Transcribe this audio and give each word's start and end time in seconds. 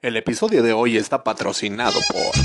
El 0.00 0.16
episodio 0.16 0.62
de 0.62 0.72
hoy 0.72 0.96
está 0.96 1.24
patrocinado 1.24 1.98
por 2.12 2.40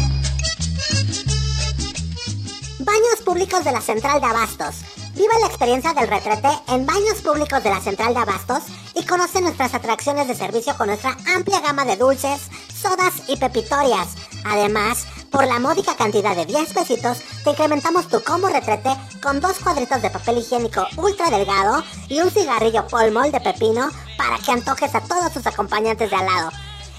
Baños 2.79 3.21
Públicos 3.23 3.63
de 3.63 3.71
la 3.71 3.79
Central 3.79 4.19
de 4.19 4.25
Abastos. 4.25 4.77
Viva 5.13 5.37
la 5.39 5.45
experiencia 5.45 5.93
del 5.93 6.07
retrete 6.07 6.49
en 6.69 6.87
Baños 6.87 7.21
Públicos 7.23 7.63
de 7.63 7.69
la 7.69 7.79
Central 7.79 8.15
de 8.15 8.21
Abastos 8.21 8.63
y 8.95 9.05
conoce 9.05 9.39
nuestras 9.39 9.75
atracciones 9.75 10.27
de 10.27 10.33
servicio 10.33 10.75
con 10.75 10.87
nuestra 10.87 11.15
amplia 11.35 11.59
gama 11.59 11.85
de 11.85 11.95
dulces, 11.95 12.49
sodas 12.73 13.21
y 13.27 13.37
pepitorias. 13.37 14.15
Además, 14.45 15.05
por 15.29 15.45
la 15.45 15.59
módica 15.59 15.95
cantidad 15.95 16.35
de 16.35 16.47
10 16.47 16.73
pesitos, 16.73 17.21
te 17.43 17.51
incrementamos 17.51 18.09
tu 18.09 18.19
combo 18.23 18.49
retrete 18.49 18.89
con 19.21 19.39
dos 19.39 19.59
cuadritos 19.59 20.01
de 20.01 20.09
papel 20.09 20.39
higiénico 20.39 20.87
ultra 20.97 21.29
delgado 21.29 21.83
y 22.09 22.19
un 22.19 22.31
cigarrillo 22.31 22.87
polmol 22.87 23.31
de 23.31 23.41
pepino 23.41 23.91
para 24.17 24.39
que 24.39 24.51
antojes 24.51 24.95
a 24.95 25.01
todos 25.01 25.31
tus 25.31 25.45
acompañantes 25.45 26.09
de 26.09 26.15
al 26.15 26.25
lado. 26.25 26.49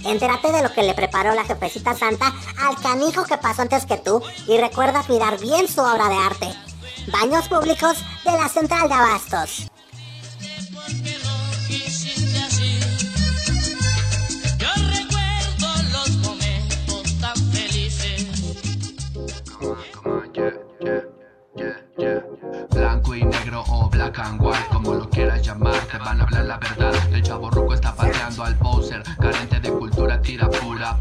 Entérate 0.05 0.52
de 0.52 0.62
lo 0.62 0.73
que 0.73 0.82
le 0.82 0.95
preparó 0.95 1.34
la 1.34 1.45
jefecita 1.45 1.95
santa 1.95 2.33
al 2.60 2.77
canijo 2.83 3.24
que 3.24 3.38
pasó 3.38 3.62
antes 3.62 3.87
que 3.87 3.97
tú 3.97 4.23
y 4.46 4.59
recuerda 4.59 5.05
mirar 5.09 5.41
bien 5.41 5.66
su 5.66 5.80
obra 5.80 6.09
de 6.09 6.16
arte. 6.16 6.48
Baños 7.10 7.48
públicos 7.48 7.98
de 8.24 8.32
la 8.32 8.48
Central 8.48 8.88
de 8.88 8.95
Abastos. 8.95 9.70
O 23.68 23.88
black 23.88 24.18
and 24.18 24.41
white, 24.41 24.66
como 24.70 24.95
lo 24.95 25.09
quieras 25.09 25.42
llamar, 25.42 25.74
te 25.91 25.98
van 25.98 26.20
a 26.20 26.24
hablar 26.24 26.45
la 26.45 26.59
verdad. 26.59 26.95
El 27.12 27.23
chavo 27.23 27.50
ruco 27.50 27.74
está 27.74 27.95
pateando 27.95 28.45
al 28.45 28.56
poser, 28.56 29.02
carente 29.20 29.60
de 29.60 29.70
cultura, 29.70 30.20
tira 30.20 30.48
pura. 30.48 30.96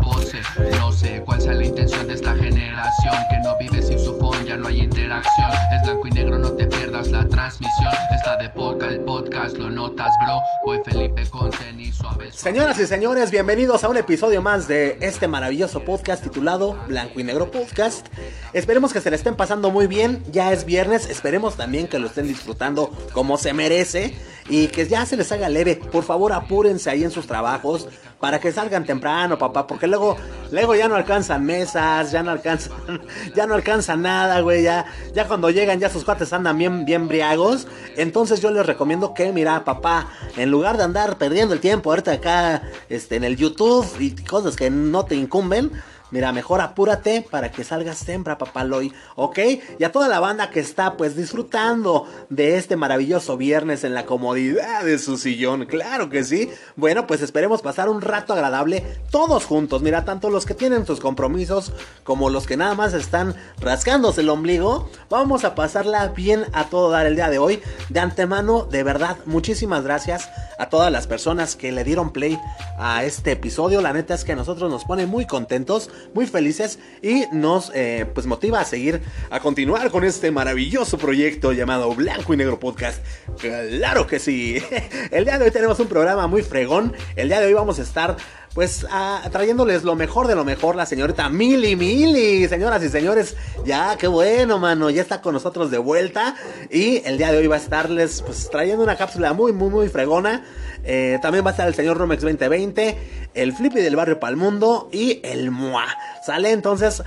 No 0.80 0.92
sé 0.92 1.22
cuál 1.26 1.42
sea 1.42 1.54
la 1.54 1.66
intención 1.66 2.08
de 2.08 2.14
esta 2.14 2.36
generación, 2.36 3.16
que 3.30 3.40
no 3.40 3.58
vive 3.58 3.82
sin 3.82 4.00
su 4.00 4.18
phone, 4.18 4.46
ya 4.46 4.56
no 4.58 4.68
hay 4.68 4.82
interacción. 4.82 5.52
Es 5.76 5.82
blanco 5.84 6.08
y 6.08 6.12
negro, 6.12 6.38
no 6.38 6.52
te 6.52 6.68
pierdas 6.68 7.10
la 7.10 7.28
transmisión. 7.28 7.92
Está 8.14 8.38
de 8.38 8.50
poca 8.50 8.88
el 8.88 9.00
podcast, 9.02 9.58
lo 9.58 9.70
notas, 9.70 10.14
bro. 10.24 10.42
Voy 10.66 10.80
Felipe 10.86 11.26
con 11.30 11.50
tenis 11.50 11.96
suave. 11.96 12.32
Señoras 12.32 12.80
y 12.80 12.88
señores, 12.88 13.32
bienvenidos 13.32 13.84
a 13.84 13.90
un 13.90 13.98
episodio 13.98 14.42
más 14.42 14.68
de 14.68 14.98
este 15.02 15.28
maravilloso 15.28 15.84
podcast 15.84 16.24
titulado 16.24 16.78
Blanco 16.88 17.20
y 17.20 17.24
Negro 17.24 17.50
Podcast. 17.50 18.08
Esperemos 18.54 18.94
que 18.94 19.02
se 19.02 19.10
le 19.10 19.16
estén 19.16 19.36
pasando 19.36 19.72
muy 19.72 19.88
bien, 19.88 20.24
ya 20.32 20.52
es 20.54 20.66
viernes, 20.66 21.10
esperemos 21.10 21.56
también 21.56 21.88
que 21.88 22.00
lo 22.00 22.08
estén 22.08 22.28
disfrutando 22.28 22.92
como 23.14 23.38
se 23.38 23.54
merece 23.54 24.16
y 24.50 24.68
que 24.68 24.88
ya 24.88 25.06
se 25.06 25.18
les 25.18 25.32
haga 25.32 25.50
leve. 25.50 25.76
Por 25.76 26.04
favor, 26.04 26.34
apúrense 26.34 26.90
ahí 26.90 27.04
en 27.04 27.12
sus 27.12 27.28
trabajos 27.28 27.88
para 28.24 28.40
que 28.40 28.54
salgan 28.54 28.86
temprano, 28.86 29.38
papá, 29.38 29.68
porque 29.68 29.86
luego 29.86 30.16
luego 30.50 30.76
ya 30.76 30.88
no 30.88 30.96
alcanzan 30.96 31.44
mesas, 31.44 32.10
ya 32.14 32.24
no 32.24 32.32
alcanzan 32.32 32.72
ya 33.36 33.46
no 33.46 33.54
alcanza 33.54 33.98
nada, 33.98 34.40
güey, 34.40 34.64
ya 34.64 34.86
ya 35.14 35.28
cuando 35.28 35.50
llegan 35.50 35.78
ya 35.82 35.90
sus 35.90 36.06
cuates 36.06 36.32
andan 36.32 36.58
bien 36.58 36.86
bien 36.86 37.10
briagos. 37.10 37.68
Entonces 37.98 38.40
yo 38.40 38.50
les 38.50 38.66
recomiendo 38.66 39.14
que 39.14 39.34
mira, 39.34 39.66
papá, 39.66 40.08
en 40.38 40.52
lugar 40.52 40.78
de 40.78 40.86
andar 40.86 41.18
perdiendo 41.18 41.54
el 41.54 41.60
tiempo 41.60 41.90
ahorita 41.90 42.14
acá 42.14 42.62
este 42.88 43.18
en 43.18 43.26
el 43.26 43.36
YouTube 43.36 43.86
y 44.00 44.12
cosas 44.24 44.56
que 44.56 44.70
no 44.70 45.04
te 45.04 45.16
incumben, 45.16 45.74
Mira, 46.14 46.32
mejor 46.32 46.62
apúrate 46.62 47.26
para 47.28 47.52
que 47.52 47.64
salgas 47.64 48.06
temprano, 48.06 48.38
papaloy, 48.38 48.94
¿ok? 49.16 49.40
Y 49.80 49.84
a 49.84 49.92
toda 49.92 50.08
la 50.08 50.20
banda 50.20 50.52
que 50.52 50.60
está 50.60 50.96
pues 50.96 51.16
disfrutando 51.16 52.06
de 52.30 52.58
este 52.58 52.76
maravilloso 52.76 53.36
viernes 53.36 53.84
en 53.84 53.96
la 53.96 54.06
comodidad 54.06 54.84
de 54.84 55.00
su 55.00 55.18
sillón, 55.18 55.66
claro 55.66 56.12
que 56.12 56.24
sí. 56.24 56.52
Bueno, 56.76 57.08
pues 57.08 57.24
esperemos 57.24 57.64
pasar 57.64 57.90
un 57.90 58.00
rato 58.00 58.34
agradable 58.34 58.84
todos 59.10 59.46
juntos. 59.46 59.82
Mira, 59.82 60.06
tanto 60.06 60.30
los 60.30 60.46
que 60.46 60.54
tienen 60.54 60.86
sus 60.86 61.00
compromisos 61.00 61.74
como 62.04 62.30
los 62.30 62.46
que 62.46 62.58
nada 62.58 62.76
más 62.76 62.94
están 62.94 63.36
rascándose 63.60 64.22
el 64.22 64.30
ombligo. 64.30 64.92
Vamos 65.10 65.44
a 65.46 65.56
pasarla 65.56 66.10
bien 66.10 66.46
a 66.54 66.66
todo 66.66 66.92
dar 66.92 67.08
el 67.08 67.16
día 67.16 67.32
de 67.32 67.40
hoy. 67.40 67.60
De 67.90 68.00
antemano, 68.00 68.66
de 68.66 68.84
verdad, 68.84 69.18
muchísimas 69.26 69.84
gracias 69.84 70.30
a 70.60 70.70
todas 70.70 70.92
las 70.92 71.08
personas 71.08 71.56
que 71.56 71.72
le 71.72 71.84
dieron 71.84 72.12
play 72.12 72.40
a 72.78 73.04
este 73.04 73.32
episodio. 73.32 73.82
La 73.82 73.94
neta 73.94 74.14
es 74.14 74.24
que 74.24 74.34
a 74.34 74.36
nosotros 74.36 74.70
nos 74.70 74.86
pone 74.86 75.06
muy 75.06 75.26
contentos, 75.26 75.90
muy 76.14 76.28
felices 76.28 76.80
y 77.02 77.26
nos 77.32 77.72
eh, 77.74 78.06
pues 78.14 78.26
motiva 78.26 78.60
a 78.60 78.66
seguir, 78.66 79.02
a 79.30 79.40
continuar 79.40 79.90
con 79.92 80.04
este 80.04 80.32
maravilloso 80.32 80.98
proyecto 80.98 81.52
llamado 81.52 81.94
Blanco 81.94 82.34
y 82.34 82.38
Negro 82.38 82.60
Podcast. 82.60 83.04
Claro 83.40 84.08
que 84.08 84.20
sí. 84.20 84.62
El 85.12 85.26
día 85.26 85.38
de 85.38 85.46
hoy 85.46 85.52
tenemos 85.52 85.80
un 85.80 85.88
programa 85.88 86.28
muy 86.28 86.42
fregón. 86.42 86.94
El 87.16 87.28
día 87.28 87.40
de 87.40 87.48
hoy 87.48 87.54
vamos 87.54 87.80
a 87.80 87.84
estar 87.84 88.18
pues 88.54 88.86
trayéndoles 89.32 89.84
lo 89.84 89.96
mejor 89.96 90.28
de 90.28 90.36
lo 90.36 90.46
mejor, 90.46 90.76
la 90.76 90.86
señorita 90.86 91.28
Mili 91.30 91.76
Mili, 91.76 92.48
señoras 92.48 92.84
y 92.84 92.90
señores, 92.90 93.36
ya, 93.66 93.98
qué 93.98 94.06
bueno, 94.08 94.60
mano, 94.60 94.92
ya 94.92 95.02
está 95.02 95.22
con 95.22 95.34
nosotros 95.34 95.72
de 95.72 95.80
vuelta 95.80 96.36
y 96.70 97.02
el 97.06 97.18
día 97.18 97.32
de 97.32 97.40
hoy 97.40 97.48
va 97.48 97.56
a 97.56 97.60
estarles 97.60 98.22
pues 98.22 98.50
trayendo 98.52 98.84
una 98.84 98.96
cápsula 98.96 99.34
muy, 99.34 99.54
muy, 99.54 99.70
muy 99.70 99.90
fregona. 99.90 100.46
Eh, 100.84 101.20
también 101.22 101.46
va 101.46 101.50
a 101.50 101.52
estar 101.52 101.68
el 101.68 101.76
señor 101.76 101.98
Romex 101.98 102.22
2020, 102.22 102.98
el 103.34 103.54
Flippy 103.54 103.82
del 103.82 103.96
barrio 103.96 104.20
Palmundo 104.20 104.90
y 104.92 105.22
el 105.24 105.52
Mua. 105.52 105.86
¿Sale? 106.26 106.52
Entonces, 106.52 107.04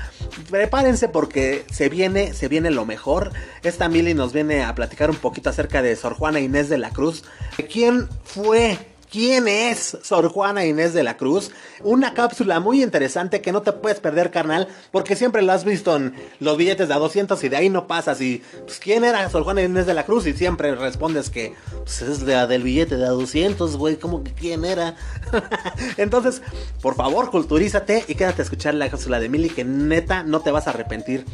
prepárense 0.51 1.09
porque 1.09 1.65
se 1.71 1.89
viene, 1.89 2.33
se 2.33 2.49
viene 2.49 2.71
lo 2.71 2.87
mejor. 2.87 3.33
Esta 3.63 3.89
Mili 3.89 4.15
nos 4.15 4.33
viene 4.33 4.65
a 4.65 4.75
platicar 4.75 5.11
un 5.11 5.17
poquito 5.17 5.51
acerca 5.51 5.83
de 5.83 5.95
Sor 5.97 6.15
Juana 6.15 6.41
Inés 6.41 6.69
de 6.69 6.79
la 6.79 6.91
Cruz. 6.91 7.25
¿Quién 7.71 8.09
fue? 8.25 8.79
¿Quién 9.11 9.47
es 9.47 9.97
Sor 10.03 10.29
Juana 10.29 10.65
Inés 10.65 10.93
de 10.93 11.05
la 11.05 11.17
Cruz? 11.17 11.51
Una 11.83 12.13
cápsula 12.13 12.59
muy 12.59 12.83
interesante 12.83 13.41
que 13.41 13.53
no 13.53 13.63
te 13.63 13.73
puedes 13.73 14.01
perder, 14.01 14.31
carnal, 14.31 14.67
porque 14.91 15.15
siempre 15.15 15.43
lo 15.43 15.53
has 15.53 15.65
visto 15.65 15.95
en 15.97 16.15
los 16.41 16.57
billetes 16.57 16.89
de 16.89 16.95
a 16.95 16.99
200 16.99 17.43
y 17.45 17.49
de 17.49 17.57
ahí 17.57 17.69
no 17.69 17.87
pasas. 17.87 18.21
Y, 18.21 18.43
pues, 18.65 18.79
¿quién 18.79 19.05
era 19.05 19.29
Sor 19.31 19.45
Juana 19.45 19.63
Inés 19.63 19.87
de 19.87 19.95
la 19.95 20.05
Cruz? 20.05 20.27
Y 20.27 20.33
siempre 20.33 20.75
respondes 20.75 21.31
que, 21.31 21.55
pues, 21.85 22.03
es 22.03 22.23
la 22.23 22.47
del 22.47 22.63
billete 22.63 22.97
de 22.97 23.07
a 23.07 23.11
200, 23.11 23.77
güey, 23.77 23.97
¿cómo 23.97 24.25
que 24.25 24.33
quién 24.33 24.65
era? 24.65 24.97
Entonces, 25.97 26.43
por 26.83 26.97
favor, 26.97 27.31
culturízate 27.31 28.05
y 28.09 28.15
quédate 28.17 28.43
a 28.43 28.45
escuchar 28.45 28.75
la 28.75 28.91
cápsula 28.91 29.21
de 29.21 29.29
Mili, 29.29 29.51
que 29.51 29.65
neta 29.65 30.25
no 30.25 30.41
te 30.41 30.51
vas 30.51 30.67
a 30.67 30.71
arrepentir. 30.71 31.25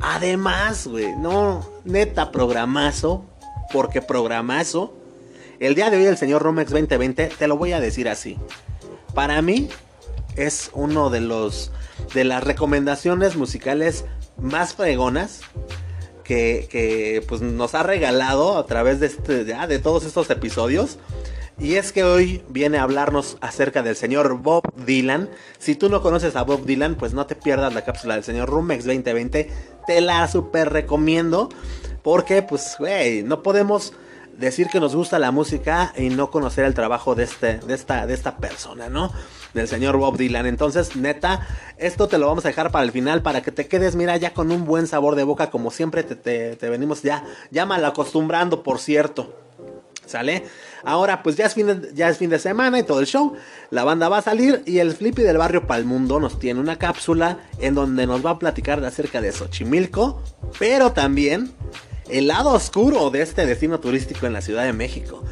Además, 0.00 0.86
güey, 0.86 1.14
no, 1.16 1.68
neta, 1.84 2.30
programazo, 2.30 3.24
porque 3.72 4.00
programazo. 4.00 4.94
El 5.60 5.74
día 5.74 5.90
de 5.90 5.96
hoy 5.96 6.04
el 6.04 6.16
señor 6.16 6.42
Romex 6.42 6.70
2020, 6.70 7.30
te 7.36 7.48
lo 7.48 7.56
voy 7.56 7.72
a 7.72 7.80
decir 7.80 8.08
así. 8.08 8.38
Para 9.12 9.42
mí 9.42 9.68
es 10.36 10.70
uno 10.72 11.10
de 11.10 11.20
los 11.20 11.72
de 12.14 12.22
las 12.22 12.44
recomendaciones 12.44 13.34
musicales 13.34 14.04
más 14.40 14.74
fregonas 14.74 15.40
que, 16.22 16.68
que, 16.70 17.24
pues 17.26 17.40
nos 17.40 17.74
ha 17.74 17.82
regalado 17.82 18.56
a 18.56 18.66
través 18.66 19.00
de 19.00 19.06
este 19.06 19.44
ya, 19.44 19.66
de 19.66 19.80
todos 19.80 20.04
estos 20.04 20.30
episodios. 20.30 20.98
Y 21.58 21.74
es 21.74 21.90
que 21.90 22.04
hoy 22.04 22.44
viene 22.48 22.78
a 22.78 22.84
hablarnos 22.84 23.36
acerca 23.40 23.82
del 23.82 23.96
señor 23.96 24.38
Bob 24.38 24.62
Dylan. 24.86 25.28
Si 25.58 25.74
tú 25.74 25.88
no 25.88 26.02
conoces 26.02 26.36
a 26.36 26.42
Bob 26.44 26.66
Dylan, 26.66 26.94
pues 26.94 27.14
no 27.14 27.26
te 27.26 27.34
pierdas 27.34 27.74
la 27.74 27.84
cápsula 27.84 28.14
del 28.14 28.22
señor 28.22 28.48
Rumex 28.48 28.84
2020. 28.84 29.50
Te 29.88 30.00
la 30.00 30.28
super 30.28 30.72
recomiendo. 30.72 31.48
Porque, 32.04 32.42
pues, 32.42 32.76
güey, 32.78 33.24
no 33.24 33.42
podemos 33.42 33.92
decir 34.38 34.68
que 34.68 34.80
nos 34.80 34.94
gusta 34.94 35.18
la 35.18 35.32
música 35.32 35.92
y 35.96 36.10
no 36.10 36.30
conocer 36.30 36.64
el 36.64 36.74
trabajo 36.74 37.14
de, 37.14 37.24
este, 37.24 37.58
de, 37.58 37.74
esta, 37.74 38.06
de 38.06 38.14
esta 38.14 38.36
persona, 38.36 38.88
¿no? 38.88 39.12
Del 39.52 39.66
señor 39.66 39.96
Bob 39.96 40.16
Dylan. 40.16 40.46
Entonces, 40.46 40.96
neta, 40.96 41.46
esto 41.76 42.06
te 42.06 42.18
lo 42.18 42.28
vamos 42.28 42.44
a 42.44 42.48
dejar 42.48 42.70
para 42.70 42.84
el 42.84 42.92
final, 42.92 43.22
para 43.22 43.42
que 43.42 43.50
te 43.50 43.66
quedes, 43.66 43.96
mira, 43.96 44.16
ya 44.16 44.32
con 44.32 44.52
un 44.52 44.64
buen 44.64 44.86
sabor 44.86 45.16
de 45.16 45.24
boca, 45.24 45.50
como 45.50 45.70
siempre 45.70 46.04
te, 46.04 46.54
te, 46.54 46.70
venimos 46.70 47.02
ya, 47.02 47.24
ya 47.50 47.66
mal 47.66 47.84
acostumbrando, 47.84 48.62
por 48.62 48.78
cierto. 48.78 49.34
¿Sale? 50.06 50.44
Ahora, 50.84 51.22
pues 51.22 51.36
ya 51.36 51.44
es, 51.44 51.52
fin 51.52 51.66
de, 51.66 51.90
ya 51.92 52.08
es 52.08 52.16
fin 52.16 52.30
de 52.30 52.38
semana 52.38 52.78
y 52.78 52.82
todo 52.82 53.00
el 53.00 53.06
show. 53.06 53.34
La 53.70 53.84
banda 53.84 54.08
va 54.08 54.18
a 54.18 54.22
salir 54.22 54.62
y 54.64 54.78
el 54.78 54.94
Flippy 54.94 55.20
del 55.20 55.36
barrio 55.36 55.66
Palmundo 55.66 56.18
nos 56.18 56.38
tiene 56.38 56.60
una 56.60 56.78
cápsula 56.78 57.40
en 57.58 57.74
donde 57.74 58.06
nos 58.06 58.24
va 58.24 58.30
a 58.30 58.38
platicar 58.38 58.82
acerca 58.82 59.20
de 59.20 59.32
Xochimilco, 59.32 60.22
pero 60.58 60.92
también 60.92 61.52
el 62.10 62.28
lado 62.28 62.52
oscuro 62.52 63.10
de 63.10 63.22
este 63.22 63.46
destino 63.46 63.80
turístico 63.80 64.26
en 64.26 64.32
la 64.32 64.40
Ciudad 64.40 64.64
de 64.64 64.72
México. 64.72 65.24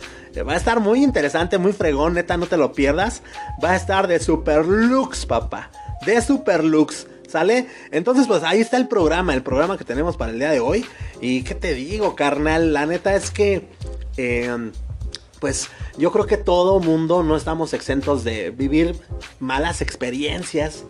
Va 0.47 0.53
a 0.53 0.57
estar 0.57 0.81
muy 0.81 1.03
interesante, 1.03 1.57
muy 1.57 1.73
fregón, 1.73 2.15
neta, 2.15 2.37
no 2.37 2.47
te 2.47 2.57
lo 2.57 2.73
pierdas. 2.73 3.23
Va 3.63 3.73
a 3.73 3.77
estar 3.77 4.07
de 4.07 4.21
Super 4.21 4.67
Lux, 4.67 5.25
papá. 5.25 5.71
De 6.05 6.21
Super 6.21 6.63
Lux. 6.63 7.07
¿Sale? 7.27 7.67
Entonces, 7.91 8.27
pues 8.27 8.43
ahí 8.45 8.61
está 8.61 8.77
el 8.77 8.87
programa, 8.87 9.35
el 9.35 9.43
programa 9.43 9.77
que 9.77 9.85
tenemos 9.85 10.17
para 10.17 10.31
el 10.31 10.39
día 10.39 10.51
de 10.51 10.61
hoy. 10.61 10.85
Y 11.21 11.43
qué 11.43 11.55
te 11.55 11.75
digo, 11.75 12.15
carnal, 12.15 12.73
la 12.73 12.87
neta 12.87 13.15
es 13.15 13.31
que... 13.31 13.69
Eh, 14.17 14.71
pues 15.41 15.69
yo 15.99 16.13
creo 16.13 16.27
que 16.27 16.39
todo 16.39 16.81
mundo 16.81 17.23
no 17.23 17.37
estamos 17.37 17.75
exentos 17.75 18.25
de 18.25 18.51
vivir 18.51 18.97
malas 19.39 19.83
experiencias 19.83 20.85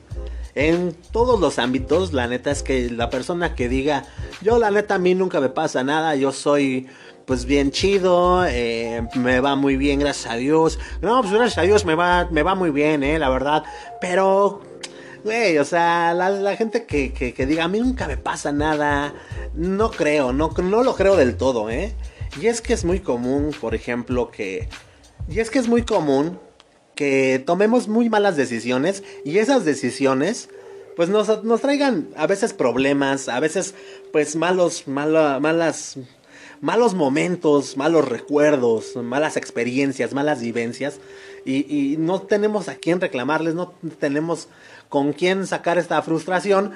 en 0.56 0.94
todos 1.12 1.38
los 1.38 1.60
ámbitos. 1.60 2.12
La 2.12 2.26
neta 2.26 2.50
es 2.50 2.64
que 2.64 2.90
la 2.90 3.10
persona 3.10 3.54
que 3.54 3.68
diga, 3.68 4.04
yo 4.42 4.58
la 4.58 4.72
neta 4.72 4.96
a 4.96 4.98
mí 4.98 5.14
nunca 5.14 5.38
me 5.40 5.50
pasa 5.50 5.84
nada, 5.84 6.16
yo 6.16 6.32
soy 6.32 6.88
pues 7.26 7.44
bien 7.44 7.70
chido, 7.72 8.44
eh, 8.46 9.06
me 9.14 9.40
va 9.40 9.56
muy 9.56 9.76
bien, 9.76 10.00
gracias 10.00 10.32
a 10.32 10.36
Dios. 10.36 10.78
No, 11.02 11.20
pues 11.20 11.32
gracias 11.32 11.58
a 11.58 11.62
Dios 11.62 11.84
me 11.84 11.94
va, 11.94 12.28
me 12.30 12.42
va 12.42 12.54
muy 12.54 12.70
bien, 12.70 13.02
eh, 13.02 13.18
la 13.18 13.28
verdad. 13.28 13.64
Pero, 14.00 14.62
güey, 15.24 15.58
o 15.58 15.64
sea, 15.64 16.14
la, 16.14 16.56
gente 16.56 16.86
que, 16.86 17.12
que, 17.12 17.34
que 17.34 17.46
diga, 17.46 17.64
a 17.64 17.68
mí 17.68 17.80
nunca 17.80 18.06
me 18.06 18.16
pasa 18.16 18.52
nada, 18.52 19.12
no 19.54 19.90
creo, 19.90 20.32
no, 20.32 20.50
no 20.56 20.82
lo 20.82 20.94
creo 20.94 21.16
del 21.16 21.36
todo, 21.36 21.68
eh. 21.68 21.94
Y 22.40 22.46
es 22.46 22.60
que 22.60 22.74
es 22.74 22.84
muy 22.84 23.00
común, 23.00 23.54
por 23.60 23.74
ejemplo, 23.74 24.30
que... 24.30 24.68
Y 25.28 25.40
es 25.40 25.50
que 25.50 25.58
es 25.58 25.68
muy 25.68 25.82
común 25.82 26.38
que 26.96 27.40
tomemos 27.46 27.86
muy 27.86 28.08
malas 28.10 28.36
decisiones 28.36 29.04
y 29.24 29.38
esas 29.38 29.64
decisiones 29.64 30.48
pues 30.96 31.08
nos, 31.10 31.44
nos 31.44 31.60
traigan 31.60 32.08
a 32.16 32.26
veces 32.26 32.54
problemas, 32.54 33.28
a 33.28 33.38
veces 33.38 33.74
pues 34.12 34.34
malos, 34.34 34.88
mala- 34.88 35.38
malas, 35.40 35.98
malos 36.62 36.94
momentos, 36.94 37.76
malos 37.76 38.08
recuerdos, 38.08 38.96
malas 38.96 39.36
experiencias, 39.36 40.14
malas 40.14 40.40
vivencias 40.40 40.98
y, 41.44 41.66
y 41.92 41.96
no 41.98 42.22
tenemos 42.22 42.68
a 42.70 42.76
quién 42.76 42.98
reclamarles, 43.00 43.54
no 43.54 43.74
tenemos 44.00 44.48
con 44.88 45.12
quién 45.12 45.46
sacar 45.46 45.76
esta 45.76 46.00
frustración. 46.00 46.72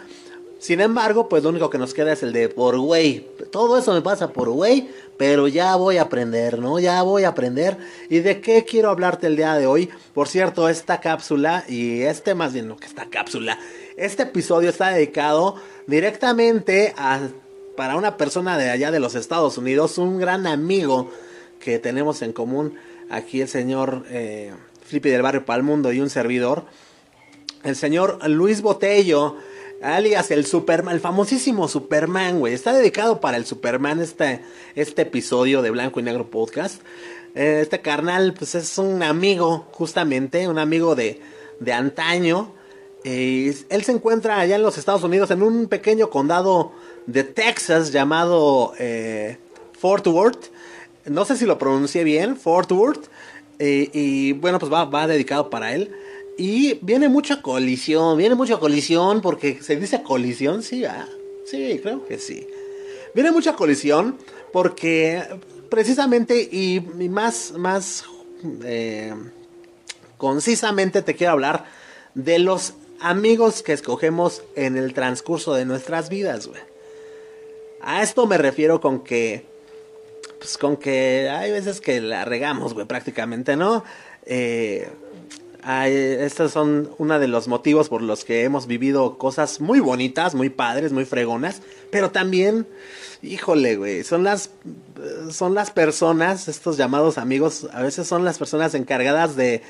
Sin 0.61 0.83
embargo, 0.83 1.27
pues 1.27 1.43
lo 1.43 1.49
único 1.49 1.71
que 1.71 1.79
nos 1.79 1.95
queda 1.95 2.13
es 2.13 2.23
el 2.23 2.35
de 2.35 2.51
por 2.51 2.79
güey. 2.79 3.27
Todo 3.51 3.79
eso 3.79 3.95
me 3.95 4.03
pasa 4.03 4.31
por 4.31 4.51
güey, 4.51 4.91
pero 5.17 5.49
ya 5.49 5.75
voy 5.75 5.97
a 5.97 6.03
aprender, 6.03 6.59
¿no? 6.59 6.79
Ya 6.79 7.01
voy 7.01 7.25
a 7.25 7.29
aprender. 7.29 7.79
¿Y 8.11 8.19
de 8.19 8.43
qué 8.43 8.67
quiero 8.67 8.91
hablarte 8.91 9.27
el 9.27 9.37
día 9.37 9.55
de 9.55 9.65
hoy? 9.67 9.89
Por 10.13 10.29
cierto, 10.29 10.69
esta 10.69 11.01
cápsula 11.01 11.65
y 11.67 12.03
este 12.03 12.35
más 12.35 12.53
bien, 12.53 12.69
no 12.69 12.77
que 12.77 12.85
esta 12.85 13.09
cápsula, 13.09 13.59
este 13.97 14.25
episodio 14.25 14.69
está 14.69 14.91
dedicado 14.91 15.57
directamente 15.87 16.93
a 16.99 17.21
para 17.75 17.97
una 17.97 18.19
persona 18.19 18.59
de 18.59 18.69
allá 18.69 18.91
de 18.91 19.01
los 19.01 19.15
Estados 19.15 19.57
Unidos, 19.57 19.97
un 19.97 20.19
gran 20.19 20.47
amigo 20.47 21.11
que 21.59 21.79
tenemos 21.79 22.21
en 22.21 22.35
común 22.35 22.75
aquí 23.09 23.41
el 23.41 23.49
señor 23.49 24.05
eh, 24.11 24.53
Flippy 24.85 25.09
del 25.09 25.23
Barrio 25.23 25.47
Palmundo 25.47 25.91
y 25.91 26.01
un 26.01 26.11
servidor 26.11 26.67
el 27.63 27.77
señor 27.77 28.19
Luis 28.29 28.63
Botello, 28.63 29.37
alias 29.83 30.31
el 30.31 30.47
Superman, 30.47 30.95
el 30.95 31.01
famosísimo 31.01 31.69
Superman, 31.69 32.39
güey. 32.39 32.55
Está 32.55 32.73
dedicado 32.73 33.21
para 33.21 33.37
el 33.37 33.47
Superman 33.47 34.01
este, 34.01 34.41
este 34.75 35.03
episodio 35.03 35.63
de 35.63 35.71
Blanco 35.71 36.01
y 36.01 36.03
Negro 36.03 36.31
Podcast. 36.31 36.83
Eh, 37.35 37.61
este 37.63 37.81
carnal, 37.81 38.35
pues 38.35 38.55
es 38.55 38.79
un 38.79 39.03
amigo, 39.03 39.67
justamente, 39.73 40.49
un 40.49 40.59
amigo 40.59 40.95
de, 40.95 41.21
de 41.61 41.73
antaño. 41.73 42.53
Eh, 43.05 43.55
él 43.69 43.85
se 43.85 43.93
encuentra 43.93 44.39
allá 44.39 44.57
en 44.57 44.63
los 44.63 44.79
Estados 44.79 45.03
Unidos, 45.03 45.31
en 45.31 45.43
un 45.43 45.67
pequeño 45.69 46.11
condado 46.11 46.73
de 47.07 47.25
Texas 47.25 47.93
llamado 47.93 48.75
eh, 48.79 49.39
Fort 49.79 50.07
Worth. 50.07 50.51
No 51.07 51.25
sé 51.25 51.37
si 51.37 51.47
lo 51.47 51.59
pronuncié 51.59 52.05
bien, 52.05 52.37
Fort 52.37 52.71
Worth. 52.73 53.09
Eh, 53.59 53.91
y 53.93 54.33
bueno, 54.33 54.59
pues 54.59 54.73
va, 54.73 54.85
va 54.85 55.07
dedicado 55.07 55.51
para 55.51 55.75
él. 55.75 55.95
Y 56.37 56.75
viene 56.83 57.09
mucha 57.09 57.43
colisión, 57.43 58.17
viene 58.17 58.35
mucha 58.35 58.59
colisión 58.59 59.21
porque 59.21 59.63
se 59.63 59.77
dice 59.77 60.03
colisión, 60.03 60.63
sí, 60.63 60.85
ah, 60.85 61.09
sí, 61.45 61.79
creo 61.83 62.07
que 62.07 62.19
sí. 62.19 62.47
Viene 63.15 63.31
mucha 63.31 63.55
colisión 63.55 64.17
porque 64.53 65.23
precisamente 65.69 66.41
y, 66.51 66.81
más, 67.09 67.53
más 67.53 68.05
eh, 68.65 69.15
concisamente 70.17 71.03
te 71.03 71.15
quiero 71.15 71.33
hablar 71.33 71.65
de 72.15 72.39
los 72.39 72.75
amigos 73.01 73.63
que 73.63 73.73
escogemos 73.73 74.43
en 74.57 74.77
el 74.77 74.95
transcurso 74.95 75.55
de 75.55 75.65
nuestras 75.65 76.09
vidas, 76.09 76.47
güey. 76.47 76.61
A 77.83 78.03
esto 78.03 78.27
me 78.27 78.37
refiero 78.37 78.81
con 78.81 79.03
que, 79.03 79.47
pues 80.39 80.59
con 80.59 80.77
que 80.77 81.31
hay 81.31 81.51
veces 81.51 81.81
que 81.81 82.01
la 82.01 82.27
regamos, 82.27 82.75
güey, 82.75 82.87
prácticamente, 82.87 83.57
¿no? 83.57 83.85
Eh, 84.27 84.87
hay- 85.63 85.95
estos 85.95 86.53
son 86.53 86.91
uno 86.99 87.19
de 87.19 87.29
los 87.29 87.49
motivos 87.49 87.89
por 87.89 88.03
los 88.03 88.25
que 88.25 88.45
hemos 88.45 88.67
vivido 88.67 89.19
cosas 89.19 89.61
muy 89.61 89.81
bonitas, 89.81 90.35
muy 90.35 90.49
padres, 90.51 90.93
muy 90.93 91.05
fregonas, 91.05 91.63
pero 91.91 92.11
también, 92.11 92.67
híjole, 93.23 93.77
güey, 93.77 94.05
son 94.05 94.25
las, 94.25 94.51
son 95.31 95.55
las 95.55 95.71
personas, 95.71 96.49
estos 96.49 96.77
llamados 96.77 97.19
amigos, 97.19 97.69
a 97.73 97.83
veces 97.83 98.07
son 98.07 98.25
las 98.25 98.39
personas 98.39 98.75
encargadas 98.75 99.37
de 99.37 99.63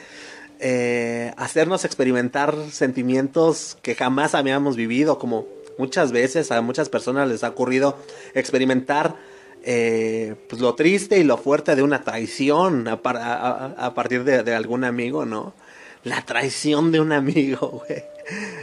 eh, 0.61 1.33
hacernos 1.37 1.85
experimentar 1.85 2.55
sentimientos 2.71 3.79
que 3.83 3.95
jamás 3.95 4.35
habíamos 4.35 4.77
vivido, 4.77 5.19
como 5.19 5.47
muchas 5.79 6.13
veces 6.13 6.51
a 6.53 6.61
muchas 6.61 6.89
personas 6.91 7.29
les 7.29 7.43
ha 7.45 7.49
ocurrido 7.49 7.97
experimentar 8.35 9.17
eh, 9.63 10.37
pues 10.49 10.61
lo 10.63 10.75
triste 10.75 11.19
y 11.19 11.25
lo 11.25 11.37
fuerte 11.37 11.77
de 11.77 11.83
una 11.83 12.03
traición 12.03 12.89
a, 12.89 13.03
par- 13.03 13.19
a- 13.19 13.35
a- 13.77 13.87
a 13.87 13.95
partir 13.95 14.25
de 14.25 14.55
algún 14.55 14.85
amigo, 14.85 15.27
¿no? 15.27 15.53
La 16.03 16.25
traición 16.25 16.93
de 16.93 17.01
un 17.01 17.13
amigo, 17.13 17.83
güey. 17.87 18.03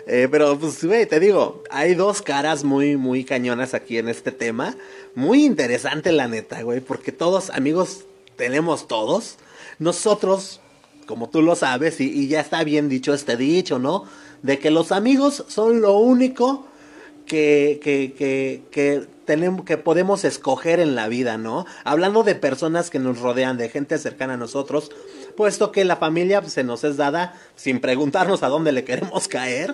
Eh, 0.07 0.27
pero, 0.31 0.57
pues, 0.57 0.83
güey, 0.83 1.05
te 1.05 1.19
digo, 1.19 1.63
hay 1.69 1.93
dos 1.93 2.21
caras 2.21 2.63
muy, 2.63 2.97
muy 2.97 3.23
cañonas 3.23 3.73
aquí 3.73 3.97
en 3.97 4.07
este 4.09 4.31
tema. 4.31 4.75
Muy 5.13 5.45
interesante, 5.45 6.11
la 6.11 6.27
neta, 6.27 6.61
güey, 6.61 6.79
porque 6.79 7.11
todos, 7.11 7.49
amigos, 7.51 8.05
tenemos 8.37 8.87
todos. 8.87 9.35
Nosotros, 9.77 10.61
como 11.05 11.29
tú 11.29 11.41
lo 11.41 11.55
sabes, 11.55 11.99
y, 11.99 12.27
ya 12.27 12.39
está 12.39 12.63
bien 12.63 12.89
dicho 12.89 13.13
este 13.13 13.37
dicho, 13.37 13.77
¿no? 13.77 14.05
De 14.41 14.57
que 14.57 14.71
los 14.71 14.91
amigos 14.91 15.43
son 15.47 15.81
lo 15.81 15.97
único 15.97 16.65
que, 17.25 17.79
que, 17.83 18.13
que 18.71 19.07
tenemos, 19.25 19.65
que 19.65 19.77
podemos 19.77 20.23
escoger 20.23 20.79
en 20.79 20.95
la 20.95 21.07
vida, 21.09 21.37
¿no? 21.37 21.65
Hablando 21.83 22.23
de 22.23 22.33
personas 22.33 22.89
que 22.89 22.97
nos 22.97 23.19
rodean, 23.19 23.57
de 23.57 23.69
gente 23.69 23.97
cercana 23.97 24.35
a 24.35 24.37
nosotros, 24.37 24.91
puesto 25.37 25.71
que 25.71 25.85
la 25.85 25.95
familia 25.95 26.41
pues, 26.41 26.51
se 26.51 26.65
nos 26.65 26.83
es 26.83 26.97
dada 26.97 27.39
sin 27.55 27.79
preguntarnos 27.79 28.43
a 28.43 28.49
dónde 28.49 28.73
le 28.73 28.83
queremos 28.83 29.29
caer, 29.29 29.73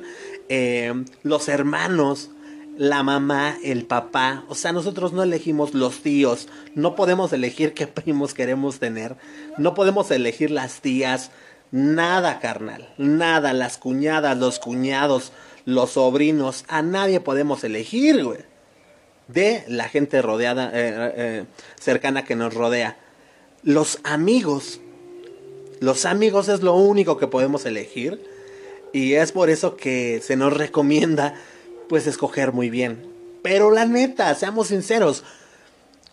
eh, 0.50 0.94
los 1.24 1.50
hermanos, 1.50 2.30
la 2.78 3.02
mamá, 3.02 3.58
el 3.64 3.86
papá, 3.86 4.46
o 4.50 4.56
sea, 4.56 4.72
nosotros 4.72 5.14
no 5.14 5.24
elegimos 5.24 5.74
los 5.74 6.02
tíos, 6.02 6.48
no 6.76 6.96
podemos 6.96 7.34
elegir 7.34 7.74
qué 7.74 7.88
primos 7.88 8.34
queremos 8.36 8.80
tener, 8.80 9.16
no 9.58 9.74
podemos 9.74 10.12
elegir 10.12 10.52
las 10.52 10.82
tías, 10.82 11.32
nada, 11.72 12.40
carnal, 12.40 12.94
nada, 12.98 13.54
las 13.54 13.78
cuñadas, 13.78 14.38
los 14.38 14.60
cuñados, 14.60 15.32
los 15.66 15.92
sobrinos, 15.92 16.66
a 16.68 16.82
nadie 16.82 17.20
podemos 17.20 17.64
elegir, 17.64 18.24
güey, 18.24 18.40
de 19.28 19.64
la 19.68 19.88
gente 19.88 20.22
rodeada, 20.22 20.70
eh, 20.74 21.14
eh, 21.16 21.46
cercana 21.80 22.26
que 22.26 22.36
nos 22.36 22.54
rodea. 22.54 22.98
Los 23.64 24.00
amigos, 24.04 24.82
los 25.84 26.06
amigos 26.06 26.48
es 26.48 26.62
lo 26.62 26.76
único 26.76 27.18
que 27.18 27.28
podemos 27.28 27.66
elegir 27.66 28.24
y 28.94 29.16
es 29.16 29.34
por 29.34 29.50
eso 29.50 29.76
que 29.76 30.22
se 30.24 30.38
nos 30.38 30.54
recomienda 30.54 31.36
pues 31.90 32.08
escoger 32.08 32.54
muy 32.54 32.70
bien. 32.70 33.06
Pero 33.42 33.70
la 33.70 33.86
neta, 33.86 34.34
seamos 34.34 34.68
sinceros, 34.68 35.26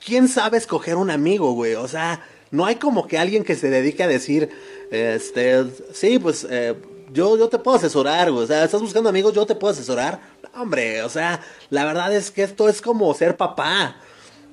¿quién 0.05 0.27
sabe 0.27 0.59
escoger 0.59 0.97
un 0.97 1.09
amigo, 1.09 1.53
güey? 1.53 1.75
O 1.75 1.87
sea, 1.87 2.21
no 2.51 2.67
hay 2.67 2.77
como 2.77 3.07
que 3.07 3.17
alguien 3.17 3.45
que 3.45 3.55
se 3.55 3.71
dedique 3.71 4.03
a 4.03 4.09
decir, 4.09 4.51
este, 4.91 5.65
sí, 5.93 6.19
pues 6.19 6.45
eh, 6.51 6.75
yo, 7.13 7.39
yo 7.39 7.49
te 7.49 7.61
puedo 7.61 7.77
asesorar, 7.77 8.33
güey. 8.33 8.43
O 8.43 8.47
sea, 8.49 8.65
estás 8.65 8.81
buscando 8.81 9.09
amigos, 9.09 9.35
yo 9.35 9.47
te 9.47 9.55
puedo 9.55 9.73
asesorar. 9.73 10.21
Hombre, 10.53 11.05
o 11.05 11.09
sea, 11.09 11.43
la 11.71 11.85
verdad 11.85 12.13
es 12.13 12.33
que 12.33 12.43
esto 12.43 12.69
es 12.69 12.83
como 12.83 13.15
ser 13.15 13.37
papá. 13.37 14.01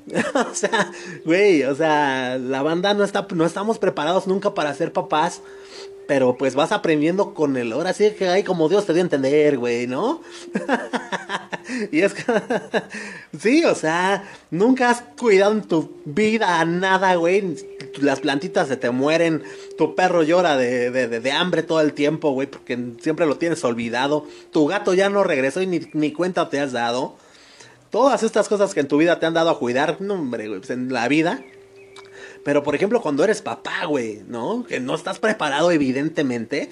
o 0.51 0.55
sea, 0.55 0.91
güey, 1.25 1.63
o 1.63 1.75
sea, 1.75 2.37
la 2.37 2.61
banda 2.63 2.93
no 2.93 3.03
está, 3.03 3.27
no 3.33 3.45
estamos 3.45 3.77
preparados 3.79 4.27
nunca 4.27 4.53
para 4.53 4.73
ser 4.73 4.93
papás. 4.93 5.41
Pero 6.07 6.37
pues 6.37 6.55
vas 6.55 6.71
aprendiendo 6.71 7.33
con 7.33 7.57
el. 7.57 7.73
Ahora 7.73 7.91
sí 7.91 8.11
que 8.11 8.29
hay 8.29 8.43
como 8.43 8.69
Dios 8.69 8.85
te 8.85 8.93
dio 8.93 9.01
a 9.01 9.03
entender, 9.03 9.57
güey, 9.57 9.87
¿no? 9.87 10.21
y 11.91 11.99
es 11.99 12.13
que. 12.13 12.23
sí, 13.37 13.65
o 13.65 13.75
sea, 13.75 14.23
nunca 14.49 14.89
has 14.89 15.01
cuidado 15.19 15.51
en 15.51 15.63
tu 15.63 15.91
vida 16.05 16.63
nada, 16.63 17.15
güey. 17.15 17.57
Las 17.99 18.21
plantitas 18.21 18.69
se 18.69 18.77
te 18.77 18.89
mueren. 18.89 19.43
Tu 19.77 19.95
perro 19.95 20.23
llora 20.23 20.55
de, 20.55 20.91
de, 20.91 21.09
de- 21.09 21.19
de 21.19 21.31
hambre 21.33 21.61
todo 21.61 21.81
el 21.81 21.91
tiempo, 21.91 22.31
güey, 22.31 22.47
porque 22.47 22.79
siempre 23.01 23.25
lo 23.25 23.37
tienes 23.37 23.61
olvidado. 23.65 24.25
Tu 24.53 24.65
gato 24.65 24.93
ya 24.93 25.09
no 25.09 25.25
regresó 25.25 25.61
y 25.61 25.67
ni, 25.67 25.81
ni 25.91 26.13
cuenta 26.13 26.49
te 26.49 26.61
has 26.61 26.71
dado. 26.71 27.17
Todas 27.89 28.24
estas 28.24 28.50
cosas 28.50 28.74
que 28.74 28.82
en 28.82 28.88
tu 28.88 28.98
vida 28.98 29.20
te 29.20 29.25
han 29.25 29.34
dado 29.34 29.50
a 29.50 29.60
cuidar, 29.60 29.98
no, 30.00 30.15
hombre, 30.15 30.48
güey, 30.48 30.60
pues 30.60 30.72
en 30.72 30.91
la 30.91 31.08
vida. 31.08 31.44
Pero 32.44 32.63
por 32.63 32.75
ejemplo, 32.75 33.01
cuando 33.01 33.24
eres 33.24 33.41
papá, 33.41 33.86
güey, 33.88 34.24
¿no? 34.27 34.65
Que 34.67 34.79
no 34.79 34.96
estás 34.96 35.20
preparado, 35.20 35.72
evidentemente. 35.72 36.70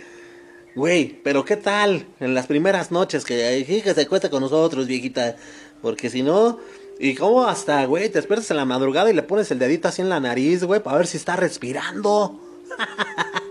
Güey, 0.76 1.22
pero 1.24 1.46
¿qué 1.46 1.56
tal 1.56 2.06
en 2.20 2.34
las 2.34 2.48
primeras 2.48 2.92
noches 2.92 3.24
que, 3.24 3.94
se 3.96 4.08
cuesta 4.08 4.30
con 4.30 4.42
nosotros, 4.42 4.88
viejita? 4.88 5.38
Porque 5.82 6.10
si 6.10 6.22
no, 6.22 6.60
y 7.00 7.16
cómo 7.16 7.46
hasta, 7.46 7.86
güey, 7.86 8.10
te 8.10 8.20
esperas 8.20 8.50
en 8.52 8.58
la 8.58 8.66
madrugada 8.66 9.10
y 9.10 9.14
le 9.14 9.24
pones 9.24 9.50
el 9.52 9.60
dedito 9.60 9.88
así 9.88 10.02
en 10.02 10.10
la 10.10 10.20
nariz, 10.20 10.64
güey, 10.64 10.84
para 10.84 10.98
ver 10.98 11.08
si 11.08 11.18
está 11.18 11.36
respirando. 11.36 12.42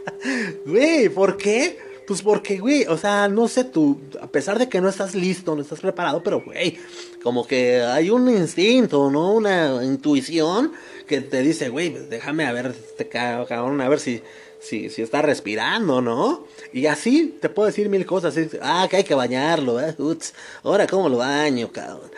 Güey, 0.64 1.11
¿por 1.11 1.37
qué? 1.37 1.78
Pues 2.06 2.23
porque, 2.23 2.59
güey, 2.59 2.87
o 2.87 2.97
sea, 2.97 3.28
no 3.28 3.47
sé 3.47 3.64
tú, 3.64 4.00
a 4.21 4.26
pesar 4.26 4.59
de 4.59 4.71
que 4.71 4.80
no 4.80 4.88
estás 4.88 5.14
listo, 5.14 5.54
no 5.54 5.61
estás 5.61 5.80
preparado, 5.80 6.23
pero, 6.23 6.42
güey, 6.42 6.78
como 7.25 7.47
que 7.47 7.81
hay 7.81 8.11
un 8.11 8.28
instinto, 8.28 9.11
¿no? 9.11 9.33
Una 9.33 9.83
intuición 9.83 10.73
que 11.09 11.23
te 11.23 11.40
dice, 11.40 11.71
güey, 11.71 11.88
déjame 11.88 12.45
a 12.47 12.52
ver, 12.52 12.66
este 12.66 13.09
ca- 13.09 13.47
cabrón, 13.49 13.81
a 13.81 13.88
ver 13.88 13.99
si, 13.99 14.23
si, 14.61 14.90
si 14.90 15.00
está 15.00 15.23
respirando, 15.23 16.02
¿no? 16.02 16.45
Y 16.73 16.85
así 16.87 17.37
te 17.40 17.49
puedo 17.49 17.66
decir 17.66 17.88
mil 17.88 18.04
cosas. 18.04 18.37
ah, 18.61 18.87
que 18.90 18.99
hay 18.99 19.04
que 19.04 19.14
bañarlo, 19.14 19.81
¿eh? 19.81 19.95
Uts, 19.99 20.35
ahora, 20.62 20.87
¿cómo 20.87 21.09
lo 21.09 21.16
baño, 21.16 21.73
cabrón? 21.73 22.11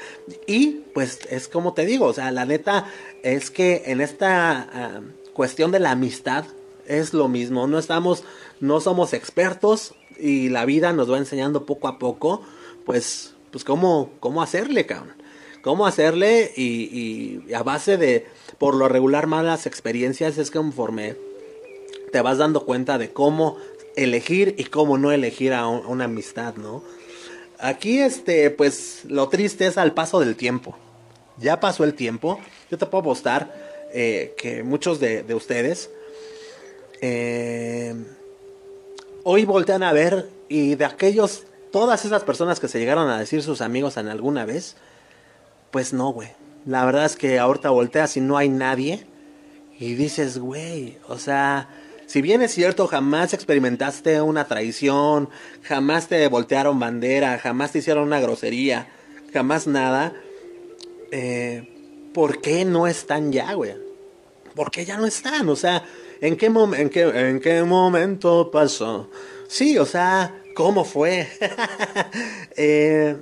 Y, 0.49 0.81
pues, 0.93 1.21
es 1.31 1.47
como 1.47 1.73
te 1.73 1.87
digo, 1.87 2.07
o 2.07 2.13
sea, 2.13 2.33
la 2.33 2.45
neta 2.45 2.87
es 3.23 3.53
que 3.53 3.85
en 3.87 4.01
esta 4.01 4.69
ah, 4.73 5.01
cuestión 5.35 5.71
de 5.71 5.79
la 5.79 5.93
amistad 5.93 6.47
es 6.85 7.15
lo 7.15 7.29
mismo. 7.29 7.69
No 7.69 7.79
estamos, 7.79 8.25
no 8.59 8.81
somos 8.81 9.13
expertos 9.13 9.95
y 10.19 10.49
la 10.49 10.65
vida 10.65 10.93
nos 10.93 11.09
va 11.09 11.19
enseñando 11.19 11.65
poco 11.65 11.87
a 11.87 12.01
poco, 12.01 12.43
pues, 12.85 13.35
pues 13.57 13.65
cómo, 13.65 14.11
cómo 14.21 14.43
hacerle, 14.43 14.85
cabrón. 14.85 15.15
Cómo 15.63 15.87
hacerle 15.87 16.53
y, 16.59 17.41
a 17.55 17.63
base 17.63 17.97
de, 17.97 18.27
por 18.59 18.75
lo 18.75 18.87
regular, 18.87 19.27
malas 19.27 19.65
experiencias 19.65 20.37
es 20.37 20.51
conforme 20.51 21.17
te 22.13 22.21
vas 22.21 22.37
dando 22.37 22.67
cuenta 22.67 22.99
de 22.99 23.15
cómo 23.15 23.57
elegir 23.97 24.57
y 24.59 24.65
cómo 24.65 24.99
no 24.99 25.11
elegir 25.11 25.55
a 25.55 25.69
un- 25.69 25.87
una 25.87 26.05
amistad, 26.05 26.57
¿no? 26.57 26.85
Aquí, 27.59 27.99
este, 27.99 28.51
pues, 28.51 29.07
lo 29.09 29.31
triste 29.31 29.67
es 29.67 29.79
al 29.79 29.95
paso 29.95 30.21
del 30.21 30.37
tiempo. 30.37 30.77
Ya 31.39 31.59
pasó 31.59 31.85
el 31.85 31.95
tiempo. 31.95 32.39
Yo 32.71 32.77
te 32.77 32.85
puedo 32.85 33.01
apostar 33.01 33.89
eh, 33.95 34.35
que 34.37 34.63
muchos 34.65 35.01
de, 35.01 35.23
de 35.23 35.35
ustedes 35.35 35.89
eh, 37.01 37.95
hoy 39.25 39.47
voltean 39.47 39.83
a 39.83 39.95
ver 39.95 40.29
y 40.51 40.75
de 40.75 40.85
aquellos, 40.85 41.45
todas 41.77 42.07
esas 42.07 42.25
personas 42.25 42.59
que 42.59 42.69
se 42.69 42.79
llegaron 42.79 43.11
a 43.11 43.19
decir 43.19 43.43
sus 43.43 43.61
amigos 43.61 43.99
en 43.99 44.09
alguna 44.09 44.47
vez, 44.47 44.77
pues 45.71 45.93
no, 45.93 46.09
güey. 46.09 46.31
La 46.65 46.87
verdad 46.87 47.05
es 47.05 47.17
que 47.17 47.39
ahorita 47.39 47.69
volteas 47.69 48.17
y 48.17 48.23
no 48.23 48.39
hay 48.39 48.49
nadie 48.49 49.07
y 49.79 49.93
dices, 49.93 50.39
güey, 50.39 50.97
o 51.07 51.19
sea, 51.19 51.69
si 52.07 52.23
bien 52.23 52.41
es 52.41 52.55
cierto, 52.55 52.87
jamás 52.87 53.35
experimentaste 53.35 54.23
una 54.23 54.47
traición, 54.47 55.29
jamás 55.65 56.09
te 56.09 56.27
voltearon 56.29 56.81
bandera, 56.81 57.39
jamás 57.39 57.73
te 57.73 57.81
hicieron 57.81 58.05
una 58.05 58.21
grosería, 58.21 58.89
jamás 59.35 59.67
nada, 59.67 60.15
eh, 61.11 62.09
¿por 62.15 62.41
qué 62.41 62.65
no 62.65 62.87
están 62.87 63.33
ya, 63.33 63.53
güey? 63.53 63.75
¿Por 64.55 64.71
qué 64.71 64.87
ya 64.87 64.97
no 64.97 65.05
están? 65.05 65.47
O 65.51 65.57
sea, 65.57 65.85
¿en 66.23 66.39
qué, 66.39 66.47
en 66.47 66.89
qué, 66.89 67.03
en 67.03 67.39
qué 67.39 67.63
momento 67.65 68.51
pasó? 68.51 69.11
Sí, 69.47 69.77
o 69.77 69.85
sea, 69.85 70.41
¿cómo 70.57 70.85
fue? 70.85 71.29
Eh, 72.59 73.17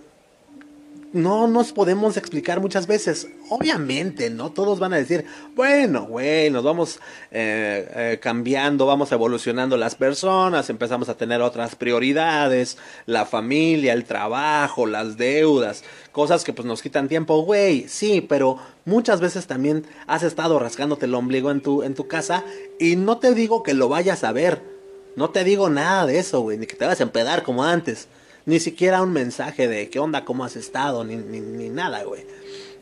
no 1.13 1.49
nos 1.49 1.73
podemos 1.73 2.17
explicar 2.17 2.61
muchas 2.61 2.87
veces. 2.87 3.29
Obviamente, 3.49 4.31
¿no? 4.31 4.53
Todos 4.53 4.79
van 4.79 4.93
a 4.93 4.97
decir, 4.97 5.25
bueno, 5.57 6.07
güey, 6.07 6.51
nos 6.51 6.63
vamos 6.63 7.01
eh, 7.33 7.89
eh, 7.95 8.19
cambiando, 8.23 8.87
vamos 8.87 9.11
evolucionando 9.11 9.77
las 9.77 9.97
personas, 9.97 10.71
empezamos 10.71 11.09
a 11.09 11.17
tener 11.17 11.43
otras 11.43 11.75
prioridades, 11.75 12.79
la 13.07 13.27
familia, 13.27 13.93
el 13.93 14.05
trabajo, 14.05 14.87
las 14.87 15.17
deudas, 15.17 15.83
cosas 16.13 16.45
que 16.45 16.53
pues 16.53 16.67
nos 16.67 16.83
quitan 16.83 17.09
tiempo, 17.09 17.43
güey, 17.43 17.89
sí, 17.89 18.21
pero 18.21 18.59
muchas 18.85 19.21
veces 19.21 19.49
también 19.49 19.85
has 20.07 20.23
estado 20.23 20.61
rascándote 20.61 21.07
el 21.07 21.15
ombligo 21.15 21.51
en 21.51 21.61
tu, 21.61 21.83
en 21.83 21.95
tu 21.95 22.07
casa 22.07 22.45
y 22.79 22.95
no 22.97 23.19
te 23.19 23.35
digo 23.35 23.65
que 23.65 23.75
lo 23.75 23.89
vayas 23.89 24.23
a 24.25 24.33
ver, 24.33 24.74
no 25.17 25.31
te 25.31 25.45
digo 25.45 25.69
nada 25.71 26.07
de 26.07 26.19
eso, 26.19 26.41
güey, 26.41 26.59
ni 26.59 26.67
que 26.67 26.77
te 26.77 26.85
vas 26.87 27.01
a 27.01 27.05
empedar 27.05 27.43
como 27.43 27.65
antes. 27.65 28.09
Ni 28.47 28.61
siquiera 28.61 29.03
un 29.03 29.13
mensaje 29.13 29.69
de 29.69 29.89
qué 29.89 29.99
onda, 29.99 30.25
cómo 30.25 30.45
has 30.45 30.57
estado, 30.57 31.03
ni, 31.05 31.17
ni, 31.17 31.41
ni 31.41 31.71
nada, 31.71 32.03
güey. 32.05 32.27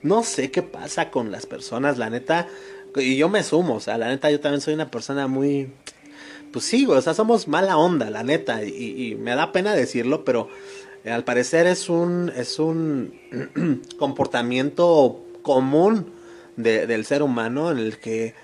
No 0.02 0.24
sé 0.24 0.50
qué 0.50 0.62
pasa 0.62 1.10
con 1.10 1.30
las 1.30 1.46
personas, 1.46 1.98
la 1.98 2.10
neta. 2.10 2.48
Y 2.96 3.16
yo 3.16 3.28
me 3.28 3.42
sumo, 3.44 3.76
o 3.76 3.80
sea, 3.80 3.96
la 3.96 4.08
neta, 4.08 4.30
yo 4.30 4.40
también 4.40 4.60
soy 4.60 4.74
una 4.74 4.90
persona 4.90 5.28
muy. 5.28 5.72
Pues 6.52 6.64
sí, 6.64 6.84
güey, 6.84 6.98
o 6.98 7.02
sea, 7.02 7.14
somos 7.14 7.46
mala 7.48 7.76
onda, 7.78 8.10
la 8.10 8.22
neta. 8.24 8.64
Y, 8.64 9.12
y 9.12 9.14
me 9.14 9.34
da 9.36 9.52
pena 9.52 9.74
decirlo, 9.74 10.24
pero 10.24 10.48
eh, 11.04 11.10
al 11.12 11.22
parecer 11.22 11.66
es 11.68 11.88
un. 11.88 12.32
Es 12.34 12.58
un 12.58 13.14
comportamiento 13.98 15.24
común 15.42 16.12
de- 16.56 16.86
del 16.86 17.04
ser 17.06 17.22
humano 17.22 17.70
en 17.70 17.78
el 17.78 17.98
que, 17.98 18.34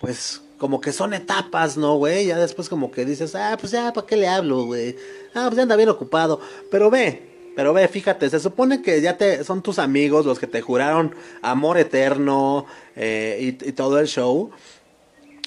pues, 0.00 0.42
como 0.58 0.80
que 0.80 0.92
son 0.92 1.14
etapas, 1.14 1.76
¿no, 1.76 1.94
güey? 1.96 2.26
Ya 2.26 2.38
después 2.38 2.68
como 2.68 2.90
que 2.90 3.04
dices, 3.04 3.34
ah, 3.34 3.56
pues 3.58 3.72
ya, 3.72 3.92
¿para 3.92 4.06
qué 4.06 4.16
le 4.16 4.28
hablo, 4.28 4.64
güey? 4.64 4.96
Ah, 5.34 5.44
pues 5.46 5.56
ya 5.56 5.62
anda 5.62 5.76
bien 5.76 5.88
ocupado. 5.88 6.40
Pero 6.70 6.90
ve, 6.90 7.22
pero 7.56 7.72
ve, 7.72 7.86
fíjate, 7.88 8.28
se 8.28 8.40
supone 8.40 8.82
que 8.82 9.00
ya 9.00 9.16
te 9.16 9.42
son 9.44 9.62
tus 9.62 9.78
amigos 9.78 10.26
los 10.26 10.38
que 10.38 10.46
te 10.46 10.60
juraron 10.60 11.14
amor 11.42 11.78
eterno 11.78 12.66
eh, 12.96 13.56
y, 13.64 13.72
todo 13.72 13.98
el 14.00 14.06
show. 14.08 14.50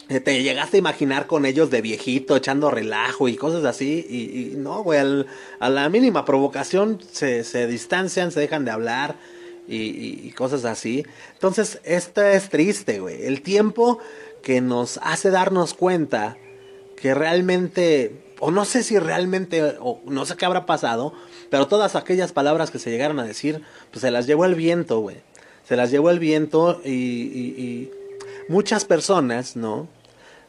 Eh, 0.10 0.20
Te 0.20 0.41
llegaste 0.44 0.77
a 0.77 0.80
imaginar 0.80 1.25
con 1.27 1.46
ellos 1.46 1.70
de 1.70 1.82
viejito, 1.82 2.36
echando 2.36 2.70
relajo 2.72 3.27
y 3.30 3.36
cosas 3.36 3.63
así. 3.63 4.06
Y, 4.10 4.56
no, 4.58 4.84
güey, 4.84 5.00
al- 5.00 5.27
a 5.60 5.70
la 5.70 5.88
mínima 5.89 6.25
provocación 6.25 7.00
se, 7.12 7.44
se 7.46 7.68
distancian, 7.68 8.32
se 8.32 8.41
dejan 8.41 8.65
de 8.65 8.72
hablar 8.72 9.15
y- 9.68 10.27
y 10.27 10.32
cosas 10.32 10.65
así. 10.65 11.06
Entonces, 11.34 11.80
esto 11.86 12.22
es 12.24 12.50
triste, 12.50 13.00
güey. 13.00 13.24
El 13.25 13.41
tiempo 13.41 14.00
que 14.41 14.62
nos 14.62 15.00
hace 15.03 15.29
darnos 15.29 15.74
cuenta 15.74 16.38
que 16.95 17.13
realmente, 17.13 18.36
o 18.39 18.51
no 18.51 18.65
sé 18.65 18.83
si 18.83 19.00
realmente, 19.00 19.75
o 19.79 20.01
no 20.05 20.25
sé 20.25 20.36
qué 20.36 20.45
habrá 20.45 20.65
pasado, 20.65 21.13
pero 21.50 21.67
todas 21.67 21.95
aquellas 21.95 22.31
palabras 22.31 22.71
que 22.71 22.79
se 22.79 22.91
llegaron 22.91 23.19
a 23.19 23.24
decir, 23.24 23.62
pues 23.91 24.01
se 24.01 24.12
las 24.12 24.27
llevó 24.27 24.45
el 24.45 24.55
viento, 24.55 25.00
güey. 25.00 25.17
Se 25.67 25.75
las 25.75 25.91
llevó 25.91 26.10
el 26.10 26.19
viento 26.19 26.81
y, 26.83 27.89
muchas 28.50 28.86
personas, 28.86 29.55
¿no? 29.55 29.88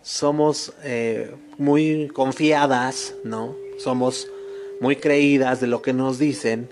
Somos 0.03 0.73
eh, 0.83 1.35
muy 1.59 2.09
confiadas, 2.09 3.15
¿no? 3.23 3.55
Somos 3.79 4.29
muy 4.81 4.97
creídas 4.97 5.61
de 5.61 5.69
lo 5.69 5.81
que 5.81 5.93
nos 5.93 6.19
dicen. 6.19 6.69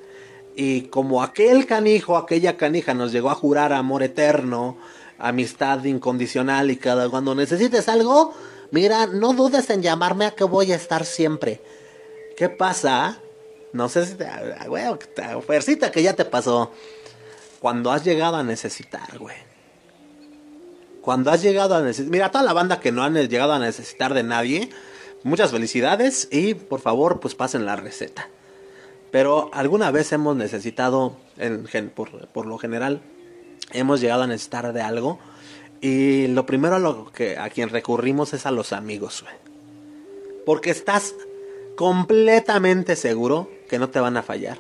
Y 0.57 0.83
como 0.83 1.23
aquel 1.23 1.67
canijo, 1.67 2.17
aquella 2.17 2.57
canija 2.57 2.93
nos 2.93 3.13
llegó 3.13 3.31
a 3.31 3.35
jurar 3.35 3.73
amor 3.73 4.03
eterno, 4.03 4.77
amistad 5.21 5.85
incondicional 5.85 6.71
y 6.71 6.77
cada 6.77 7.09
cuando 7.09 7.35
necesites 7.35 7.89
algo, 7.89 8.35
mira, 8.71 9.07
no 9.07 9.33
dudes 9.33 9.69
en 9.71 9.83
llamarme 9.83 10.27
a 10.27 10.31
que 10.33 10.45
voy 10.45 10.73
a 10.73 10.77
estar 10.77 11.05
siempre. 11.05 11.61
¿Qué 12.37 12.49
pasa? 12.49 13.19
No 13.73 13.89
sé 13.89 14.07
si 14.07 14.15
te, 14.15 14.25
ah, 14.27 14.65
güey, 14.67 14.85
te- 15.15 15.41
fuercita 15.43 15.91
que 15.93 16.03
ya 16.03 16.15
te 16.15 16.25
pasó. 16.25 16.73
Cuando 17.61 17.93
has 17.93 18.05
llegado 18.05 18.37
a 18.37 18.43
necesitar, 18.43 19.19
güey. 19.19 19.37
Cuando 21.03 21.31
has 21.31 21.43
llegado 21.43 21.75
a 21.77 21.83
necesitar... 21.83 22.11
Mira, 22.11 22.31
toda 22.31 22.45
la 22.45 22.53
banda 22.53 22.81
que 22.81 22.93
no 22.93 23.03
han 23.03 23.15
llegado 23.15 23.53
a 23.53 23.59
necesitar 23.59 24.15
de 24.15 24.23
nadie, 24.23 24.71
muchas 25.23 25.51
felicidades 25.51 26.29
y 26.31 26.55
por 26.55 26.81
favor, 26.81 27.21
pues 27.21 27.35
pasen 27.35 27.65
la 27.67 27.77
receta. 27.77 28.29
Pero 29.11 29.51
alguna 29.53 29.91
vez 29.91 30.13
hemos 30.13 30.37
necesitado, 30.37 31.17
por 31.97 32.47
lo 32.47 32.59
general, 32.59 33.03
hemos 33.73 34.01
llegado 34.01 34.23
a 34.23 34.27
necesitar 34.27 34.73
de 34.73 34.83
algo. 34.83 35.19
Y 35.81 36.27
lo 36.29 36.47
primero 36.47 36.77
a, 36.77 36.79
lo 36.79 37.11
que, 37.13 37.39
a 37.39 37.49
quien 37.51 37.69
recurrimos 37.69 38.35
es 38.35 38.47
a 38.47 38.51
los 38.51 38.73
amigos, 38.73 39.23
güey. 39.23 39.35
Porque 40.45 40.71
estás 40.71 41.15
completamente 41.77 42.97
seguro 42.97 43.51
que 43.69 43.79
no 43.79 43.89
te 43.89 44.01
van 44.01 44.17
a 44.17 44.23
fallar. 44.23 44.59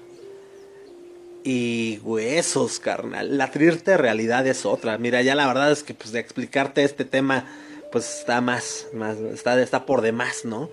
Y 1.45 1.99
huesos, 2.02 2.81
carnal. 2.81 3.37
La 3.37 3.50
triste 3.50 3.97
realidad 3.97 4.47
es 4.47 4.64
otra. 4.67 4.99
Mira, 4.99 5.23
ya 5.23 5.35
la 5.35 5.47
verdad 5.47 5.73
es 5.73 5.83
que 5.83 5.95
pues 5.95 6.12
de 6.12 6.21
explicarte 6.21 6.85
este 6.85 7.05
tema, 7.05 7.47
pues 7.93 8.21
está 8.21 8.40
más, 8.40 8.87
más, 8.93 9.19
está, 9.19 9.61
está 9.61 9.87
por 9.87 10.00
demás, 10.00 10.45
¿no? 10.45 10.71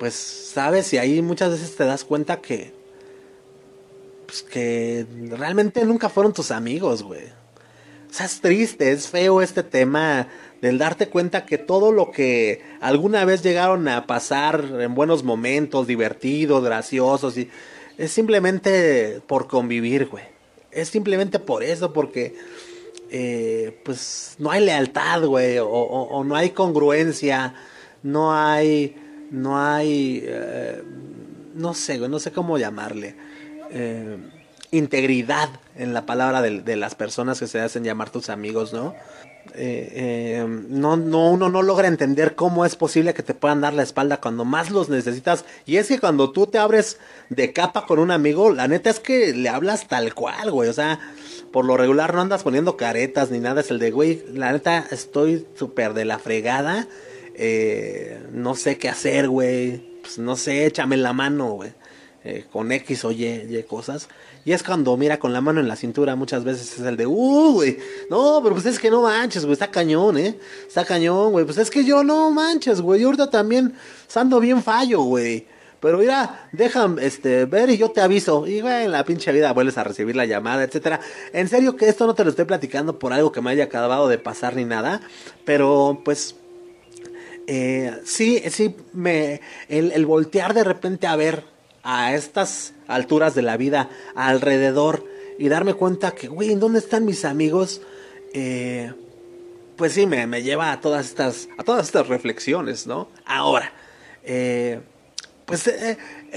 Pues, 0.00 0.14
sabes, 0.14 0.94
y 0.94 0.96
ahí 0.96 1.20
muchas 1.20 1.50
veces 1.50 1.76
te 1.76 1.84
das 1.84 2.04
cuenta 2.04 2.40
que, 2.40 2.72
pues 4.30 4.44
que 4.44 5.06
realmente 5.28 5.84
nunca 5.84 6.08
fueron 6.08 6.32
tus 6.32 6.52
amigos, 6.52 7.02
güey. 7.02 7.24
O 8.08 8.12
sea, 8.12 8.26
es 8.26 8.40
triste, 8.40 8.92
es 8.92 9.08
feo 9.08 9.42
este 9.42 9.64
tema 9.64 10.28
del 10.62 10.78
darte 10.78 11.08
cuenta 11.08 11.44
que 11.46 11.58
todo 11.58 11.90
lo 11.90 12.12
que 12.12 12.62
alguna 12.80 13.24
vez 13.24 13.42
llegaron 13.42 13.88
a 13.88 14.06
pasar 14.06 14.64
en 14.78 14.94
buenos 14.94 15.24
momentos, 15.24 15.88
divertidos, 15.88 16.62
graciosos, 16.62 17.36
y 17.38 17.50
es 17.98 18.12
simplemente 18.12 19.20
por 19.26 19.48
convivir, 19.48 20.06
güey. 20.06 20.22
Es 20.70 20.90
simplemente 20.90 21.40
por 21.40 21.64
eso, 21.64 21.92
porque 21.92 22.36
eh, 23.10 23.80
pues 23.84 24.36
no 24.38 24.52
hay 24.52 24.64
lealtad, 24.64 25.24
güey, 25.24 25.56
o, 25.60 26.22
no 26.24 26.36
hay 26.36 26.50
congruencia, 26.50 27.56
no 28.04 28.32
hay, 28.32 28.94
no 29.32 29.58
hay, 29.58 30.22
eh, 30.24 30.84
no 31.56 31.74
sé, 31.74 31.98
güey, 31.98 32.08
no 32.08 32.20
sé 32.20 32.30
cómo 32.30 32.58
llamarle. 32.58 33.29
Eh, 33.70 34.16
integridad 34.72 35.48
en 35.76 35.94
la 35.94 36.06
palabra 36.06 36.42
de, 36.42 36.76
las 36.76 36.94
personas 36.94 37.40
que 37.40 37.46
se 37.46 37.60
hacen 37.60 37.84
llamar 37.84 38.10
tus 38.10 38.30
amigos, 38.30 38.72
¿no? 38.72 38.94
Eh, 39.54 39.92
eh, 39.94 40.46
no, 40.68 40.96
no, 40.96 41.30
uno 41.30 41.48
no 41.48 41.62
logra 41.62 41.88
entender 41.88 42.36
cómo 42.36 42.64
es 42.64 42.76
posible 42.76 43.14
que 43.14 43.22
te 43.22 43.34
puedan 43.34 43.62
dar 43.62 43.72
la 43.72 43.82
espalda 43.82 44.18
cuando 44.18 44.44
más 44.44 44.70
los 44.70 44.88
necesitas. 44.88 45.44
Y 45.66 45.76
es 45.76 45.88
que 45.88 45.98
cuando 45.98 46.30
tú 46.30 46.46
te 46.46 46.58
abres 46.58 46.98
de 47.30 47.52
capa 47.52 47.86
con 47.86 47.98
un 47.98 48.10
amigo, 48.10 48.52
la 48.52 48.68
neta 48.68 48.90
es 48.90 49.00
que 49.00 49.32
le 49.32 49.48
hablas 49.48 49.88
tal 49.88 50.14
cual, 50.14 50.50
güey. 50.50 50.68
O 50.68 50.72
sea, 50.72 51.00
por 51.50 51.64
lo 51.64 51.76
regular 51.76 52.14
no 52.14 52.20
andas 52.20 52.44
poniendo 52.44 52.76
caretas 52.76 53.30
ni 53.30 53.40
nada. 53.40 53.62
Es 53.62 53.70
el 53.70 53.80
de, 53.80 53.90
güey, 53.90 54.22
la 54.32 54.52
neta 54.52 54.86
estoy 54.90 55.46
súper 55.56 55.94
de 55.94 56.04
la 56.04 56.18
fregada. 56.18 56.86
Eh, 57.34 58.20
no 58.32 58.54
sé 58.54 58.78
qué 58.78 58.88
hacer, 58.88 59.28
güey. 59.28 59.78
Pues 60.02 60.18
no 60.18 60.36
sé, 60.36 60.66
échame 60.66 60.96
la 60.96 61.12
mano, 61.12 61.52
güey. 61.52 61.72
Eh, 62.22 62.44
con 62.52 62.70
X 62.70 63.06
o 63.06 63.12
y, 63.12 63.24
y 63.24 63.62
cosas. 63.62 64.08
Y 64.44 64.52
es 64.52 64.62
cuando 64.62 64.94
mira 64.98 65.18
con 65.18 65.32
la 65.32 65.40
mano 65.40 65.58
en 65.58 65.68
la 65.68 65.76
cintura 65.76 66.16
muchas 66.16 66.44
veces 66.44 66.78
es 66.78 66.84
el 66.84 66.98
de, 66.98 67.06
uh, 67.06 67.52
güey, 67.54 67.78
no, 68.10 68.40
pero 68.42 68.54
pues 68.54 68.66
es 68.66 68.78
que 68.78 68.90
no 68.90 69.00
manches, 69.00 69.46
güey, 69.46 69.54
está 69.54 69.70
cañón, 69.70 70.18
¿eh? 70.18 70.38
Está 70.68 70.84
cañón, 70.84 71.32
güey, 71.32 71.46
pues 71.46 71.56
es 71.56 71.70
que 71.70 71.82
yo 71.82 72.04
no 72.04 72.30
manches, 72.30 72.82
güey, 72.82 73.04
ahorita 73.04 73.30
también 73.30 73.74
ando 74.14 74.38
bien 74.38 74.62
fallo, 74.62 75.00
güey. 75.00 75.46
Pero 75.80 75.96
mira, 75.96 76.50
deja 76.52 76.94
este, 77.00 77.46
ver 77.46 77.70
y 77.70 77.78
yo 77.78 77.90
te 77.90 78.02
aviso. 78.02 78.46
Y 78.46 78.60
güey, 78.60 78.84
en 78.84 78.92
la 78.92 79.02
pinche 79.04 79.32
vida 79.32 79.54
vuelves 79.54 79.78
a 79.78 79.84
recibir 79.84 80.14
la 80.14 80.26
llamada, 80.26 80.62
etcétera. 80.62 81.00
En 81.32 81.48
serio 81.48 81.74
que 81.74 81.88
esto 81.88 82.06
no 82.06 82.14
te 82.14 82.22
lo 82.22 82.28
estoy 82.28 82.44
platicando 82.44 82.98
por 82.98 83.14
algo 83.14 83.32
que 83.32 83.40
me 83.40 83.50
haya 83.50 83.64
acabado 83.64 84.06
de 84.08 84.18
pasar 84.18 84.56
ni 84.56 84.66
nada. 84.66 85.00
Pero 85.46 86.02
pues 86.04 86.36
eh, 87.46 87.98
sí, 88.04 88.42
sí, 88.50 88.76
me, 88.92 89.40
el, 89.70 89.92
el, 89.92 90.04
voltear 90.04 90.52
de 90.52 90.64
repente 90.64 91.06
a 91.06 91.16
ver 91.16 91.44
a 91.82 92.14
estas 92.14 92.74
alturas 92.86 93.34
de 93.34 93.42
la 93.42 93.56
vida 93.56 93.88
alrededor 94.14 95.04
y 95.38 95.48
darme 95.48 95.74
cuenta 95.74 96.12
que, 96.12 96.28
güey, 96.28 96.52
¿en 96.52 96.60
dónde 96.60 96.78
están 96.78 97.04
mis 97.04 97.24
amigos? 97.24 97.80
Eh, 98.34 98.92
pues 99.76 99.94
sí, 99.94 100.06
me, 100.06 100.26
me, 100.26 100.42
lleva 100.42 100.72
a 100.72 100.80
todas 100.80 101.06
estas, 101.06 101.48
a 101.56 101.64
todas 101.64 101.86
estas 101.86 102.08
reflexiones, 102.08 102.86
¿no? 102.86 103.08
Ahora, 103.24 103.72
eh, 104.22 104.80
pues 105.46 105.66
eh, 105.66 105.96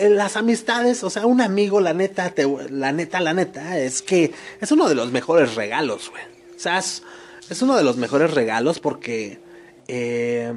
las 0.09 0.37
amistades, 0.37 1.03
o 1.03 1.09
sea, 1.09 1.25
un 1.25 1.41
amigo, 1.41 1.81
la 1.81 1.93
neta, 1.93 2.29
te, 2.29 2.47
la 2.69 2.91
neta, 2.91 3.19
la 3.19 3.33
neta, 3.33 3.77
es 3.77 4.01
que 4.01 4.33
es 4.61 4.71
uno 4.71 4.87
de 4.87 4.95
los 4.95 5.11
mejores 5.11 5.55
regalos, 5.55 6.09
güey. 6.09 6.23
O 6.55 6.59
sea, 6.59 6.79
es, 6.79 7.03
es, 7.49 7.61
uno 7.61 7.75
de 7.75 7.83
los 7.83 7.97
mejores 7.97 8.33
regalos 8.33 8.79
porque... 8.79 9.39
Eh, 9.87 10.53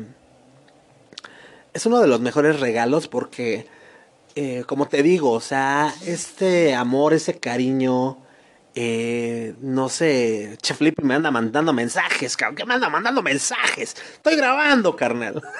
es 1.74 1.84
uno 1.84 2.00
de 2.00 2.06
los 2.06 2.20
mejores 2.20 2.60
regalos 2.60 3.08
porque 3.08 3.66
eh, 4.36 4.64
como 4.66 4.86
te 4.86 5.02
digo, 5.02 5.32
o 5.32 5.40
sea, 5.40 5.94
este 6.04 6.74
amor, 6.74 7.14
ese 7.14 7.40
cariño, 7.40 8.18
eh, 8.74 9.54
no 9.62 9.88
sé, 9.88 10.58
Chef 10.60 10.76
Flippy 10.76 11.02
me 11.02 11.14
anda 11.14 11.30
mandando 11.30 11.72
mensajes, 11.72 12.36
cabrón, 12.36 12.56
que 12.56 12.66
me 12.66 12.74
anda 12.74 12.90
mandando 12.90 13.22
mensajes. 13.22 13.96
Estoy 14.12 14.36
grabando, 14.36 14.94
carnal. 14.94 15.42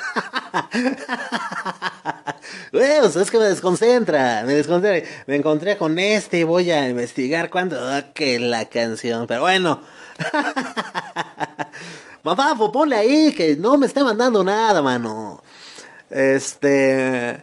Bueno, 2.73 3.07
es 3.07 3.31
que 3.31 3.39
me 3.39 3.45
desconcentra, 3.45 4.45
me 4.47 4.55
desconcentra. 4.55 5.09
Me 5.27 5.37
encontré 5.37 5.77
con 5.77 5.99
este 5.99 6.41
y 6.41 6.45
voy 6.45 6.71
a 6.71 6.89
investigar 6.89 7.51
cuándo 7.51 7.77
oh, 7.77 8.03
que 8.15 8.39
la 8.39 8.67
canción. 8.67 9.27
Pero 9.27 9.41
bueno. 9.41 9.81
Mamá, 12.23 12.55
pues 12.57 12.71
ponle 12.71 12.97
ahí 12.97 13.33
que 13.33 13.57
no 13.57 13.77
me 13.79 13.87
esté 13.87 14.05
mandando 14.05 14.45
nada, 14.45 14.83
mano. 14.83 15.43
Este 16.11 17.43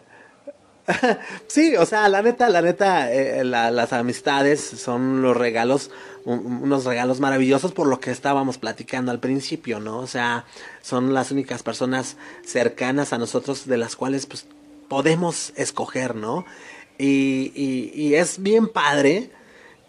sí, 1.48 1.75
o 1.78 1.86
sea, 1.86 2.10
la 2.10 2.22
neta, 2.22 2.50
la 2.50 2.62
neta, 2.62 3.12
eh, 3.13 3.44
la, 3.44 3.72
las 3.72 3.94
amistades 3.94 4.62
son 4.62 5.22
los 5.22 5.36
regalos, 5.36 5.92
un, 6.25 6.46
unos 6.63 6.86
regalos 6.86 7.20
maravillosos 7.20 7.72
por 7.72 7.88
lo 7.88 8.00
que 8.00 8.12
estábamos 8.12 8.58
platicando 8.58 9.12
al 9.12 9.20
principio, 9.20 9.80
¿no? 9.80 10.00
O 10.00 10.08
sea, 10.08 10.46
son 10.82 11.13
las 11.13 11.32
únicas 11.32 11.63
personas 11.63 12.18
cercanas 12.46 13.13
a 13.13 13.18
nosotros 13.18 13.66
de 13.66 13.78
las 13.78 13.96
cuales 13.96 14.25
pues 14.25 14.46
podemos 14.90 15.54
escoger, 15.56 16.16
¿no? 16.16 16.46
Y, 16.98 17.52
y, 17.56 17.92
y 17.96 18.16
es 18.16 18.42
bien 18.42 18.68
padre 18.68 19.32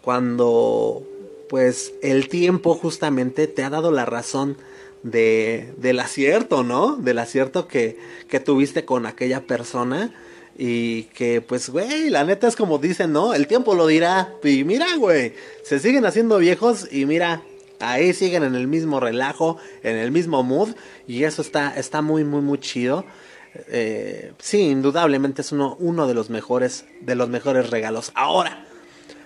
cuando 0.01 1.03
pues 1.49 1.93
el 2.01 2.29
tiempo 2.29 2.75
justamente 2.75 3.47
te 3.47 3.63
ha 3.63 3.69
dado 3.69 3.91
la 3.91 4.05
razón 4.05 4.57
de, 5.03 5.73
del 5.77 5.99
acierto, 5.99 6.63
¿no? 6.63 6.95
Del 6.95 7.19
acierto 7.19 7.67
que, 7.67 7.99
que 8.27 8.39
tuviste 8.39 8.85
con 8.85 9.05
aquella 9.05 9.45
persona 9.45 10.13
y 10.57 11.03
que, 11.03 11.41
pues, 11.41 11.69
güey, 11.69 12.09
la 12.09 12.23
neta 12.23 12.47
es 12.47 12.55
como 12.55 12.77
dicen, 12.77 13.11
¿no? 13.11 13.33
El 13.33 13.47
tiempo 13.47 13.75
lo 13.75 13.87
dirá. 13.87 14.33
Y 14.43 14.63
mira, 14.63 14.87
güey, 14.97 15.33
se 15.63 15.79
siguen 15.79 16.05
haciendo 16.05 16.37
viejos 16.37 16.87
y 16.91 17.05
mira, 17.05 17.41
ahí 17.79 18.13
siguen 18.13 18.43
en 18.43 18.55
el 18.55 18.67
mismo 18.67 18.99
relajo, 18.99 19.57
en 19.83 19.97
el 19.97 20.11
mismo 20.11 20.43
mood. 20.43 20.69
Y 21.07 21.23
eso 21.23 21.41
está, 21.41 21.75
está 21.75 22.01
muy, 22.01 22.23
muy, 22.23 22.41
muy 22.41 22.59
chido. 22.59 23.05
Eh, 23.67 24.33
sí, 24.39 24.59
indudablemente 24.61 25.41
es 25.41 25.51
uno, 25.51 25.75
uno 25.79 26.07
de 26.07 26.13
los 26.13 26.29
mejores, 26.29 26.85
de 27.01 27.15
los 27.15 27.27
mejores 27.27 27.69
regalos. 27.69 28.11
Ahora, 28.15 28.65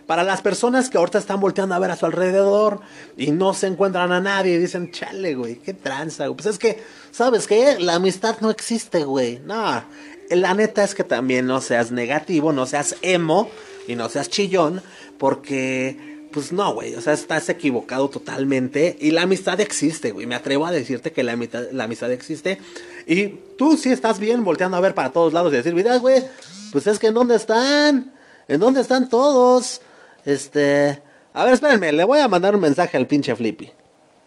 para 0.10 0.24
las 0.24 0.42
personas 0.42 0.90
que 0.90 0.98
ahorita 0.98 1.20
están 1.20 1.40
volteando 1.40 1.76
a 1.76 1.80
ver 1.80 1.92
a 1.92 1.96
su 1.96 2.08
alrededor 2.08 2.80
y 3.16 3.30
no 3.30 3.54
se 3.54 3.68
encuentran 3.68 4.12
a 4.12 4.20
nadie 4.20 4.56
y 4.56 4.58
dicen, 4.58 4.90
chale, 4.90 5.36
güey, 5.36 5.58
qué 5.58 5.76
tranza. 5.76 6.26
Pues 6.34 6.48
es 6.48 6.58
que, 6.58 6.84
¿sabes 7.12 7.46
qué? 7.46 7.78
La 7.80 7.94
amistad 7.94 8.38
no 8.42 8.50
existe, 8.50 9.04
güey. 9.04 9.40
No, 9.46 9.84
la 10.30 10.54
neta 10.54 10.84
es 10.84 10.96
que 10.96 11.04
también 11.04 11.48
no 11.48 11.62
seas 11.62 11.92
negativo, 11.92 12.52
no 12.54 12.66
seas 12.66 12.96
emo 13.02 13.50
y 13.88 13.96
no 13.96 14.10
seas 14.10 14.30
chillón, 14.30 14.82
porque, 15.18 16.28
pues 16.32 16.52
no, 16.52 16.74
güey, 16.74 16.96
o 16.96 17.02
sea, 17.02 17.14
estás 17.14 17.50
equivocado 17.50 18.10
totalmente 18.10 18.98
y 19.00 19.12
la 19.12 19.24
amistad 19.24 19.60
existe, 19.60 20.12
güey. 20.12 20.26
Me 20.26 20.36
atrevo 20.36 20.66
a 20.66 20.72
decirte 20.72 21.12
que 21.12 21.24
la, 21.24 21.34
amistad, 21.34 21.64
la 21.72 21.86
amistad 21.86 22.12
existe 22.12 22.60
y 23.08 23.28
tú 23.58 23.78
sí 23.78 23.92
estás 23.92 24.20
bien 24.20 24.44
volteando 24.44 24.78
a 24.78 24.82
ver 24.82 24.94
para 24.94 25.12
todos 25.12 25.34
lados 25.34 25.52
y 25.54 25.58
decir, 25.58 25.74
mira, 25.74 25.98
güey, 25.98 26.24
pues 26.72 26.88
es 26.88 27.00
que 27.00 27.08
¿en 27.08 27.16
dónde 27.16 27.36
están? 27.36 28.14
¿En 28.48 28.60
dónde 28.60 28.82
están 28.82 29.10
todos? 29.10 29.82
Este... 30.26 31.02
A 31.34 31.46
ver, 31.46 31.54
espérenme, 31.54 31.92
le 31.92 32.04
voy 32.04 32.20
a 32.20 32.28
mandar 32.28 32.56
un 32.56 32.62
mensaje 32.62 32.98
al 32.98 33.08
pinche 33.08 33.36
Flippy. 33.36 33.72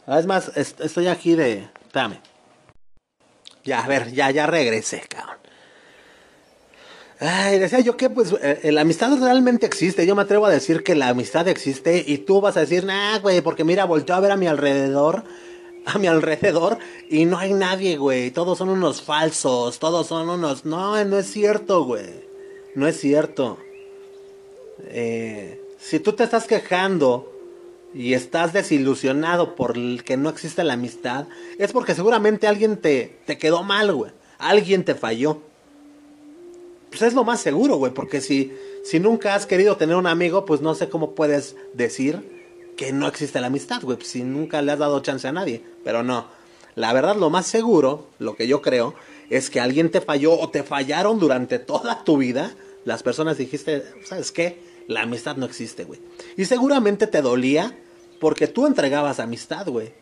Es 0.06 0.26
más, 0.26 0.52
estoy 0.56 1.08
aquí 1.08 1.34
de... 1.34 1.68
Espérame. 1.86 2.20
Ya, 3.64 3.84
a 3.84 3.88
ver, 3.88 4.12
ya, 4.12 4.30
ya 4.30 4.46
regresé, 4.46 5.02
cabrón. 5.08 5.41
Ay, 7.24 7.60
decía 7.60 7.78
yo 7.78 7.96
que 7.96 8.10
pues 8.10 8.34
eh, 8.42 8.72
la 8.72 8.80
amistad 8.80 9.16
realmente 9.16 9.64
existe. 9.64 10.06
Yo 10.06 10.16
me 10.16 10.22
atrevo 10.22 10.46
a 10.46 10.50
decir 10.50 10.82
que 10.82 10.96
la 10.96 11.10
amistad 11.10 11.46
existe 11.46 12.02
y 12.04 12.18
tú 12.18 12.40
vas 12.40 12.56
a 12.56 12.60
decir, 12.60 12.84
nah, 12.84 13.20
güey, 13.20 13.40
porque 13.42 13.62
mira, 13.62 13.84
volteo 13.84 14.16
a 14.16 14.20
ver 14.20 14.32
a 14.32 14.36
mi 14.36 14.48
alrededor, 14.48 15.22
a 15.84 15.98
mi 15.98 16.08
alrededor 16.08 16.78
y 17.08 17.24
no 17.24 17.38
hay 17.38 17.52
nadie, 17.52 17.96
güey. 17.96 18.32
Todos 18.32 18.58
son 18.58 18.70
unos 18.70 19.02
falsos, 19.02 19.78
todos 19.78 20.08
son 20.08 20.30
unos... 20.30 20.64
No, 20.64 21.04
no 21.04 21.16
es 21.16 21.30
cierto, 21.30 21.84
güey. 21.84 22.10
No 22.74 22.88
es 22.88 22.98
cierto. 22.98 23.56
Eh, 24.88 25.62
si 25.78 26.00
tú 26.00 26.14
te 26.14 26.24
estás 26.24 26.48
quejando 26.48 27.32
y 27.94 28.14
estás 28.14 28.52
desilusionado 28.52 29.54
por 29.54 29.74
que 30.02 30.16
no 30.16 30.28
existe 30.28 30.64
la 30.64 30.72
amistad, 30.72 31.28
es 31.56 31.70
porque 31.70 31.94
seguramente 31.94 32.48
alguien 32.48 32.78
te, 32.78 33.20
te 33.26 33.38
quedó 33.38 33.62
mal, 33.62 33.94
güey. 33.94 34.10
Alguien 34.38 34.84
te 34.84 34.96
falló 34.96 35.51
pues 36.92 37.00
es 37.00 37.14
lo 37.14 37.24
más 37.24 37.40
seguro, 37.40 37.76
güey, 37.76 37.92
porque 37.92 38.20
si, 38.20 38.52
si 38.84 39.00
nunca 39.00 39.34
has 39.34 39.46
querido 39.46 39.78
tener 39.78 39.96
un 39.96 40.06
amigo, 40.06 40.44
pues 40.44 40.60
no 40.60 40.74
sé 40.74 40.90
cómo 40.90 41.14
puedes 41.14 41.56
decir 41.72 42.22
que 42.76 42.92
no 42.92 43.08
existe 43.08 43.40
la 43.40 43.46
amistad, 43.46 43.80
güey, 43.82 43.96
si 44.02 44.22
nunca 44.22 44.60
le 44.60 44.72
has 44.72 44.78
dado 44.78 45.00
chance 45.00 45.26
a 45.26 45.32
nadie, 45.32 45.64
pero 45.84 46.02
no. 46.02 46.26
La 46.74 46.92
verdad, 46.92 47.16
lo 47.16 47.30
más 47.30 47.46
seguro, 47.46 48.08
lo 48.18 48.36
que 48.36 48.46
yo 48.46 48.60
creo, 48.60 48.94
es 49.30 49.48
que 49.48 49.58
alguien 49.58 49.90
te 49.90 50.02
falló 50.02 50.38
o 50.38 50.50
te 50.50 50.62
fallaron 50.62 51.18
durante 51.18 51.58
toda 51.58 52.04
tu 52.04 52.18
vida. 52.18 52.54
Las 52.84 53.02
personas 53.02 53.38
dijiste, 53.38 53.84
¿sabes 54.04 54.30
qué? 54.30 54.58
La 54.86 55.02
amistad 55.02 55.36
no 55.36 55.46
existe, 55.46 55.84
güey. 55.84 56.00
Y 56.36 56.44
seguramente 56.44 57.06
te 57.06 57.22
dolía 57.22 57.74
porque 58.20 58.48
tú 58.48 58.66
entregabas 58.66 59.18
amistad, 59.18 59.66
güey. 59.66 59.92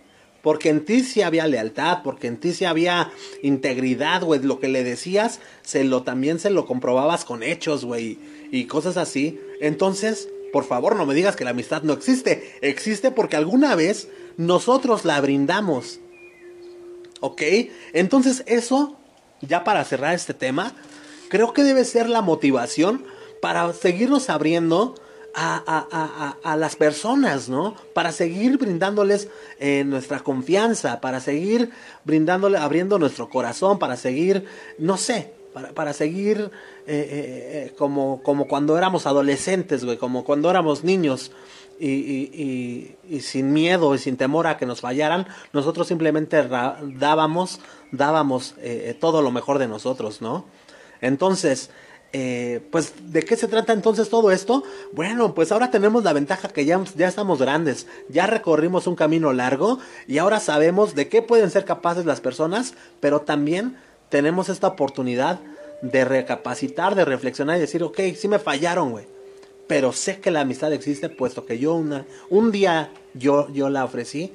Porque 0.43 0.71
en 0.71 0.85
ti 0.85 1.03
sí 1.03 1.23
había 1.23 1.47
lealtad, 1.47 1.99
porque 2.03 2.27
en 2.27 2.39
ti 2.39 2.53
sí 2.53 2.65
había 2.65 3.13
integridad, 3.43 4.23
güey. 4.23 4.41
Lo 4.43 4.59
que 4.59 4.69
le 4.69 4.85
decías, 4.85 5.41
se 5.63 5.85
lo, 5.85 6.03
también 6.03 6.39
se 6.39 6.51
lo 6.51 6.67
comprobabas 6.67 7.25
con 7.25 7.43
hechos, 7.43 7.85
güey. 7.85 8.19
Y 8.51 8.65
cosas 8.65 8.97
así. 8.97 9.39
Entonces, 9.61 10.29
por 10.53 10.65
favor, 10.65 10.97
no 10.97 11.07
me 11.07 11.15
digas 11.15 11.37
que 11.37 11.45
la 11.45 11.51
amistad 11.51 11.83
no 11.83 11.93
existe. 11.93 12.59
Existe 12.63 13.11
porque 13.11 13.37
alguna 13.37 13.75
vez 13.75 14.09
nosotros 14.37 15.05
la 15.05 15.21
brindamos. 15.21 16.01
¿Ok? 17.21 17.43
Entonces, 17.93 18.43
eso, 18.47 18.97
ya 19.43 19.63
para 19.63 19.85
cerrar 19.85 20.15
este 20.15 20.35
tema, 20.35 20.75
creo 21.29 21.53
que 21.53 21.63
debe 21.63 21.85
ser 21.85 22.09
la 22.09 22.23
motivación 22.23 23.05
para 23.43 23.73
seguirnos 23.73 24.31
abriendo 24.31 24.95
a, 25.35 25.63
a, 25.67 26.37
a, 26.43 26.57
las 26.57 26.77
personas, 26.77 27.49
¿no? 27.49 27.75
Para 27.95 28.13
seguir 28.13 28.59
brindándoles 28.59 29.29
eh, 29.59 29.85
nuestra 29.85 30.21
confianza, 30.21 31.01
para 31.01 31.21
seguir 31.21 31.71
brindándole, 32.05 32.59
abriendo 32.59 32.99
nuestro 32.99 33.29
corazón, 33.29 33.79
para 33.79 33.97
seguir, 33.97 34.47
no 34.79 34.97
sé, 34.97 35.33
para, 35.53 35.71
para 35.71 35.93
seguir 35.93 36.51
eh, 36.87 37.09
eh, 37.09 37.67
eh, 37.67 37.75
como, 37.77 38.23
como 38.23 38.49
cuando 38.49 38.77
éramos 38.77 39.07
adolescentes, 39.07 39.85
güey, 39.85 39.97
como 39.97 40.25
cuando 40.25 40.51
éramos 40.51 40.85
niños. 40.85 41.33
Y, 41.83 42.97
y, 43.09 43.21
sin 43.21 43.55
miedo 43.55 43.95
y 43.95 43.99
sin 43.99 44.19
temor 44.19 44.47
a 44.47 44.59
que 44.59 44.67
nos 44.67 44.83
fallaran, 44.83 45.27
nosotros 45.55 45.89
simplemente 45.89 46.47
dábamos, 46.47 47.59
dábamos 47.91 48.55
todo 49.01 49.23
lo 49.23 49.31
mejor 49.31 49.59
de 49.59 49.67
nosotros, 49.67 50.21
¿no? 50.21 50.45
Entonces, 51.01 51.71
eh, 52.13 52.61
pues, 52.73 52.95
¿de 53.13 53.23
qué 53.23 53.37
se 53.37 53.47
trata 53.47 53.73
entonces 53.73 54.09
todo 54.09 54.33
esto? 54.33 54.65
Bueno, 54.93 55.33
pues 55.35 55.53
ahora 55.53 55.71
tenemos 55.71 56.03
la 56.03 56.13
ventaja 56.13 56.49
que 56.49 56.65
ya, 56.65 56.83
ya 56.97 57.07
estamos 57.07 57.39
grandes, 57.39 57.87
ya 58.09 58.27
recorrimos 58.27 58.89
un 58.89 58.97
camino 58.97 59.33
largo 59.33 59.79
y 60.09 60.19
ahora 60.19 60.41
sabemos 60.41 60.97
de 60.97 61.09
qué 61.09 61.23
pueden 61.23 61.51
ser 61.51 61.65
capaces 61.65 62.07
las 62.07 62.21
personas, 62.21 62.75
pero 62.99 63.21
también 63.21 63.77
tenemos 64.09 64.49
esta 64.49 64.67
oportunidad 64.67 65.39
de 65.83 66.05
recapacitar, 66.05 66.97
de 66.97 67.05
reflexionar 67.05 67.57
y 67.57 67.61
decir, 67.61 67.83
ok, 67.85 68.01
sí 68.17 68.27
me 68.27 68.41
fallaron, 68.41 68.91
güey. 68.91 69.07
Pero 69.69 69.93
sé 69.93 70.19
que 70.19 70.33
la 70.33 70.41
amistad 70.41 70.73
existe, 70.73 71.11
puesto 71.11 71.47
que 71.47 71.61
yo 71.61 71.75
una, 71.75 72.07
un 72.29 72.51
día 72.51 72.91
yo, 73.15 73.49
yo 73.53 73.71
la 73.71 73.85
ofrecí 73.85 74.33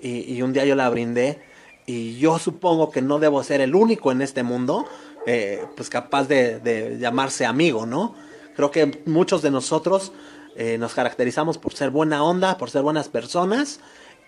y, 0.00 0.32
y 0.32 0.40
un 0.40 0.54
día 0.54 0.64
yo 0.64 0.74
la 0.74 0.88
brindé. 0.88 1.40
Y 1.84 2.18
yo 2.18 2.38
supongo 2.38 2.90
que 2.90 3.00
no 3.00 3.18
debo 3.18 3.42
ser 3.42 3.62
el 3.62 3.74
único 3.74 4.12
en 4.12 4.20
este 4.20 4.42
mundo, 4.42 4.86
eh, 5.30 5.66
pues 5.76 5.90
capaz 5.90 6.26
de, 6.26 6.96
llamarse 6.98 7.44
amigo, 7.44 7.84
¿no? 7.84 8.14
Creo 8.56 8.70
que 8.70 9.02
muchos 9.04 9.42
de 9.42 9.50
nosotros 9.50 10.10
eh, 10.56 10.78
nos 10.78 10.94
caracterizamos 10.94 11.58
por 11.58 11.74
ser 11.74 11.90
buena 11.90 12.24
onda, 12.24 12.56
por 12.56 12.70
ser 12.70 12.80
buenas 12.80 13.10
personas. 13.10 13.80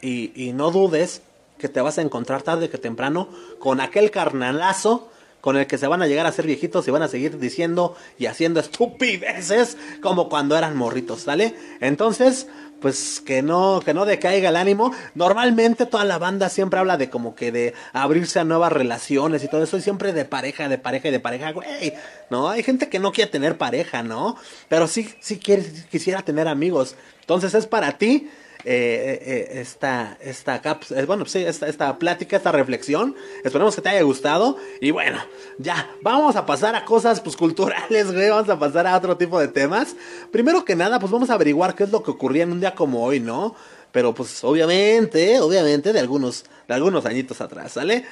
Y, 0.02 0.30
y 0.34 0.52
no 0.52 0.70
dudes 0.70 1.22
que 1.56 1.70
te 1.70 1.80
vas 1.80 1.96
a 1.96 2.02
encontrar 2.02 2.42
tarde 2.42 2.68
que 2.68 2.76
temprano 2.76 3.30
con 3.58 3.80
aquel 3.80 4.10
carnalazo 4.10 5.08
con 5.40 5.56
el 5.56 5.66
que 5.66 5.78
se 5.78 5.86
van 5.86 6.02
a 6.02 6.06
llegar 6.06 6.26
a 6.26 6.32
ser 6.32 6.46
viejitos 6.46 6.86
y 6.86 6.90
van 6.90 7.02
a 7.02 7.08
seguir 7.08 7.38
diciendo 7.38 7.96
y 8.18 8.26
haciendo 8.26 8.60
estupideces 8.60 9.78
como 10.02 10.28
cuando 10.28 10.54
eran 10.54 10.76
morritos, 10.76 11.22
¿sale? 11.22 11.54
Entonces, 11.80 12.46
pues 12.80 13.22
que 13.24 13.42
no, 13.42 13.80
que 13.84 13.94
no 13.94 14.04
decaiga 14.04 14.48
el 14.48 14.56
ánimo. 14.56 14.92
Normalmente 15.14 15.86
toda 15.86 16.04
la 16.04 16.18
banda 16.18 16.48
siempre 16.48 16.80
habla 16.80 16.96
de 16.96 17.10
como 17.10 17.34
que 17.34 17.52
de 17.52 17.74
abrirse 17.92 18.40
a 18.40 18.44
nuevas 18.44 18.72
relaciones 18.72 19.44
y 19.44 19.48
todo 19.48 19.62
eso, 19.62 19.76
y 19.76 19.82
siempre 19.82 20.12
de 20.12 20.24
pareja, 20.24 20.68
de 20.68 20.78
pareja 20.78 21.08
y 21.08 21.12
de 21.12 21.20
pareja, 21.20 21.52
güey. 21.52 21.94
No, 22.30 22.48
hay 22.48 22.62
gente 22.62 22.88
que 22.88 22.98
no 22.98 23.12
quiere 23.12 23.30
tener 23.30 23.58
pareja, 23.58 24.02
¿no? 24.02 24.36
Pero 24.68 24.88
sí, 24.88 25.12
sí 25.20 25.38
quisiera 25.38 26.22
tener 26.22 26.48
amigos. 26.48 26.96
Entonces 27.20 27.54
es 27.54 27.66
para 27.66 27.98
ti 27.98 28.30
eh, 28.64 29.18
eh, 29.54 29.60
esta, 29.60 30.16
esta, 30.20 30.60
caps- 30.62 30.90
eh, 30.96 31.04
bueno, 31.06 31.24
sí, 31.26 31.38
esta, 31.44 31.68
esta 31.68 31.98
plática, 31.98 32.36
esta 32.36 32.52
reflexión. 32.52 33.14
Esperemos 33.44 33.74
que 33.76 33.82
te 33.82 33.88
haya 33.90 34.02
gustado. 34.02 34.56
Y 34.80 34.90
bueno, 34.90 35.18
ya, 35.58 35.90
vamos 36.02 36.36
a 36.36 36.46
pasar 36.46 36.74
a 36.74 36.84
cosas 36.84 37.20
pues 37.20 37.36
culturales. 37.36 38.14
Vamos 38.30 38.48
a 38.48 38.58
pasar 38.58 38.86
a 38.86 38.96
otro 38.96 39.16
tipo 39.16 39.38
de 39.40 39.48
temas. 39.48 39.96
Primero 40.30 40.64
que 40.64 40.76
nada, 40.76 40.98
pues 40.98 41.10
vamos 41.12 41.30
a 41.30 41.34
averiguar 41.34 41.74
qué 41.74 41.84
es 41.84 41.90
lo 41.90 42.02
que 42.02 42.10
ocurría 42.10 42.42
en 42.44 42.52
un 42.52 42.60
día 42.60 42.74
como 42.74 43.02
hoy, 43.04 43.20
¿no? 43.20 43.54
Pero 43.92 44.14
pues 44.14 44.44
obviamente, 44.44 45.40
obviamente 45.40 45.92
de 45.92 45.98
algunos, 46.00 46.44
de 46.68 46.74
algunos 46.74 47.06
añitos 47.06 47.40
atrás, 47.40 47.72
¿sale? 47.72 48.04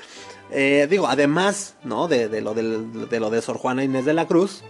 Eh, 0.50 0.86
digo, 0.90 1.06
además, 1.06 1.74
¿no? 1.84 2.08
De, 2.08 2.28
de 2.28 2.40
lo 2.40 2.54
del- 2.54 3.08
de 3.08 3.20
lo 3.20 3.30
de 3.30 3.42
Sor 3.42 3.58
Juana 3.58 3.84
Inés 3.84 4.04
de 4.04 4.14
la 4.14 4.26
Cruz 4.26 4.62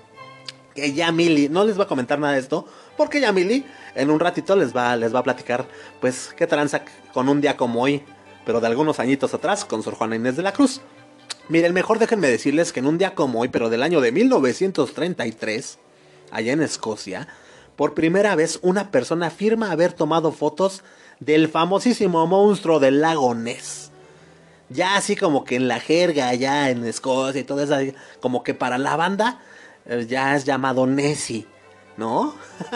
que 0.75 0.93
ya 0.93 1.11
Mili, 1.11 1.49
no 1.49 1.65
les 1.65 1.77
voy 1.77 1.87
a 1.87 1.89
comentar 1.89 2.21
nada 2.21 2.35
de 2.35 2.39
esto, 2.39 2.65
porque 2.99 3.19
ya 3.19 3.33
Mili 3.33 3.65
en 3.95 4.11
un 4.11 4.21
ratito 4.21 4.55
les 4.55 4.77
va, 4.77 4.95
les 4.97 5.15
va 5.15 5.21
a 5.21 5.23
platicar, 5.23 5.67
pues, 6.03 6.35
qué 6.37 6.47
tranza 6.47 6.83
con 7.15 7.31
un 7.31 7.41
día 7.41 7.57
como 7.57 7.81
hoy, 7.81 8.03
pero 8.45 8.61
de 8.61 8.67
algunos 8.67 9.01
añitos 9.01 9.33
atrás, 9.33 9.65
con 9.65 9.83
Sor 9.83 9.95
Juana 9.95 10.17
Inés 10.17 10.37
de 10.37 10.43
la 10.43 10.53
Cruz. 10.53 10.83
Miren, 11.49 11.73
mejor 11.73 11.99
déjenme 11.99 12.29
decirles 12.29 12.75
que 12.75 12.81
en 12.81 12.87
un 12.87 12.99
día 12.99 13.15
como 13.15 13.41
hoy, 13.41 13.49
pero 13.49 13.71
del 13.71 13.83
año 13.83 14.03
de 14.03 14.13
1933, 14.13 15.79
allá 16.31 16.53
en 16.53 16.61
Escocia, 16.61 17.29
por 17.77 17.95
primera 17.95 18.35
vez 18.35 18.59
una 18.61 18.91
persona 18.91 19.29
afirma 19.29 19.71
haber 19.71 19.95
tomado 19.95 20.31
fotos 20.31 20.83
del 21.21 21.49
famosísimo 21.49 22.27
monstruo 22.27 22.81
del 22.81 23.01
lago 23.01 23.35
Ness 23.35 23.89
ya 24.71 24.97
así 24.97 25.17
como 25.17 25.45
que 25.45 25.57
en 25.57 25.69
la 25.69 25.81
jerga, 25.81 26.35
ya 26.35 26.71
en 26.71 26.85
Escocia 26.85 27.41
y 27.41 27.45
todo 27.45 27.63
eso, 27.63 27.77
como 28.21 28.43
que 28.43 28.55
para 28.55 28.79
la 28.79 28.97
banda 28.97 29.41
eh, 29.87 30.07
ya 30.09 30.37
es 30.37 30.45
llamado 30.45 30.87
Nessie, 30.87 31.47
¿no? 31.99 32.35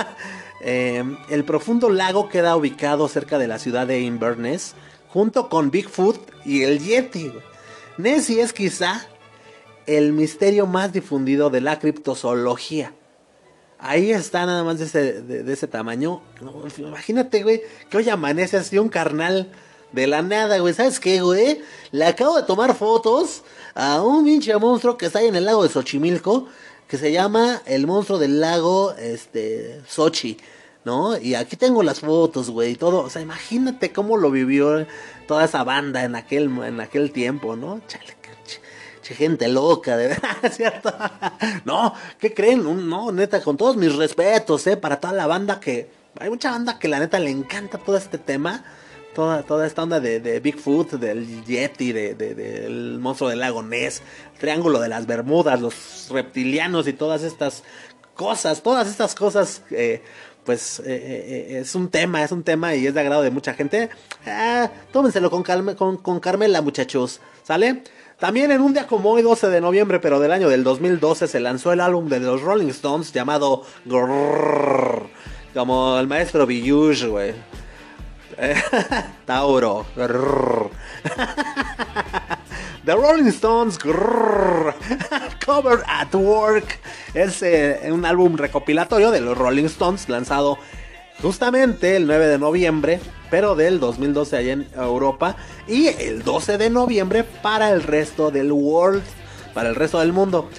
Eh, 0.65 1.03
el 1.29 1.43
profundo 1.43 1.91
lago 1.91 2.29
queda 2.29 2.55
ubicado 2.55 3.09
cerca 3.09 3.37
de 3.37 3.49
la 3.49 3.59
ciudad 3.59 3.85
de 3.85 3.99
Inverness, 3.99 4.77
junto 5.09 5.49
con 5.49 5.73
Bigfoot 5.73 6.21
y 6.45 6.63
el 6.63 6.79
Yeti. 6.79 7.33
Nessie 7.99 8.41
es 8.41 8.53
quizá 8.53 9.09
el 9.87 10.13
misterio 10.13 10.69
más 10.69 10.93
difundido 10.93 11.51
de 11.51 11.63
la 11.63 11.81
criptozoología. 11.81 12.95
Ahí 13.81 14.13
está 14.13 14.47
nada 14.47 14.63
más 14.63 14.79
de 14.79 14.85
ese, 14.85 15.23
de, 15.23 15.43
de 15.43 15.53
ese 15.53 15.67
tamaño. 15.67 16.23
Imagínate, 16.79 17.43
güey, 17.43 17.61
que 17.91 17.97
hoy 17.97 18.09
amanece 18.09 18.57
así 18.57 18.79
un 18.79 18.89
carnal 18.89 19.51
de 19.91 20.07
la 20.07 20.23
nada, 20.23 20.59
güey. 20.59 20.75
¿Sabes 20.75 21.01
qué, 21.01 21.21
güey? 21.21 21.61
Le 21.91 22.05
acabo 22.05 22.37
de 22.37 22.45
tomar 22.45 22.77
fotos 22.77 23.43
a 23.75 24.03
un 24.03 24.25
pinche 24.25 24.57
monstruo 24.57 24.97
que 24.97 25.07
está 25.07 25.19
ahí 25.19 25.27
en 25.27 25.37
el 25.37 25.45
lago 25.45 25.63
de 25.63 25.69
Xochimilco, 25.69 26.47
que 26.93 26.99
se 26.99 27.11
llama 27.11 27.63
el 27.65 27.87
monstruo 27.87 28.19
del 28.19 28.39
lago, 28.39 28.93
este, 28.99 29.81
Sochi, 29.89 30.37
¿no? 30.85 31.17
Y 31.17 31.35
aquí 31.35 31.57
tengo 31.57 31.83
las 31.83 32.01
fotos, 32.01 32.51
güey, 32.51 32.73
y 32.73 32.75
todo. 32.77 32.99
O 33.01 33.09
sea, 33.09 33.23
imagínate 33.23 33.93
cómo 33.95 34.19
lo 34.19 34.31
vivió 34.31 34.87
toda 35.27 35.47
esa 35.47 35.65
banda 35.65 36.05
en 36.05 36.17
aquel, 36.17 36.51
en 36.63 36.83
aquel 36.83 37.11
tiempo, 37.11 37.57
¿no? 37.57 37.81
Chale, 37.89 38.15
che- 39.03 39.15
gente 39.15 39.49
loca, 39.49 39.97
de 39.97 40.09
verdad, 40.09 40.37
¿cierto? 40.53 40.95
no, 41.65 41.95
¿qué 42.19 42.35
creen? 42.35 42.63
No, 42.91 43.11
neta, 43.11 43.41
con 43.41 43.57
todos 43.57 43.75
mis 43.79 43.95
respetos, 43.97 44.67
¿eh? 44.67 44.77
Para 44.77 45.01
toda 45.01 45.15
la 45.15 45.27
banda 45.27 45.61
que... 45.61 45.89
Hay 46.21 46.29
mucha 46.29 46.51
banda 46.51 46.79
que 46.79 46.89
la 46.89 46.99
neta 46.99 47.19
le 47.19 47.31
encanta 47.31 47.79
todo 47.79 47.97
este 47.97 48.19
tema. 48.19 48.67
Toda, 49.14 49.42
toda 49.42 49.66
esta 49.66 49.83
onda 49.83 50.01
de, 50.01 50.20
de 50.20 50.40
Bigfoot, 50.40 50.92
del 50.92 51.44
Yeti, 51.44 51.92
de, 51.92 52.14
de- 52.14 52.35
del 52.35 52.98
monstruo 52.98 53.29
del 53.29 53.40
lago 53.40 53.62
Ness, 53.62 54.03
Triángulo 54.38 54.81
de 54.81 54.88
las 54.88 55.07
Bermudas, 55.07 55.61
los 55.61 56.09
reptilianos 56.11 56.88
y 56.88 56.94
todas 56.94 57.22
estas 57.22 57.62
cosas, 58.14 58.62
todas 58.62 58.88
estas 58.88 59.14
cosas, 59.14 59.62
eh, 59.70 60.03
pues 60.44 60.81
eh, 60.81 60.85
eh, 60.87 61.59
es 61.61 61.75
un 61.75 61.88
tema, 61.88 62.22
es 62.25 62.33
un 62.33 62.42
tema 62.42 62.75
y 62.75 62.87
es 62.87 62.94
de 62.94 63.01
agrado 63.01 63.22
de 63.22 63.31
mucha 63.31 63.53
gente. 63.53 63.90
Ah, 64.27 64.70
tómenselo 64.92 65.31
con, 65.31 65.42
con, 65.42 65.98
con 65.98 66.18
Carmela, 66.20 66.62
muchachos, 66.62 67.20
¿sale? 67.42 67.83
También 68.18 68.51
en 68.51 68.61
un 68.62 68.72
día 68.72 68.87
como 68.87 69.11
hoy, 69.11 69.20
12 69.22 69.48
de 69.51 69.61
noviembre, 69.61 70.01
pero 70.01 70.20
del 70.20 70.33
año 70.33 70.48
del 70.48 70.64
2012, 70.64 71.27
se 71.29 71.40
lanzó 71.40 71.72
el 71.72 71.81
álbum 71.81 72.09
de 72.09 72.20
los 72.20 72.40
Rolling 72.40 72.68
Stones 72.68 73.12
llamado 73.12 73.64
Grrrr, 73.85 75.03
como 75.53 75.98
el 75.98 76.07
maestro 76.07 76.46
Biyush, 76.46 77.05
güey. 77.07 77.35
Tauro. 79.27 79.87
The 82.85 82.97
Rolling 82.97 83.29
Stones 83.29 83.79
Cover 85.47 85.85
at 85.87 86.13
Work 86.15 86.81
es 87.15 87.41
eh, 87.43 87.89
un 87.93 88.05
álbum 88.05 88.37
recopilatorio 88.37 89.13
de 89.13 89.21
los 89.21 89.39
Rolling 89.39 89.67
Stones 89.67 90.09
lanzado 90.09 90.59
justamente 91.21 91.95
el 91.95 92.09
9 92.09 92.27
de 92.27 92.39
noviembre, 92.39 92.99
pero 93.31 93.55
del 93.55 93.79
2012 93.79 94.37
allá 94.37 94.53
en 94.55 94.67
Europa 94.75 95.37
y 95.69 95.87
el 95.87 96.25
12 96.25 96.59
de 96.59 96.71
noviembre 96.71 97.23
para 97.23 97.71
el 97.71 97.85
resto 97.85 98.33
del 98.33 98.51
world, 98.51 99.05
para 99.55 99.69
el 99.69 99.77
resto 99.77 100.01
del 100.01 100.13
mundo. 100.13 100.51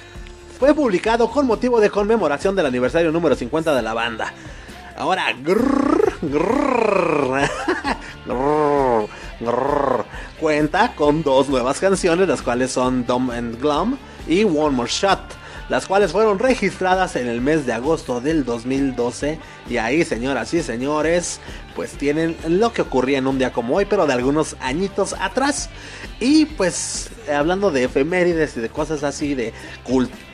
Fue 0.57 0.73
publicado 0.73 1.29
con 1.29 1.45
motivo 1.45 1.81
de 1.81 1.89
conmemoración 1.89 2.55
del 2.55 2.67
aniversario 2.67 3.11
número 3.11 3.35
50 3.35 3.75
de 3.75 3.81
la 3.81 3.93
banda. 3.93 4.31
Ahora, 4.95 5.33
grrr, 5.33 6.12
cuenta 10.39 10.95
con 10.95 11.23
dos 11.23 11.49
nuevas 11.49 11.79
canciones, 11.79 12.27
las 12.27 12.41
cuales 12.41 12.71
son 12.71 13.05
Dumb 13.05 13.31
and 13.31 13.59
Glum 13.59 13.97
y 14.27 14.43
One 14.43 14.71
More 14.71 14.89
Shot, 14.89 15.19
las 15.69 15.85
cuales 15.85 16.11
fueron 16.11 16.39
registradas 16.39 17.15
en 17.15 17.27
el 17.27 17.41
mes 17.41 17.65
de 17.65 17.73
agosto 17.73 18.21
del 18.21 18.45
2012. 18.45 19.39
Y 19.69 19.77
ahí, 19.77 20.03
señoras 20.03 20.53
y 20.53 20.61
señores, 20.61 21.39
pues 21.75 21.91
tienen 21.93 22.35
lo 22.47 22.73
que 22.73 22.81
ocurría 22.81 23.17
en 23.17 23.27
un 23.27 23.37
día 23.37 23.51
como 23.51 23.75
hoy, 23.75 23.85
pero 23.85 24.05
de 24.05 24.13
algunos 24.13 24.55
añitos 24.61 25.15
atrás. 25.19 25.69
Y 26.19 26.45
pues, 26.45 27.09
hablando 27.33 27.71
de 27.71 27.85
efemérides 27.85 28.57
y 28.57 28.61
de 28.61 28.69
cosas 28.69 29.03
así, 29.03 29.35
de 29.35 29.53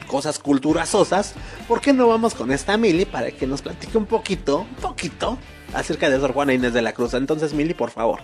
cosas 0.08 0.40
culturasosas, 0.40 1.34
¿por 1.68 1.82
qué 1.82 1.94
no 1.94 2.08
vamos 2.08 2.34
con 2.34 2.52
esta 2.52 2.78
Mili 2.78 3.06
para 3.06 3.32
que 3.32 3.46
nos 3.46 3.62
platique 3.62 3.98
un 3.98 4.06
poquito, 4.06 4.62
un 4.62 4.76
poquito 4.76 5.38
acerca 5.74 6.10
de 6.10 6.20
Sor 6.20 6.34
Juana 6.34 6.54
Inés 6.54 6.74
de 6.74 6.82
la 6.82 6.94
Cruz? 6.94 7.14
Entonces, 7.14 7.54
Mili, 7.54 7.74
por 7.74 7.92
favor. 7.92 8.20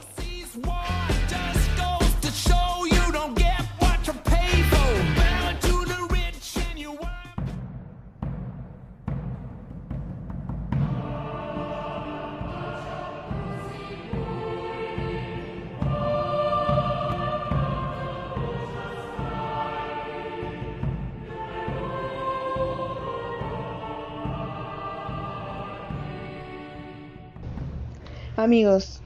Amigos, 28.37 28.99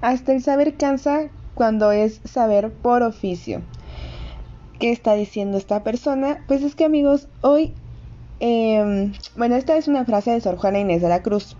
hasta 0.00 0.32
el 0.32 0.42
saber 0.42 0.76
cansa 0.76 1.28
cuando 1.54 1.90
es 1.90 2.20
saber 2.24 2.70
por 2.70 3.02
oficio. 3.02 3.62
¿Qué 4.78 4.92
está 4.92 5.14
diciendo 5.14 5.58
esta 5.58 5.82
persona? 5.82 6.44
Pues 6.46 6.62
es 6.62 6.76
que 6.76 6.84
amigos, 6.84 7.26
hoy, 7.40 7.74
eh, 8.38 9.10
bueno, 9.36 9.56
esta 9.56 9.76
es 9.76 9.88
una 9.88 10.04
frase 10.04 10.30
de 10.30 10.40
Sor 10.40 10.56
Juana 10.56 10.78
Inés 10.78 11.02
de 11.02 11.08
la 11.08 11.20
Cruz. 11.20 11.56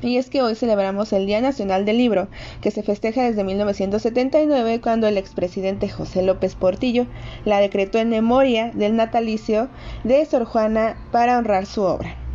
Y 0.00 0.16
es 0.16 0.30
que 0.30 0.40
hoy 0.40 0.54
celebramos 0.54 1.12
el 1.12 1.26
Día 1.26 1.42
Nacional 1.42 1.84
del 1.84 1.98
Libro, 1.98 2.28
que 2.62 2.70
se 2.70 2.82
festeja 2.82 3.24
desde 3.24 3.44
1979 3.44 4.80
cuando 4.80 5.08
el 5.08 5.18
expresidente 5.18 5.90
José 5.90 6.22
López 6.22 6.54
Portillo 6.54 7.06
la 7.44 7.60
decretó 7.60 7.98
en 7.98 8.08
memoria 8.08 8.70
del 8.72 8.96
natalicio 8.96 9.68
de 10.04 10.24
Sor 10.24 10.46
Juana 10.46 10.96
para 11.12 11.36
honrar 11.36 11.66
su 11.66 11.82
obra. 11.82 12.27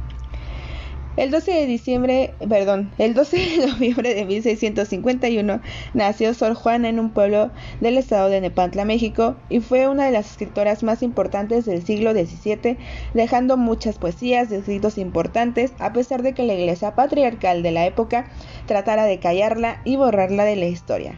El 1.16 1.30
12 1.30 1.52
de 1.52 1.66
diciembre, 1.68 2.34
perdón, 2.50 2.92
el 2.98 3.14
12 3.14 3.38
de 3.38 3.68
noviembre 3.72 4.16
de 4.16 4.26
1651 4.26 5.62
nació 5.94 6.34
Sor 6.34 6.56
Juana 6.56 6.90
en 6.90 7.00
un 7.00 7.12
pueblo 7.12 7.52
del 7.82 8.00
estado 8.00 8.30
de 8.30 8.42
Nepantla, 8.42 8.84
México, 8.84 9.36
y 9.48 9.60
fue 9.60 9.88
una 9.88 10.06
de 10.06 10.12
las 10.12 10.32
escritoras 10.32 10.82
más 10.82 11.04
importantes 11.04 11.66
del 11.66 11.86
siglo 11.86 12.14
XVII, 12.14 12.80
dejando 13.14 13.58
muchas 13.58 14.00
poesías 14.00 14.52
y 14.52 14.56
escritos 14.56 14.98
importantes, 14.98 15.74
a 15.78 15.94
pesar 15.94 16.24
de 16.24 16.34
que 16.34 16.42
la 16.42 16.56
iglesia 16.56 16.96
patriarcal 16.96 17.62
de 17.62 17.72
la 17.72 17.86
época 17.86 18.26
tratara 18.66 19.06
de 19.06 19.20
callarla 19.20 19.82
y 19.86 19.98
borrarla 19.98 20.46
de 20.46 20.56
la 20.56 20.66
historia. 20.66 21.14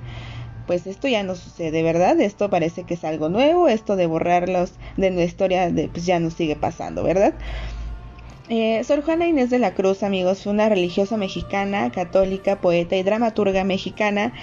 Pues 0.67 0.87
esto 0.87 1.07
ya 1.07 1.23
no 1.23 1.35
sucede, 1.35 1.83
¿verdad? 1.83 2.19
Esto 2.19 2.49
parece 2.49 2.83
que 2.83 2.95
es 2.95 3.05
algo 3.05 3.29
nuevo, 3.29 3.69
esto 3.69 3.95
de 3.95 4.07
borrarlos 4.07 4.73
de 4.97 5.11
nuestra 5.11 5.25
historia 5.25 5.71
de, 5.71 5.87
pues 5.87 6.05
ya 6.05 6.19
nos 6.19 6.33
sigue 6.33 6.57
pasando, 6.57 7.01
¿verdad? 7.01 7.35
Eh, 8.47 8.83
Sor 8.83 9.01
Juana 9.03 9.27
Inés 9.27 9.49
de 9.49 9.57
la 9.57 9.73
Cruz, 9.73 10.03
amigos, 10.03 10.43
fue 10.43 10.51
una 10.51 10.69
religiosa 10.69 11.17
mexicana, 11.17 11.91
católica, 11.91 12.61
poeta 12.61 12.95
y 12.95 13.01
dramaturga 13.01 13.63
mexicana. 13.63 14.33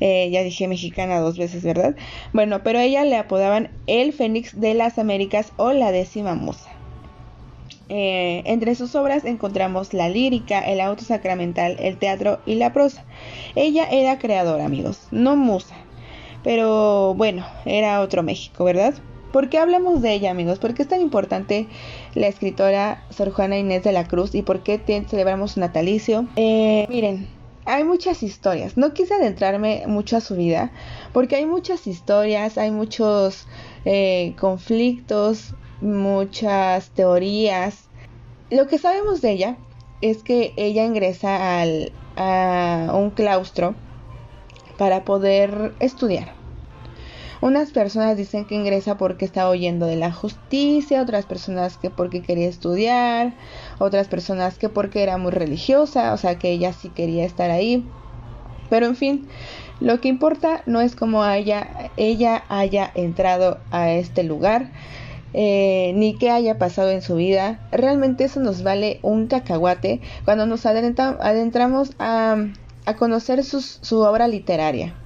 Eh, 0.00 0.30
ya 0.32 0.42
dije 0.42 0.66
mexicana 0.66 1.20
dos 1.20 1.38
veces, 1.38 1.62
¿verdad? 1.62 1.94
Bueno, 2.32 2.64
pero 2.64 2.80
ella 2.80 3.04
le 3.04 3.16
apodaban 3.16 3.70
el 3.86 4.12
Fénix 4.12 4.58
de 4.60 4.74
las 4.74 4.98
Américas 4.98 5.52
o 5.58 5.72
la 5.72 5.92
décima 5.92 6.34
musa. 6.34 6.70
Eh, 7.88 8.42
entre 8.46 8.74
sus 8.74 8.96
obras 8.96 9.24
encontramos 9.24 9.94
la 9.94 10.08
lírica, 10.08 10.58
el 10.60 10.80
auto 10.80 11.04
sacramental, 11.04 11.76
el 11.78 11.98
teatro 11.98 12.40
y 12.46 12.56
la 12.56 12.72
prosa. 12.72 13.04
Ella 13.54 13.86
era 13.88 14.18
creadora, 14.18 14.64
amigos, 14.64 15.06
no 15.12 15.36
musa. 15.36 15.76
Pero 16.42 17.14
bueno, 17.14 17.46
era 17.64 18.00
otro 18.00 18.24
México, 18.24 18.64
¿verdad? 18.64 18.94
¿Por 19.32 19.48
qué 19.48 19.58
hablamos 19.58 20.02
de 20.02 20.12
ella, 20.12 20.30
amigos? 20.30 20.58
¿Por 20.58 20.74
qué 20.74 20.82
es 20.82 20.88
tan 20.88 21.00
importante 21.00 21.66
la 22.14 22.26
escritora 22.26 23.02
Sor 23.10 23.30
Juana 23.32 23.58
Inés 23.58 23.82
de 23.82 23.92
la 23.92 24.06
Cruz 24.06 24.34
y 24.34 24.42
por 24.42 24.60
qué 24.62 24.78
celebramos 25.08 25.52
su 25.52 25.60
natalicio? 25.60 26.26
Eh, 26.36 26.86
miren, 26.90 27.26
hay 27.64 27.84
muchas 27.84 28.22
historias. 28.22 28.76
No 28.76 28.92
quise 28.92 29.14
adentrarme 29.14 29.84
mucho 29.86 30.18
a 30.18 30.20
su 30.20 30.36
vida 30.36 30.70
porque 31.14 31.36
hay 31.36 31.46
muchas 31.46 31.86
historias, 31.86 32.58
hay 32.58 32.70
muchos 32.70 33.46
eh, 33.86 34.34
conflictos, 34.38 35.54
muchas 35.80 36.90
teorías. 36.90 37.88
Lo 38.50 38.66
que 38.66 38.76
sabemos 38.76 39.22
de 39.22 39.30
ella 39.32 39.56
es 40.02 40.22
que 40.22 40.52
ella 40.56 40.84
ingresa 40.84 41.60
al, 41.62 41.92
a 42.16 42.92
un 42.94 43.10
claustro 43.10 43.74
para 44.76 45.04
poder 45.04 45.72
estudiar. 45.80 46.41
Unas 47.42 47.72
personas 47.72 48.16
dicen 48.16 48.44
que 48.46 48.54
ingresa 48.54 48.96
porque 48.96 49.24
está 49.24 49.50
huyendo 49.50 49.86
de 49.86 49.96
la 49.96 50.12
justicia, 50.12 51.02
otras 51.02 51.26
personas 51.26 51.76
que 51.76 51.90
porque 51.90 52.22
quería 52.22 52.48
estudiar, 52.48 53.34
otras 53.80 54.06
personas 54.06 54.58
que 54.58 54.68
porque 54.68 55.02
era 55.02 55.18
muy 55.18 55.32
religiosa, 55.32 56.12
o 56.14 56.16
sea 56.18 56.38
que 56.38 56.52
ella 56.52 56.72
sí 56.72 56.90
quería 56.90 57.24
estar 57.24 57.50
ahí. 57.50 57.90
Pero 58.70 58.86
en 58.86 58.94
fin, 58.94 59.28
lo 59.80 60.00
que 60.00 60.06
importa 60.06 60.62
no 60.66 60.80
es 60.80 60.94
cómo 60.94 61.24
haya, 61.24 61.90
ella 61.96 62.44
haya 62.48 62.92
entrado 62.94 63.64
a 63.72 63.90
este 63.90 64.22
lugar, 64.22 64.70
eh, 65.32 65.94
ni 65.96 66.18
qué 66.18 66.30
haya 66.30 66.58
pasado 66.58 66.90
en 66.92 67.02
su 67.02 67.16
vida. 67.16 67.58
Realmente 67.72 68.22
eso 68.22 68.38
nos 68.38 68.62
vale 68.62 69.00
un 69.02 69.26
cacahuate 69.26 70.00
cuando 70.24 70.46
nos 70.46 70.64
adentra- 70.64 71.18
adentramos 71.20 71.90
a, 71.98 72.36
conocer 72.96 73.42
su 73.42 73.98
obra 73.98 74.28
literaria. 74.28 75.01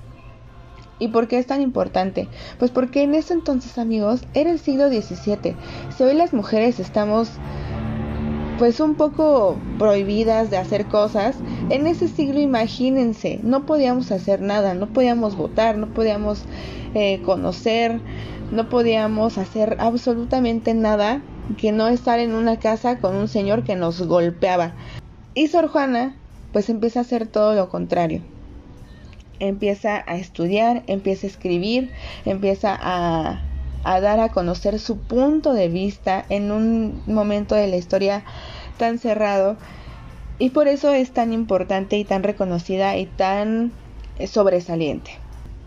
¿Y 0.99 1.09
por 1.09 1.29
qué 1.29 1.39
es 1.39 1.47
tan 1.47 1.61
importante? 1.61 2.29
Pues 2.59 2.71
porque 2.71 3.03
en 3.03 3.15
ese 3.15 3.35
entonces, 3.35 3.79
amigos, 3.79 4.23
era 4.35 4.51
el 4.51 4.59
siglo 4.59 4.89
XVII. 4.89 5.55
Si 5.97 6.03
hoy 6.03 6.15
las 6.15 6.33
mujeres 6.33 6.81
estamos 6.81 7.31
pues 8.59 8.81
un 8.81 8.95
poco 8.95 9.59
prohibidas 9.79 10.51
de 10.51 10.57
hacer 10.57 10.87
cosas, 10.87 11.37
en 11.69 11.87
ese 11.87 12.09
siglo 12.09 12.41
imagínense, 12.41 13.39
no 13.43 13.67
podíamos 13.67 14.11
hacer 14.13 14.41
nada, 14.41 14.73
no 14.73 14.87
podíamos 14.87 15.37
votar, 15.37 15.77
no 15.77 15.89
podíamos 15.89 16.45
eh, 16.95 17.21
conocer, 17.23 18.01
no 18.51 18.71
podíamos 18.71 19.37
hacer 19.37 19.77
absolutamente 19.79 20.73
nada 20.73 21.21
que 21.59 21.73
no 21.73 21.89
estar 21.89 22.19
en 22.19 22.35
una 22.35 22.59
casa 22.59 22.99
con 22.99 23.15
un 23.15 23.29
señor 23.29 23.63
que 23.63 23.77
nos 23.77 24.01
golpeaba. 24.01 24.73
Y 25.35 25.49
Sor 25.49 25.69
Juana 25.69 26.17
pues 26.53 26.71
empieza 26.71 27.01
a 27.01 27.03
hacer 27.03 27.27
todo 27.27 27.55
lo 27.55 27.69
contrario 27.69 28.23
empieza 29.41 30.05
a 30.07 30.17
estudiar, 30.17 30.83
empieza 30.87 31.27
a 31.27 31.31
escribir, 31.31 31.93
empieza 32.25 32.77
a, 32.81 33.43
dar 33.85 34.21
a 34.21 34.31
conocer 34.31 34.79
su 34.81 34.99
punto 34.99 35.53
de 35.53 35.69
vista 35.69 36.25
en 36.29 36.51
un 36.51 37.03
momento 37.07 37.55
de 37.55 37.69
la 37.69 37.77
historia 37.77 38.25
tan 38.79 38.99
cerrado 38.99 39.57
y 40.39 40.51
por 40.51 40.69
eso 40.69 40.93
es 40.93 41.13
tan 41.13 41.33
importante 41.33 41.97
y 41.97 42.05
tan 42.05 42.23
reconocida 42.23 42.97
y 42.97 43.07
tan 43.07 43.73
sobresaliente. 44.27 45.13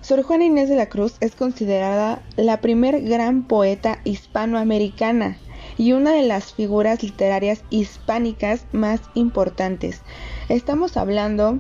Sor 0.01 0.23
Juana 0.23 0.45
Inés 0.45 0.69
de 0.69 0.75
la 0.75 0.87
Cruz 0.87 1.15
es 1.19 1.35
considerada 1.35 2.21
la 2.35 2.61
primer 2.61 3.01
gran 3.01 3.43
poeta 3.43 3.99
hispanoamericana 4.03 5.37
y 5.77 5.93
una 5.93 6.11
de 6.11 6.23
las 6.23 6.53
figuras 6.53 7.03
literarias 7.03 7.63
hispánicas 7.69 8.65
más 8.71 9.01
importantes. 9.13 10.01
Estamos 10.47 10.97
hablando 10.97 11.59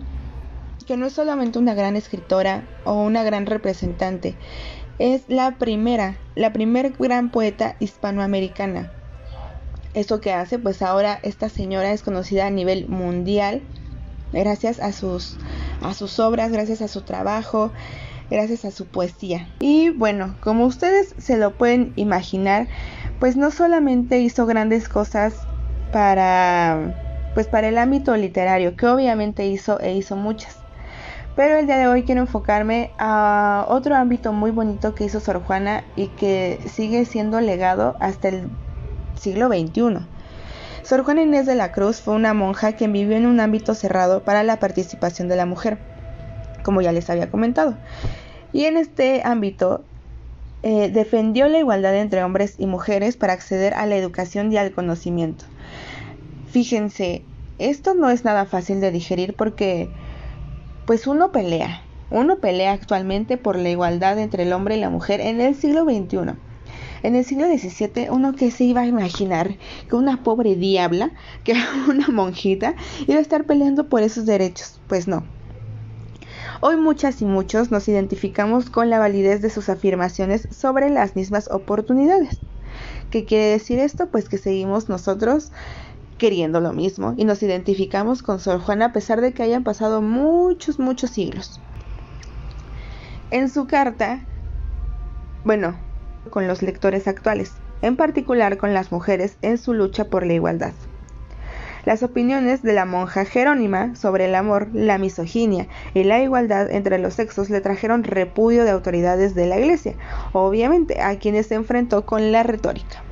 que 0.89 0.97
no 0.97 1.05
es 1.05 1.13
solamente 1.13 1.59
una 1.59 1.75
gran 1.75 1.95
escritora 1.95 2.63
o 2.83 3.03
una 3.03 3.21
gran 3.21 3.45
representante, 3.45 4.33
es 4.97 5.21
la 5.27 5.59
primera, 5.59 6.17
la 6.33 6.51
primer 6.51 6.93
gran 6.97 7.29
poeta 7.29 7.75
hispanoamericana. 7.79 8.91
Eso 9.93 10.19
que 10.19 10.33
hace, 10.33 10.57
pues 10.57 10.81
ahora 10.81 11.19
esta 11.21 11.47
señora 11.47 11.91
es 11.91 12.01
conocida 12.01 12.47
a 12.47 12.49
nivel 12.49 12.89
mundial 12.89 13.61
gracias 14.33 14.79
a 14.79 14.91
sus 14.91 15.37
a 15.83 15.93
sus 15.93 16.19
obras, 16.19 16.51
gracias 16.51 16.81
a 16.81 16.87
su 16.87 17.01
trabajo, 17.01 17.71
gracias 18.31 18.65
a 18.65 18.71
su 18.71 18.87
poesía. 18.87 19.47
Y 19.59 19.91
bueno, 19.91 20.37
como 20.39 20.65
ustedes 20.65 21.13
se 21.19 21.37
lo 21.37 21.55
pueden 21.55 21.93
imaginar, 21.97 22.67
pues 23.19 23.37
no 23.37 23.51
solamente 23.51 24.21
hizo 24.21 24.47
grandes 24.47 24.89
cosas 24.89 25.35
para 25.93 27.31
pues 27.35 27.45
para 27.45 27.67
el 27.67 27.77
ámbito 27.77 28.17
literario, 28.17 28.75
que 28.75 28.87
obviamente 28.87 29.45
hizo 29.45 29.79
e 29.79 29.93
hizo 29.93 30.15
muchas. 30.15 30.58
Pero 31.39 31.57
el 31.57 31.67
día 31.67 31.77
de 31.77 31.87
hoy 31.87 32.03
quiero 32.03 32.19
enfocarme 32.19 32.91
a 32.97 33.65
otro 33.69 33.95
ámbito 33.95 34.33
muy 34.33 34.51
bonito 34.51 34.93
que 34.93 35.05
hizo 35.05 35.21
Sor 35.21 35.41
Juana 35.41 35.85
y 35.95 36.07
que 36.07 36.59
sigue 36.67 37.05
siendo 37.05 37.39
legado 37.39 37.95
hasta 38.01 38.27
el 38.27 38.49
siglo 39.17 39.47
XXI. 39.47 40.05
Sor 40.83 41.05
Juana 41.05 41.21
Inés 41.21 41.45
de 41.45 41.55
la 41.55 41.71
Cruz 41.71 42.01
fue 42.01 42.13
una 42.13 42.33
monja 42.33 42.73
que 42.73 42.89
vivió 42.89 43.15
en 43.15 43.25
un 43.25 43.39
ámbito 43.39 43.73
cerrado 43.73 44.21
para 44.25 44.43
la 44.43 44.59
participación 44.59 45.29
de 45.29 45.37
la 45.37 45.45
mujer, 45.45 45.77
como 46.61 46.81
ya 46.81 46.91
les 46.91 47.09
había 47.09 47.31
comentado. 47.31 47.77
Y 48.51 48.65
en 48.65 48.75
este 48.75 49.21
ámbito 49.23 49.85
eh, 50.61 50.89
defendió 50.91 51.47
la 51.47 51.59
igualdad 51.59 51.95
entre 51.95 52.21
hombres 52.21 52.55
y 52.57 52.65
mujeres 52.65 53.15
para 53.15 53.31
acceder 53.31 53.75
a 53.75 53.85
la 53.85 53.95
educación 53.95 54.51
y 54.51 54.57
al 54.57 54.73
conocimiento. 54.73 55.45
Fíjense, 56.51 57.23
esto 57.59 57.93
no 57.93 58.09
es 58.09 58.25
nada 58.25 58.43
fácil 58.43 58.81
de 58.81 58.91
digerir 58.91 59.35
porque 59.37 59.89
pues 60.89 61.05
uno 61.05 61.31
pelea, 61.31 61.83
uno 62.09 62.39
pelea 62.39 62.71
actualmente 62.71 63.37
por 63.37 63.59
la 63.59 63.69
igualdad 63.69 64.17
entre 64.17 64.41
el 64.41 64.53
hombre 64.53 64.75
y 64.75 64.79
la 64.79 64.89
mujer 64.89 65.21
en 65.21 65.39
el 65.39 65.53
siglo 65.53 65.83
XXI. 65.83 66.33
En 67.03 67.15
el 67.15 67.23
siglo 67.23 67.45
XVII, 67.45 68.09
uno 68.09 68.33
que 68.33 68.49
se 68.49 68.63
iba 68.63 68.81
a 68.81 68.87
imaginar 68.87 69.55
que 69.87 69.95
una 69.95 70.23
pobre 70.23 70.55
diabla, 70.55 71.11
que 71.43 71.53
una 71.87 72.07
monjita, 72.07 72.73
iba 73.05 73.19
a 73.19 73.21
estar 73.21 73.45
peleando 73.45 73.87
por 73.87 74.01
esos 74.01 74.25
derechos. 74.25 74.81
Pues 74.87 75.07
no. 75.07 75.23
Hoy 76.59 76.75
muchas 76.75 77.21
y 77.21 77.25
muchos 77.25 77.69
nos 77.69 77.87
identificamos 77.87 78.71
con 78.71 78.89
la 78.89 78.97
validez 78.97 79.43
de 79.43 79.51
sus 79.51 79.69
afirmaciones 79.69 80.47
sobre 80.49 80.89
las 80.89 81.15
mismas 81.15 81.51
oportunidades. 81.51 82.39
¿Qué 83.11 83.25
quiere 83.25 83.45
decir 83.45 83.77
esto? 83.77 84.07
Pues 84.07 84.27
que 84.27 84.39
seguimos 84.39 84.89
nosotros 84.89 85.51
queriendo 86.19 86.59
lo 86.59 86.73
mismo 86.73 87.15
y 87.17 87.25
nos 87.25 87.41
identificamos 87.41 88.21
con 88.21 88.39
Sor 88.39 88.59
Juana 88.59 88.85
a 88.85 88.93
pesar 88.93 89.21
de 89.21 89.33
que 89.33 89.41
hayan 89.41 89.63
pasado 89.63 90.03
muchos, 90.03 90.77
muchos 90.77 91.09
siglos. 91.09 91.59
En 93.31 93.49
su 93.49 93.65
carta, 93.65 94.21
bueno, 95.43 95.75
con 96.29 96.47
los 96.47 96.61
lectores 96.61 97.07
actuales, 97.07 97.53
en 97.81 97.95
particular 97.95 98.57
con 98.57 98.75
las 98.75 98.91
mujeres 98.91 99.37
en 99.41 99.57
su 99.57 99.73
lucha 99.73 100.05
por 100.05 100.25
la 100.25 100.33
igualdad. 100.33 100.73
Las 101.85 102.03
opiniones 102.03 102.61
de 102.61 102.73
la 102.73 102.85
monja 102.85 103.25
Jerónima 103.25 103.95
sobre 103.95 104.25
el 104.25 104.35
amor, 104.35 104.67
la 104.73 104.97
misoginia 104.97 105.67
y 105.93 106.03
la 106.03 106.19
igualdad 106.19 106.69
entre 106.69 106.99
los 106.99 107.13
sexos 107.13 107.49
le 107.49 107.61
trajeron 107.61 108.03
repudio 108.03 108.63
de 108.63 108.71
autoridades 108.71 109.33
de 109.33 109.47
la 109.47 109.57
iglesia, 109.57 109.95
obviamente 110.33 111.01
a 111.01 111.17
quienes 111.17 111.47
se 111.47 111.55
enfrentó 111.55 112.05
con 112.05 112.31
la 112.31 112.43
retórica. 112.43 113.03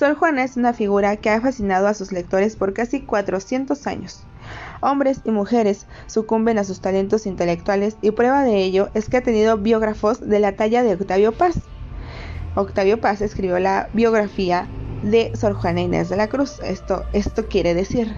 Sor 0.00 0.14
Juana 0.14 0.44
es 0.44 0.56
una 0.56 0.72
figura 0.72 1.18
que 1.18 1.28
ha 1.28 1.42
fascinado 1.42 1.86
a 1.86 1.92
sus 1.92 2.10
lectores 2.10 2.56
por 2.56 2.72
casi 2.72 3.02
400 3.02 3.86
años. 3.86 4.22
Hombres 4.80 5.20
y 5.24 5.30
mujeres 5.30 5.86
sucumben 6.06 6.56
a 6.56 6.64
sus 6.64 6.80
talentos 6.80 7.26
intelectuales 7.26 7.98
y 8.00 8.10
prueba 8.12 8.42
de 8.42 8.62
ello 8.62 8.88
es 8.94 9.10
que 9.10 9.18
ha 9.18 9.22
tenido 9.22 9.58
biógrafos 9.58 10.26
de 10.26 10.40
la 10.40 10.56
talla 10.56 10.82
de 10.82 10.94
Octavio 10.94 11.32
Paz. 11.32 11.56
Octavio 12.54 12.98
Paz 12.98 13.20
escribió 13.20 13.58
la 13.58 13.90
biografía 13.92 14.66
de 15.02 15.32
Sor 15.36 15.52
Juana 15.52 15.82
Inés 15.82 16.08
de 16.08 16.16
la 16.16 16.28
Cruz. 16.28 16.60
Esto, 16.64 17.04
esto 17.12 17.46
quiere 17.48 17.74
decir, 17.74 18.16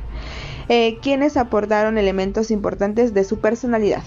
eh, 0.69 1.01
quienes 1.03 1.37
aportaron 1.37 1.99
elementos 1.99 2.53
importantes 2.53 3.13
de 3.13 3.25
su 3.25 3.41
personalidad. 3.41 4.05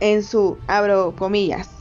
En 0.00 0.22
su, 0.22 0.58
abro 0.66 1.16
comillas, 1.16 1.73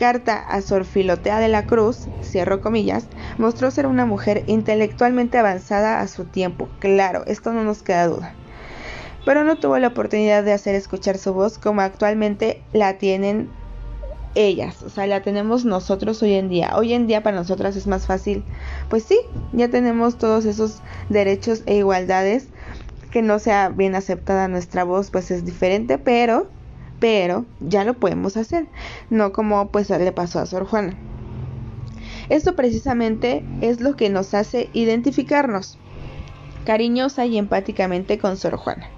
carta 0.00 0.38
a 0.38 0.62
Sor 0.62 0.86
Filotea 0.86 1.40
de 1.40 1.48
la 1.48 1.66
Cruz, 1.66 2.08
cierro 2.22 2.62
comillas, 2.62 3.04
mostró 3.36 3.70
ser 3.70 3.86
una 3.86 4.06
mujer 4.06 4.44
intelectualmente 4.46 5.36
avanzada 5.36 6.00
a 6.00 6.08
su 6.08 6.24
tiempo. 6.24 6.70
Claro, 6.78 7.22
esto 7.26 7.52
no 7.52 7.64
nos 7.64 7.82
queda 7.82 8.06
duda. 8.06 8.34
Pero 9.26 9.44
no 9.44 9.56
tuvo 9.56 9.76
la 9.78 9.88
oportunidad 9.88 10.42
de 10.42 10.54
hacer 10.54 10.74
escuchar 10.74 11.18
su 11.18 11.34
voz 11.34 11.58
como 11.58 11.82
actualmente 11.82 12.62
la 12.72 12.96
tienen 12.96 13.50
ellas, 14.34 14.82
o 14.82 14.88
sea, 14.88 15.06
la 15.06 15.20
tenemos 15.20 15.66
nosotros 15.66 16.22
hoy 16.22 16.32
en 16.32 16.48
día. 16.48 16.70
Hoy 16.76 16.94
en 16.94 17.06
día 17.06 17.22
para 17.22 17.36
nosotras 17.36 17.76
es 17.76 17.86
más 17.86 18.06
fácil. 18.06 18.42
Pues 18.88 19.02
sí, 19.02 19.18
ya 19.52 19.68
tenemos 19.68 20.16
todos 20.16 20.46
esos 20.46 20.80
derechos 21.10 21.62
e 21.66 21.76
igualdades. 21.76 22.48
Que 23.10 23.20
no 23.20 23.38
sea 23.38 23.68
bien 23.68 23.96
aceptada 23.96 24.48
nuestra 24.48 24.84
voz, 24.84 25.10
pues 25.10 25.30
es 25.30 25.44
diferente, 25.44 25.98
pero, 25.98 26.46
pero 27.00 27.46
ya 27.60 27.84
lo 27.84 27.94
podemos 27.94 28.36
hacer. 28.36 28.68
No 29.10 29.32
como 29.32 29.68
pues 29.68 29.90
le 29.90 30.12
pasó 30.12 30.38
a 30.38 30.46
Sor 30.46 30.66
Juana. 30.66 30.96
Esto 32.28 32.54
precisamente 32.54 33.44
es 33.60 33.80
lo 33.80 33.96
que 33.96 34.08
nos 34.08 34.34
hace 34.34 34.70
identificarnos 34.72 35.78
cariñosa 36.64 37.26
y 37.26 37.38
empáticamente 37.38 38.18
con 38.18 38.36
Sor 38.36 38.56
Juana. 38.56 38.88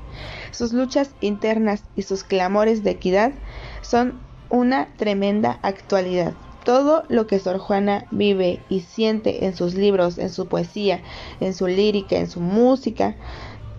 Sus 0.51 0.73
luchas 0.73 1.15
internas 1.21 1.85
y 1.97 2.03
sus 2.03 2.25
clamores 2.25 2.85
de 2.85 2.91
equidad 2.91 3.33
son 3.81 4.21
una 4.51 4.89
tremenda 4.97 5.59
actualidad. 5.63 6.35
Todo 6.65 7.05
lo 7.09 7.27
que 7.27 7.39
Sor 7.39 7.59
Juana 7.59 8.05
vive 8.11 8.61
y 8.69 8.81
siente 8.81 9.47
en 9.47 9.57
sus 9.57 9.75
libros, 9.75 10.19
en 10.19 10.29
su 10.29 10.47
poesía, 10.47 11.01
en 11.41 11.55
su 11.55 11.67
lírica, 11.67 12.17
en 12.17 12.29
su 12.29 12.41
música, 12.41 13.17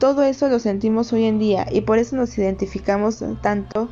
todo 0.03 0.23
eso 0.23 0.49
lo 0.49 0.59
sentimos 0.59 1.13
hoy 1.13 1.23
en 1.23 1.39
día 1.39 1.65
y 1.71 1.79
por 1.79 1.97
eso 1.97 2.17
nos 2.17 2.37
identificamos 2.37 3.23
tanto 3.41 3.87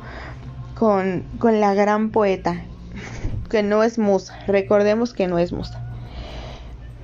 con, 0.78 1.24
con 1.38 1.58
la 1.58 1.72
gran 1.72 2.10
poeta, 2.10 2.60
que 3.48 3.62
no 3.62 3.82
es 3.82 3.98
musa, 3.98 4.38
recordemos 4.46 5.14
que 5.14 5.26
no 5.26 5.38
es 5.38 5.54
musa. 5.54 5.82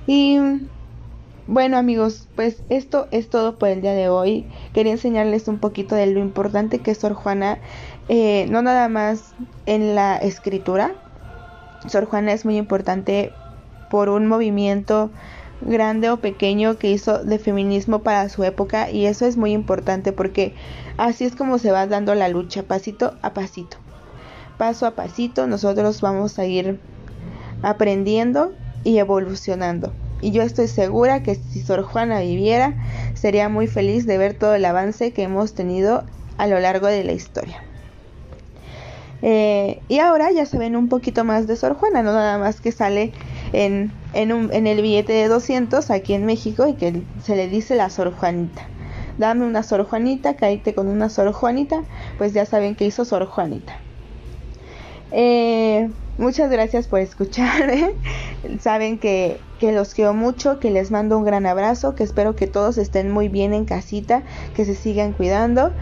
Y 0.05 0.37
bueno 1.47 1.77
amigos, 1.77 2.27
pues 2.35 2.61
esto 2.69 3.07
es 3.09 3.31
todo 3.31 3.57
por 3.57 3.69
el 3.69 3.81
día 3.81 3.93
de 3.93 4.09
hoy. 4.09 4.45
Quería 4.73 4.91
enseñarles 4.91 5.47
un 5.47 5.57
poquito 5.57 5.95
de 5.95 6.05
lo 6.05 6.19
importante 6.19 6.77
que 6.77 6.91
es 6.91 6.99
Sor 6.99 7.13
Juana, 7.15 7.57
eh, 8.09 8.45
no 8.51 8.61
nada 8.61 8.89
más 8.89 9.33
en 9.65 9.95
la 9.95 10.17
escritura. 10.17 10.93
Sor 11.87 12.05
Juana 12.05 12.31
es 12.33 12.45
muy 12.45 12.57
importante 12.57 13.33
por 13.89 14.09
un 14.09 14.27
movimiento 14.27 15.09
grande 15.61 16.09
o 16.09 16.17
pequeño 16.17 16.77
que 16.77 16.91
hizo 16.91 17.23
de 17.23 17.39
feminismo 17.39 17.99
para 17.99 18.29
su 18.29 18.43
época 18.43 18.89
y 18.89 19.05
eso 19.05 19.25
es 19.25 19.37
muy 19.37 19.51
importante 19.51 20.11
porque 20.11 20.53
así 20.97 21.25
es 21.25 21.35
como 21.35 21.57
se 21.57 21.71
va 21.71 21.87
dando 21.87 22.15
la 22.15 22.29
lucha, 22.29 22.63
pasito 22.63 23.15
a 23.21 23.33
pasito. 23.33 23.77
Paso 24.57 24.85
a 24.85 24.91
pasito 24.91 25.47
nosotros 25.47 26.01
vamos 26.01 26.39
a 26.39 26.45
ir 26.45 26.79
aprendiendo 27.61 28.53
y 28.83 28.97
evolucionando. 28.97 29.93
Y 30.21 30.31
yo 30.31 30.43
estoy 30.43 30.67
segura 30.67 31.23
que 31.23 31.35
si 31.35 31.61
Sor 31.61 31.83
Juana 31.83 32.19
viviera, 32.19 32.75
sería 33.13 33.47
muy 33.47 33.67
feliz 33.67 34.05
de 34.05 34.17
ver 34.17 34.33
todo 34.33 34.55
el 34.55 34.65
avance 34.65 35.13
que 35.13 35.23
hemos 35.23 35.53
tenido 35.53 36.03
a 36.37 36.47
lo 36.47 36.59
largo 36.59 36.87
de 36.87 37.03
la 37.03 37.13
historia. 37.13 37.63
Eh, 39.21 39.81
y 39.89 39.99
ahora 39.99 40.31
ya 40.31 40.45
saben 40.45 40.75
un 40.75 40.87
poquito 40.87 41.25
más 41.25 41.47
de 41.47 41.55
Sor 41.55 41.73
Juana, 41.73 42.03
no 42.03 42.13
nada 42.13 42.37
más 42.37 42.61
que 42.61 42.71
sale 42.71 43.11
en, 43.53 43.91
en, 44.13 44.31
un, 44.31 44.53
en 44.53 44.67
el 44.67 44.81
billete 44.81 45.13
de 45.13 45.27
200 45.27 45.89
aquí 45.89 46.13
en 46.13 46.25
México 46.25 46.67
y 46.67 46.73
que 46.73 47.01
se 47.23 47.35
le 47.35 47.47
dice 47.47 47.75
la 47.75 47.89
Sor 47.89 48.13
Juanita. 48.13 48.67
Dame 49.17 49.45
una 49.45 49.63
Sor 49.63 49.85
Juanita, 49.85 50.35
caíte 50.35 50.73
con 50.73 50.87
una 50.87 51.09
Sor 51.09 51.33
Juanita, 51.33 51.83
pues 52.17 52.33
ya 52.33 52.45
saben 52.45 52.75
que 52.75 52.85
hizo 52.85 53.03
Sor 53.05 53.25
Juanita. 53.25 53.77
Eh, 55.11 55.89
muchas 56.17 56.49
gracias 56.49 56.87
por 56.87 56.99
escuchar. 56.99 57.73
Saben 58.61 58.97
que, 58.97 59.37
que 59.59 59.71
los 59.71 59.93
quiero 59.93 60.13
mucho, 60.13 60.59
que 60.59 60.71
les 60.71 60.91
mando 60.91 61.17
un 61.17 61.25
gran 61.25 61.45
abrazo, 61.45 61.95
que 61.95 62.03
espero 62.03 62.35
que 62.35 62.47
todos 62.47 62.77
estén 62.77 63.11
muy 63.11 63.27
bien 63.27 63.53
en 63.53 63.65
casita, 63.65 64.23
que 64.55 64.65
se 64.65 64.75
sigan 64.75 65.13
cuidando 65.13 65.73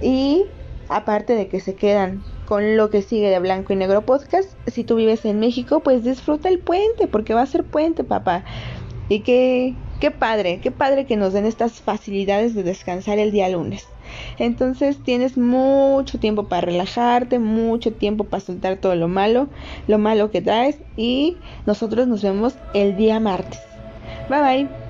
y 0.00 0.46
aparte 0.88 1.34
de 1.34 1.48
que 1.48 1.60
se 1.60 1.74
quedan 1.74 2.22
con 2.52 2.76
lo 2.76 2.90
que 2.90 3.00
sigue 3.00 3.30
de 3.30 3.38
Blanco 3.38 3.72
y 3.72 3.76
Negro 3.76 4.04
Podcast, 4.04 4.50
si 4.66 4.84
tú 4.84 4.96
vives 4.96 5.24
en 5.24 5.40
México, 5.40 5.80
pues 5.80 6.04
disfruta 6.04 6.50
el 6.50 6.58
puente, 6.58 7.06
porque 7.06 7.32
va 7.32 7.40
a 7.40 7.46
ser 7.46 7.64
puente, 7.64 8.04
papá. 8.04 8.44
Y 9.08 9.20
que, 9.20 9.74
qué 10.00 10.10
padre, 10.10 10.60
qué 10.62 10.70
padre 10.70 11.06
que 11.06 11.16
nos 11.16 11.32
den 11.32 11.46
estas 11.46 11.80
facilidades 11.80 12.54
de 12.54 12.62
descansar 12.62 13.18
el 13.18 13.32
día 13.32 13.48
lunes. 13.48 13.88
Entonces 14.38 15.02
tienes 15.02 15.38
mucho 15.38 16.18
tiempo 16.18 16.44
para 16.44 16.66
relajarte, 16.66 17.38
mucho 17.38 17.90
tiempo 17.94 18.24
para 18.24 18.42
soltar 18.42 18.76
todo 18.76 18.96
lo 18.96 19.08
malo, 19.08 19.48
lo 19.88 19.96
malo 19.96 20.30
que 20.30 20.42
traes 20.42 20.76
y 20.94 21.38
nosotros 21.64 22.06
nos 22.06 22.22
vemos 22.22 22.56
el 22.74 22.98
día 22.98 23.18
martes. 23.18 23.60
Bye 24.28 24.40
bye. 24.42 24.81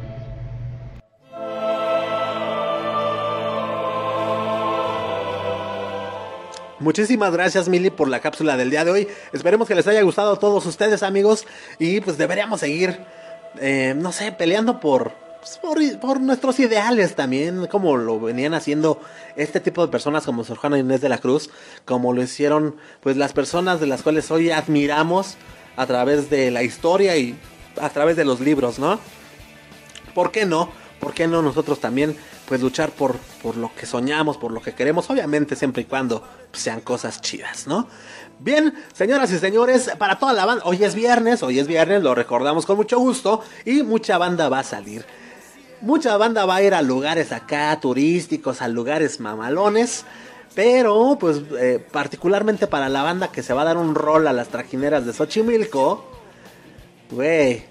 Muchísimas 6.82 7.32
gracias, 7.32 7.68
Mili, 7.68 7.90
por 7.90 8.08
la 8.08 8.18
cápsula 8.18 8.56
del 8.56 8.70
día 8.70 8.84
de 8.84 8.90
hoy. 8.90 9.08
Esperemos 9.32 9.68
que 9.68 9.76
les 9.76 9.86
haya 9.86 10.02
gustado 10.02 10.32
a 10.32 10.38
todos 10.40 10.66
ustedes, 10.66 11.04
amigos. 11.04 11.46
Y 11.78 12.00
pues 12.00 12.18
deberíamos 12.18 12.58
seguir, 12.58 12.98
eh, 13.60 13.94
no 13.96 14.10
sé, 14.10 14.32
peleando 14.32 14.80
por, 14.80 15.12
pues, 15.38 15.58
por, 15.58 15.78
por 16.00 16.20
nuestros 16.20 16.58
ideales 16.58 17.14
también, 17.14 17.68
como 17.68 17.96
lo 17.96 18.18
venían 18.18 18.52
haciendo 18.52 19.00
este 19.36 19.60
tipo 19.60 19.86
de 19.86 19.92
personas 19.92 20.24
como 20.26 20.42
Sor 20.42 20.56
Juana 20.56 20.76
Inés 20.76 21.00
de 21.00 21.08
la 21.08 21.18
Cruz, 21.18 21.50
como 21.84 22.12
lo 22.12 22.20
hicieron 22.20 22.74
pues 23.00 23.16
las 23.16 23.32
personas 23.32 23.78
de 23.78 23.86
las 23.86 24.02
cuales 24.02 24.28
hoy 24.32 24.50
admiramos 24.50 25.36
a 25.76 25.86
través 25.86 26.30
de 26.30 26.50
la 26.50 26.64
historia 26.64 27.16
y 27.16 27.38
a 27.80 27.90
través 27.90 28.16
de 28.16 28.24
los 28.24 28.40
libros, 28.40 28.80
¿no? 28.80 28.98
¿Por 30.16 30.32
qué 30.32 30.46
no? 30.46 30.72
¿Por 30.98 31.14
qué 31.14 31.28
no 31.28 31.42
nosotros 31.42 31.78
también 31.78 32.16
pues 32.46 32.60
luchar 32.60 32.90
por, 32.90 33.16
por 33.42 33.56
lo 33.56 33.74
que 33.74 33.86
soñamos, 33.86 34.36
por 34.36 34.52
lo 34.52 34.60
que 34.60 34.74
queremos? 34.74 35.08
Obviamente 35.10 35.56
siempre 35.56 35.82
y 35.82 35.84
cuando 35.86 36.22
sean 36.52 36.80
cosas 36.80 37.20
chidas, 37.20 37.66
¿no? 37.66 37.88
Bien, 38.38 38.74
señoras 38.92 39.30
y 39.32 39.38
señores, 39.38 39.90
para 39.98 40.18
toda 40.18 40.32
la 40.32 40.44
banda, 40.44 40.64
hoy 40.66 40.82
es 40.82 40.94
viernes, 40.94 41.42
hoy 41.42 41.58
es 41.58 41.66
viernes, 41.66 42.02
lo 42.02 42.14
recordamos 42.14 42.66
con 42.66 42.76
mucho 42.76 42.98
gusto 42.98 43.42
y 43.64 43.82
mucha 43.82 44.18
banda 44.18 44.48
va 44.48 44.60
a 44.60 44.64
salir. 44.64 45.04
Mucha 45.80 46.16
banda 46.16 46.44
va 46.44 46.56
a 46.56 46.62
ir 46.62 46.74
a 46.74 46.82
lugares 46.82 47.32
acá 47.32 47.78
turísticos, 47.80 48.62
a 48.62 48.68
lugares 48.68 49.20
mamalones. 49.20 50.04
Pero, 50.54 51.16
pues, 51.18 51.40
eh, 51.58 51.84
particularmente 51.90 52.66
para 52.66 52.88
la 52.88 53.02
banda 53.02 53.32
que 53.32 53.42
se 53.42 53.54
va 53.54 53.62
a 53.62 53.64
dar 53.64 53.78
un 53.78 53.94
rol 53.94 54.26
a 54.26 54.32
las 54.32 54.48
trajineras 54.48 55.06
de 55.06 55.12
Xochimilco, 55.12 56.04
güey, 57.10 57.64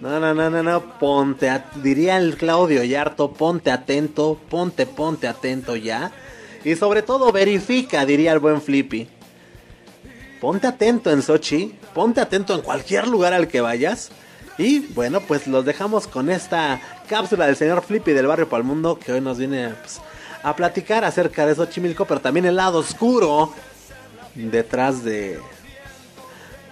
no, 0.00 0.18
no, 0.18 0.34
no, 0.34 0.48
no, 0.48 0.62
no, 0.62 0.98
ponte, 0.98 1.50
diría 1.82 2.16
el 2.16 2.36
Claudio 2.36 2.82
Yarto, 2.82 3.32
ponte 3.32 3.70
atento, 3.70 4.38
ponte, 4.48 4.86
ponte 4.86 5.28
atento 5.28 5.76
ya. 5.76 6.10
Y 6.64 6.74
sobre 6.76 7.02
todo 7.02 7.32
verifica, 7.32 8.06
diría 8.06 8.32
el 8.32 8.38
buen 8.38 8.62
Flippy. 8.62 9.08
Ponte 10.40 10.66
atento 10.66 11.10
en 11.10 11.20
Sochi, 11.20 11.74
ponte 11.92 12.20
atento 12.20 12.54
en 12.54 12.62
cualquier 12.62 13.08
lugar 13.08 13.34
al 13.34 13.46
que 13.46 13.60
vayas. 13.60 14.10
Y 14.56 14.80
bueno, 14.94 15.20
pues 15.20 15.46
los 15.46 15.64
dejamos 15.64 16.06
con 16.06 16.30
esta 16.30 16.80
cápsula 17.08 17.46
del 17.46 17.56
señor 17.56 17.82
Flippy 17.82 18.12
del 18.12 18.26
barrio 18.26 18.48
Palmundo 18.48 18.98
que 18.98 19.12
hoy 19.12 19.20
nos 19.20 19.38
viene 19.38 19.70
pues, 19.70 20.00
a 20.42 20.56
platicar 20.56 21.04
acerca 21.04 21.44
de 21.46 21.54
Xochimilco, 21.54 22.06
pero 22.06 22.20
también 22.20 22.46
el 22.46 22.56
lado 22.56 22.78
oscuro 22.78 23.52
detrás 24.34 25.04
de 25.04 25.38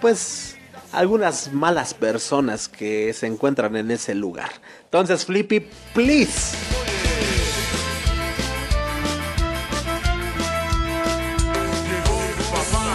pues 0.01 0.55
algunas 0.91 1.53
malas 1.53 1.93
personas 1.93 2.67
que 2.67 3.13
se 3.13 3.27
encuentran 3.27 3.75
en 3.75 3.91
ese 3.91 4.15
lugar. 4.15 4.49
Entonces, 4.85 5.25
Flippy, 5.25 5.67
please. 5.93 6.55
Llegó 11.87 12.19
papá. 12.51 12.85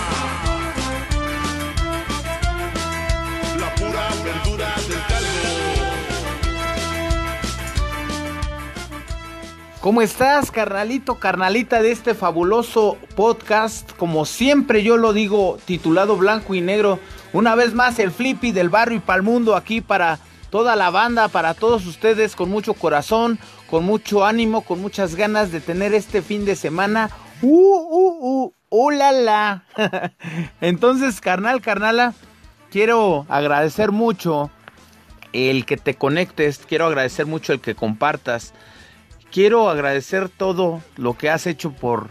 La 3.59 3.75
pura 3.75 4.09
verdura 4.25 4.75
del 4.89 4.99
caldo. 5.09 5.29
¿Cómo 9.81 10.01
estás, 10.01 10.51
carnalito, 10.51 11.17
carnalita 11.17 11.83
de 11.83 11.93
este 11.93 12.15
fabuloso 12.15 12.97
podcast? 13.15 13.93
Como 13.93 14.25
siempre 14.25 14.83
yo 14.83 14.97
lo 14.97 15.13
digo, 15.13 15.59
titulado 15.65 16.17
Blanco 16.17 16.55
y 16.55 16.61
Negro. 16.61 16.99
Una 17.35 17.55
vez 17.55 17.75
más, 17.75 17.99
el 17.99 18.11
Flippy 18.11 18.53
del 18.53 18.71
barrio 18.71 18.97
y 18.97 19.01
para 19.01 19.19
el 19.19 19.23
mundo 19.23 19.55
aquí 19.55 19.83
para 19.83 20.19
toda 20.49 20.75
la 20.77 20.89
banda, 20.89 21.29
para 21.29 21.53
todos 21.53 21.85
ustedes, 21.85 22.35
con 22.35 22.49
mucho 22.49 22.73
corazón, 22.73 23.39
con 23.69 23.85
mucho 23.85 24.25
ánimo, 24.25 24.63
con 24.63 24.81
muchas 24.81 25.17
ganas 25.17 25.53
de 25.53 25.61
tener 25.61 25.93
este 25.93 26.23
fin 26.23 26.47
de 26.47 26.57
semana. 26.57 27.11
¡Uh, 27.43 27.51
uh, 27.51 28.45
uh! 28.45 28.55
¡Uh, 28.71 28.91
la! 28.91 29.65
Entonces, 30.63 31.21
carnal, 31.21 31.61
carnala, 31.61 32.15
quiero 32.71 33.27
agradecer 33.29 33.93
mucho 33.93 34.51
el 35.35 35.67
que 35.67 35.77
te 35.77 35.95
conectes, 35.95 36.61
quiero 36.67 36.87
agradecer 36.87 37.27
mucho 37.27 37.53
el 37.53 37.61
que 37.61 37.75
compartas 37.75 38.55
quiero 39.35 39.69
agradecer 39.69 40.29
todo 40.29 40.81
lo 40.97 41.19
que 41.19 41.29
has 41.29 41.49
hecho 41.49 41.73
por, 41.73 42.07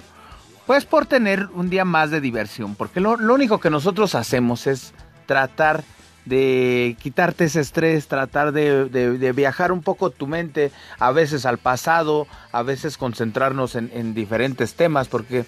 pues 0.68 0.84
por 0.84 1.06
tener 1.06 1.48
un 1.54 1.70
día 1.70 1.86
más 1.86 2.12
de 2.12 2.20
diversión, 2.20 2.76
porque 2.76 3.00
lo 3.00 3.14
único 3.14 3.62
que 3.62 3.70
nosotros 3.70 4.14
hacemos 4.14 4.68
es 4.68 4.94
tratar 5.26 5.84
de 6.26 6.96
quitarte 7.02 7.46
ese 7.46 7.60
estrés, 7.60 8.08
tratar 8.08 8.54
de, 8.54 8.86
de- 8.86 9.32
viajar 9.34 9.72
un 9.74 9.82
poco 9.82 10.10
tu 10.10 10.26
mente, 10.26 10.72
a 10.98 11.12
veces 11.12 11.46
al 11.46 11.58
pasado, 11.58 12.28
a 12.54 12.64
veces 12.64 12.98
concentrarnos 12.98 13.76
en, 13.76 13.92
en 13.94 14.14
diferentes 14.14 14.76
temas, 14.76 15.10
porque 15.10 15.44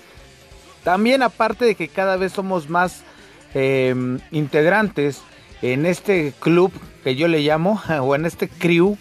también 0.84 1.24
aparte 1.24 1.64
de 1.64 1.76
que 1.76 1.88
cada 1.88 2.18
vez 2.18 2.34
somos 2.34 2.70
más 2.70 3.04
eh, 3.54 3.96
integrantes 4.32 5.22
en 5.62 5.86
este 5.86 6.34
club 6.40 6.74
que 7.06 7.16
yo 7.16 7.28
le 7.30 7.40
llamo, 7.40 7.82
o 8.02 8.16
en 8.16 8.26
este 8.26 8.50
crew, 8.50 8.98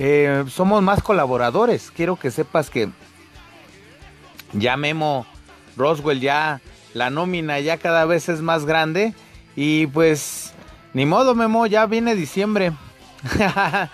eh, 0.00 0.44
somos 0.48 0.82
más 0.82 1.02
colaboradores. 1.02 1.92
Quiero 1.94 2.16
que 2.16 2.30
sepas 2.32 2.68
que 2.70 2.88
ya 4.52 4.76
Memo 4.76 5.26
Roswell, 5.76 6.20
ya 6.20 6.60
la 6.94 7.10
nómina 7.10 7.60
ya 7.60 7.76
cada 7.76 8.04
vez 8.06 8.28
es 8.28 8.40
más 8.40 8.64
grande. 8.64 9.14
Y 9.60 9.88
pues, 9.88 10.52
ni 10.94 11.04
modo, 11.04 11.34
Memo, 11.34 11.66
ya 11.66 11.84
viene 11.86 12.14
diciembre. 12.14 12.70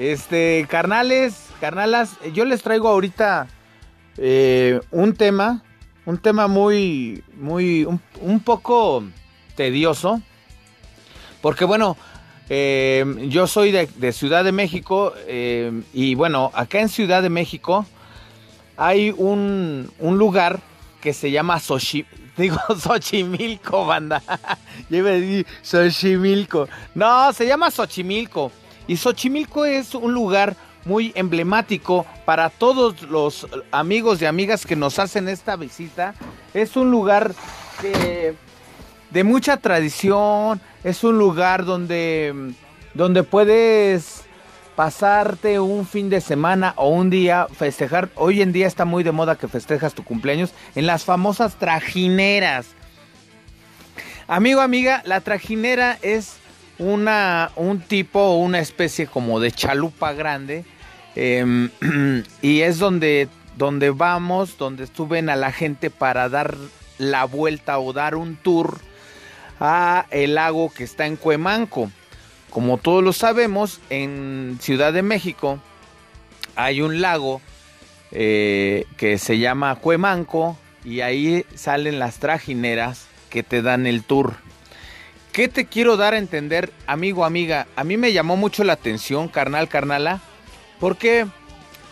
este, 0.00 0.66
carnales, 0.68 1.46
carnalas, 1.60 2.18
yo 2.34 2.44
les 2.44 2.60
traigo 2.60 2.88
ahorita 2.88 3.46
eh, 4.16 4.80
un 4.90 5.14
tema, 5.14 5.62
un 6.06 6.18
tema 6.18 6.48
muy, 6.48 7.22
muy, 7.36 7.84
un, 7.84 8.40
poco 8.40 9.04
tedioso. 9.54 10.20
Porque 11.40 11.64
bueno, 11.64 11.96
eh, 12.48 13.04
yo 13.28 13.46
soy 13.46 13.70
de, 13.70 14.12
Ciudad 14.12 14.42
de 14.42 14.50
México 14.50 15.12
eh, 15.28 15.82
y 15.94 16.16
bueno, 16.16 16.50
acá 16.52 16.80
en 16.80 16.88
Ciudad 16.88 17.22
de 17.22 17.30
México 17.30 17.86
hay 18.76 19.14
un, 19.16 19.88
un 20.00 20.18
lugar 20.18 20.58
que 21.00 21.12
se 21.12 21.30
llama 21.30 21.60
Xochi, 21.60 22.04
digo 22.36 22.58
Xochimilco, 22.78 23.86
banda. 23.86 24.22
Yo 24.90 24.98
iba 24.98 25.10
a 25.10 25.12
decir 25.14 25.46
Xochimilco. 25.62 26.68
No, 26.94 27.32
se 27.32 27.46
llama 27.46 27.70
Xochimilco. 27.70 28.52
Y 28.86 28.96
Xochimilco 28.96 29.64
es 29.64 29.94
un 29.94 30.12
lugar 30.12 30.56
muy 30.84 31.12
emblemático 31.16 32.06
para 32.24 32.48
todos 32.48 33.02
los 33.02 33.46
amigos 33.72 34.22
y 34.22 34.26
amigas 34.26 34.64
que 34.64 34.76
nos 34.76 34.98
hacen 34.98 35.28
esta 35.28 35.56
visita. 35.56 36.14
Es 36.54 36.76
un 36.76 36.90
lugar 36.90 37.34
que 37.80 38.34
de 39.10 39.24
mucha 39.24 39.56
tradición, 39.56 40.60
es 40.84 41.02
un 41.02 41.18
lugar 41.18 41.64
donde, 41.64 42.52
donde 42.94 43.22
puedes 43.24 44.25
pasarte 44.76 45.58
un 45.58 45.86
fin 45.86 46.10
de 46.10 46.20
semana 46.20 46.74
o 46.76 46.90
un 46.90 47.08
día 47.10 47.48
festejar. 47.48 48.10
Hoy 48.14 48.42
en 48.42 48.52
día 48.52 48.66
está 48.66 48.84
muy 48.84 49.02
de 49.02 49.10
moda 49.10 49.36
que 49.36 49.48
festejas 49.48 49.94
tu 49.94 50.04
cumpleaños 50.04 50.52
en 50.74 50.86
las 50.86 51.04
famosas 51.04 51.56
trajineras. 51.56 52.66
Amigo, 54.28 54.60
amiga, 54.60 55.02
la 55.06 55.20
trajinera 55.22 55.98
es 56.02 56.36
una, 56.78 57.50
un 57.56 57.80
tipo 57.80 58.36
una 58.36 58.58
especie 58.58 59.06
como 59.06 59.40
de 59.40 59.50
chalupa 59.50 60.12
grande. 60.12 60.64
em, 61.14 61.70
y 62.42 62.60
es 62.60 62.78
donde, 62.78 63.28
donde 63.56 63.90
vamos, 63.90 64.58
donde 64.58 64.86
suben 64.86 65.30
a 65.30 65.36
la 65.36 65.52
gente 65.52 65.88
para 65.88 66.28
dar 66.28 66.54
la 66.98 67.24
vuelta 67.24 67.78
o 67.78 67.94
dar 67.94 68.14
un 68.14 68.36
tour 68.36 68.78
a 69.58 70.06
el 70.10 70.34
lago 70.34 70.70
que 70.70 70.84
está 70.84 71.06
en 71.06 71.16
Cuemanco. 71.16 71.90
Como 72.56 72.78
todos 72.78 73.04
lo 73.04 73.12
sabemos, 73.12 73.80
en 73.90 74.56
Ciudad 74.62 74.94
de 74.94 75.02
México 75.02 75.60
hay 76.54 76.80
un 76.80 77.02
lago 77.02 77.42
eh, 78.12 78.86
que 78.96 79.18
se 79.18 79.38
llama 79.38 79.74
Cuemanco 79.74 80.56
y 80.82 81.02
ahí 81.02 81.44
salen 81.54 81.98
las 81.98 82.18
trajineras 82.18 83.08
que 83.28 83.42
te 83.42 83.60
dan 83.60 83.86
el 83.86 84.04
tour. 84.04 84.36
¿Qué 85.32 85.48
te 85.48 85.66
quiero 85.66 85.98
dar 85.98 86.14
a 86.14 86.18
entender, 86.18 86.72
amigo, 86.86 87.26
amiga? 87.26 87.66
A 87.76 87.84
mí 87.84 87.98
me 87.98 88.14
llamó 88.14 88.38
mucho 88.38 88.64
la 88.64 88.72
atención, 88.72 89.28
carnal, 89.28 89.68
carnala, 89.68 90.22
porque 90.80 91.26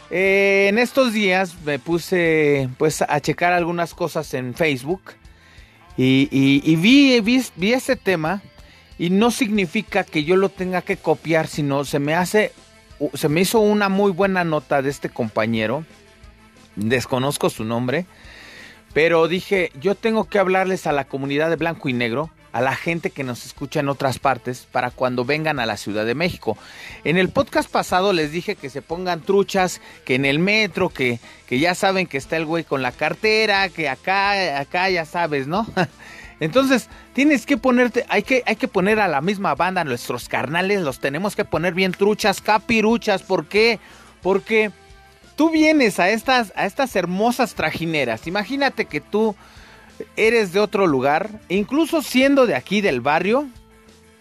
eh, 0.09 0.69
en 0.71 0.79
estos 0.79 1.12
días 1.12 1.61
me 1.62 1.79
puse 1.79 2.71
pues 2.79 3.03
a 3.03 3.21
checar 3.21 3.53
algunas 3.53 3.93
cosas 3.93 4.33
en 4.33 4.55
Facebook 4.55 5.03
y, 5.99 6.25
vi, 6.77 7.21
vi, 7.21 7.45
vi 7.55 7.73
ese 7.75 7.97
tema 7.97 8.41
y 8.99 9.11
no 9.11 9.30
significa 9.30 10.05
que 10.05 10.24
yo 10.24 10.36
lo 10.36 10.49
tenga 10.49 10.82
que 10.82 10.97
copiar, 10.97 11.47
sino 11.47 11.84
se 11.84 11.99
me 11.99 12.14
hace, 12.14 12.53
se 13.14 13.28
me 13.28 13.40
hizo 13.40 13.61
una 13.61 13.88
muy 13.88 14.12
buena 14.12 14.45
nota 14.45 14.82
de 14.82 14.90
este 14.90 15.09
compañero, 15.09 15.84
desconozco 16.76 17.51
su 17.51 17.64
nombre, 17.64 18.07
pero 18.92 19.26
dije, 19.26 19.72
yo 19.80 19.95
tengo 19.95 20.24
que 20.24 20.38
hablarles 20.38 20.86
a 20.86 20.92
la 20.92 21.05
comunidad 21.05 21.51
de 21.51 21.57
blanco 21.57 21.88
y 21.88 21.92
negro, 21.92 22.30
a 22.53 22.61
la 22.61 22.76
gente 22.76 23.11
que 23.11 23.24
nos 23.24 23.45
escucha 23.45 23.80
en 23.80 23.88
otras 23.88 24.20
partes, 24.20 24.68
para 24.70 24.92
cuando 24.92 25.24
vengan 25.24 25.59
a 25.59 25.66
la 25.66 25.76
Ciudad 25.76 26.07
de 26.07 26.14
México. 26.14 26.57
En 27.03 27.18
el 27.18 27.30
podcast 27.30 27.68
pasado 27.68 28.12
les 28.12 28.30
dije 28.30 28.55
que 28.55 28.70
se 28.70 28.80
pongan 28.80 29.22
truchas, 29.22 29.80
que 30.05 30.14
en 30.14 30.24
el 30.24 30.38
metro, 30.38 30.88
que, 30.88 31.18
que 31.49 31.59
ya 31.59 31.74
saben 31.74 32.07
que 32.07 32.16
está 32.16 32.36
el 32.36 32.47
güey 32.47 32.62
con 32.62 32.80
la 32.80 32.92
cartera, 32.92 33.68
que 33.70 33.88
acá, 33.88 34.61
acá 34.61 34.88
ya 34.88 35.05
sabes, 35.05 35.49
¿no? 35.49 35.66
Entonces, 36.41 36.89
tienes 37.12 37.47
que 37.47 37.57
ponerte, 37.57 38.05
hay 38.09 38.22
que, 38.22 38.43
hay 38.47 38.57
que 38.57 38.68
poner 38.68 39.01
a 39.01 39.09
la 39.09 39.20
misma 39.20 39.55
banda, 39.55 39.85
nuestros 39.85 40.28
carnales, 40.28 40.82
los 40.82 40.99
tenemos 40.99 41.37
que 41.37 41.45
poner 41.45 41.74
bien 41.74 41.93
truchas, 41.93 42.41
capiruchas, 42.41 43.22
¿por 43.22 43.47
qué? 43.47 43.78
Porque 44.22 44.70
tú 45.37 45.51
vienes 45.51 46.01
a 46.01 46.11
estas, 46.11 46.53
a 46.57 46.66
estas 46.66 46.97
hermosas 46.97 47.55
trajineras, 47.55 48.26
imagínate 48.26 48.87
que 48.87 49.01
tú 49.01 49.37
eres 50.16 50.53
de 50.53 50.61
otro 50.61 50.87
lugar, 50.87 51.30
incluso 51.49 52.03
siendo 52.03 52.47
de 52.47 52.57
aquí 52.57 52.80
del 52.80 53.01
barrio, 53.01 53.47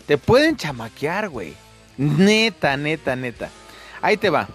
te 0.06 0.18
pueden 0.18 0.56
chamaquear, 0.56 1.30
güey. 1.30 1.54
Neta, 1.98 2.78
neta, 2.78 3.16
neta. 3.16 3.50
Ahí 4.02 4.18
te 4.18 4.30
va. 4.30 4.48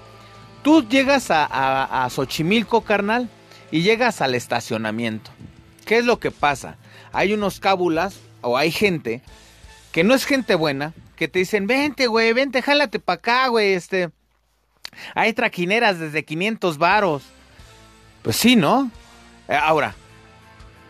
Tú 0.62 0.86
llegas 0.88 1.30
a, 1.30 1.44
a, 1.44 2.04
a 2.04 2.10
Xochimilco, 2.10 2.82
carnal, 2.82 3.28
y 3.70 3.82
llegas 3.82 4.20
al 4.20 4.34
estacionamiento. 4.34 5.30
¿Qué 5.84 5.98
es 5.98 6.04
lo 6.04 6.18
que 6.18 6.30
pasa? 6.30 6.76
Hay 7.12 7.32
unos 7.32 7.60
cábulas 7.60 8.16
o 8.40 8.56
hay 8.56 8.70
gente 8.70 9.22
que 9.92 10.04
no 10.04 10.14
es 10.14 10.24
gente 10.24 10.54
buena, 10.54 10.92
que 11.16 11.28
te 11.28 11.40
dicen, 11.40 11.66
vente, 11.66 12.06
güey, 12.06 12.32
vente, 12.32 12.62
jálate 12.62 12.98
para 12.98 13.18
acá, 13.18 13.48
güey, 13.48 13.72
este... 13.72 14.10
Hay 15.14 15.32
traquineras 15.32 15.98
desde 15.98 16.24
500 16.24 16.78
varos. 16.78 17.22
Pues 18.22 18.36
sí, 18.36 18.56
¿no? 18.56 18.90
Eh, 19.48 19.54
ahora, 19.54 19.94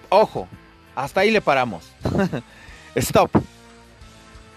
ojo, 0.09 0.49
hasta 0.95 1.21
ahí 1.21 1.31
le 1.31 1.41
paramos. 1.41 1.85
Stop. 2.95 3.31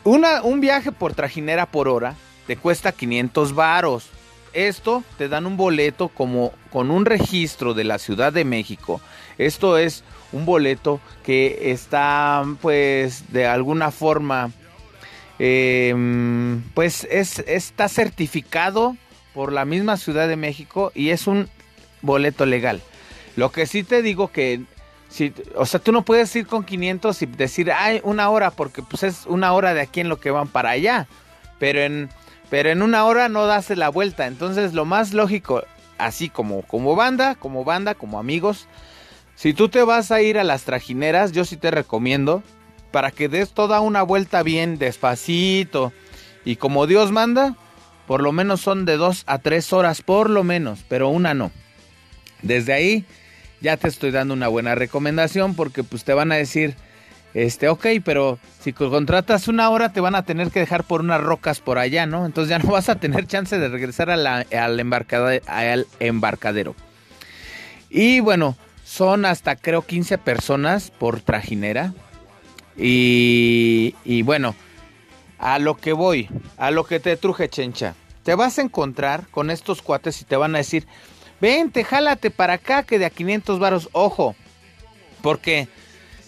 Una, 0.03 0.41
un 0.41 0.61
viaje 0.61 0.91
por 0.91 1.13
trajinera 1.13 1.65
por 1.65 1.87
hora 1.87 2.15
te 2.47 2.57
cuesta 2.57 2.91
500 2.91 3.53
varos. 3.53 4.09
Esto 4.53 5.03
te 5.17 5.29
dan 5.29 5.45
un 5.45 5.57
boleto 5.57 6.09
como 6.09 6.51
con 6.71 6.91
un 6.91 7.05
registro 7.05 7.73
de 7.73 7.83
la 7.83 7.99
Ciudad 7.99 8.33
de 8.33 8.43
México. 8.43 8.99
Esto 9.37 9.77
es 9.77 10.03
un 10.31 10.45
boleto 10.45 10.99
que 11.23 11.71
está 11.71 12.43
pues 12.61 13.31
de 13.31 13.47
alguna 13.47 13.91
forma 13.91 14.51
eh, 15.39 15.93
pues 16.73 17.07
es, 17.09 17.39
está 17.39 17.89
certificado 17.89 18.95
por 19.33 19.51
la 19.51 19.65
misma 19.65 19.97
Ciudad 19.97 20.27
de 20.27 20.35
México 20.35 20.91
y 20.93 21.09
es 21.09 21.27
un 21.27 21.49
boleto 22.01 22.45
legal. 22.45 22.81
Lo 23.35 23.51
que 23.51 23.65
sí 23.65 23.83
te 23.83 24.01
digo 24.01 24.27
que 24.27 24.61
si, 25.09 25.33
o 25.55 25.65
sea, 25.65 25.79
tú 25.79 25.91
no 25.91 26.03
puedes 26.03 26.33
ir 26.35 26.47
con 26.47 26.63
500 26.63 27.21
y 27.21 27.25
decir, 27.25 27.71
ay, 27.71 27.99
una 28.03 28.29
hora, 28.29 28.51
porque 28.51 28.81
pues 28.81 29.03
es 29.03 29.25
una 29.25 29.51
hora 29.53 29.73
de 29.73 29.81
aquí 29.81 29.99
en 29.99 30.09
lo 30.09 30.19
que 30.19 30.31
van 30.31 30.47
para 30.47 30.69
allá. 30.69 31.07
Pero 31.59 31.81
en, 31.81 32.09
pero 32.49 32.69
en 32.69 32.81
una 32.81 33.03
hora 33.03 33.27
no 33.27 33.45
das 33.45 33.69
la 33.71 33.89
vuelta. 33.89 34.27
Entonces, 34.27 34.73
lo 34.73 34.85
más 34.85 35.13
lógico, 35.13 35.63
así 35.97 36.29
como, 36.29 36.61
como 36.61 36.95
banda, 36.95 37.35
como 37.35 37.65
banda, 37.65 37.93
como 37.93 38.19
amigos, 38.19 38.67
si 39.41 39.55
tú 39.55 39.69
te 39.69 39.81
vas 39.81 40.11
a 40.11 40.21
ir 40.21 40.37
a 40.37 40.43
las 40.43 40.65
trajineras, 40.65 41.31
yo 41.31 41.45
sí 41.45 41.57
te 41.57 41.71
recomiendo 41.71 42.43
para 42.91 43.09
que 43.09 43.27
des 43.27 43.49
toda 43.49 43.79
una 43.81 44.03
vuelta 44.03 44.43
bien 44.43 44.77
despacito 44.77 45.91
y 46.45 46.57
como 46.57 46.85
Dios 46.85 47.11
manda, 47.11 47.55
por 48.05 48.21
lo 48.21 48.31
menos 48.33 48.61
son 48.61 48.85
de 48.85 48.97
dos 48.97 49.23
a 49.25 49.39
tres 49.39 49.73
horas, 49.73 50.03
por 50.03 50.29
lo 50.29 50.43
menos, 50.43 50.85
pero 50.87 51.09
una 51.09 51.33
no. 51.33 51.49
Desde 52.43 52.73
ahí 52.73 53.03
ya 53.61 53.77
te 53.77 53.87
estoy 53.87 54.11
dando 54.11 54.35
una 54.35 54.47
buena 54.47 54.75
recomendación 54.75 55.55
porque 55.55 55.83
pues 55.83 56.03
te 56.03 56.13
van 56.13 56.31
a 56.31 56.35
decir, 56.35 56.75
este, 57.33 57.67
ok, 57.67 57.87
pero 58.05 58.37
si 58.59 58.73
co- 58.73 58.91
contratas 58.91 59.47
una 59.47 59.71
hora 59.71 59.91
te 59.91 60.01
van 60.01 60.13
a 60.13 60.23
tener 60.23 60.51
que 60.51 60.59
dejar 60.59 60.83
por 60.83 61.01
unas 61.01 61.19
rocas 61.21 61.61
por 61.61 61.79
allá, 61.79 62.05
¿no? 62.05 62.27
Entonces 62.27 62.49
ya 62.51 62.59
no 62.59 62.69
vas 62.71 62.89
a 62.89 62.99
tener 62.99 63.25
chance 63.25 63.57
de 63.57 63.69
regresar 63.69 64.11
a 64.11 64.17
la- 64.17 64.45
al 64.55 64.79
embarcadero. 65.99 66.75
Y 67.89 68.19
bueno, 68.19 68.55
son 68.91 69.25
hasta 69.25 69.55
creo 69.55 69.83
15 69.83 70.17
personas 70.17 70.91
por 70.91 71.21
trajinera. 71.21 71.93
Y, 72.75 73.95
y 74.03 74.21
bueno, 74.23 74.53
a 75.39 75.59
lo 75.59 75.77
que 75.77 75.93
voy, 75.93 76.27
a 76.57 76.71
lo 76.71 76.83
que 76.83 76.99
te 76.99 77.15
truje, 77.15 77.47
chencha. 77.47 77.95
Te 78.23 78.35
vas 78.35 78.59
a 78.59 78.63
encontrar 78.63 79.27
con 79.31 79.49
estos 79.49 79.81
cuates 79.81 80.21
y 80.21 80.25
te 80.25 80.35
van 80.35 80.55
a 80.55 80.57
decir, 80.57 80.87
vente, 81.39 81.85
jálate 81.85 82.31
para 82.31 82.53
acá 82.53 82.83
que 82.83 82.99
de 82.99 83.05
a 83.05 83.09
500 83.09 83.59
varos, 83.59 83.89
ojo. 83.93 84.35
Porque 85.21 85.69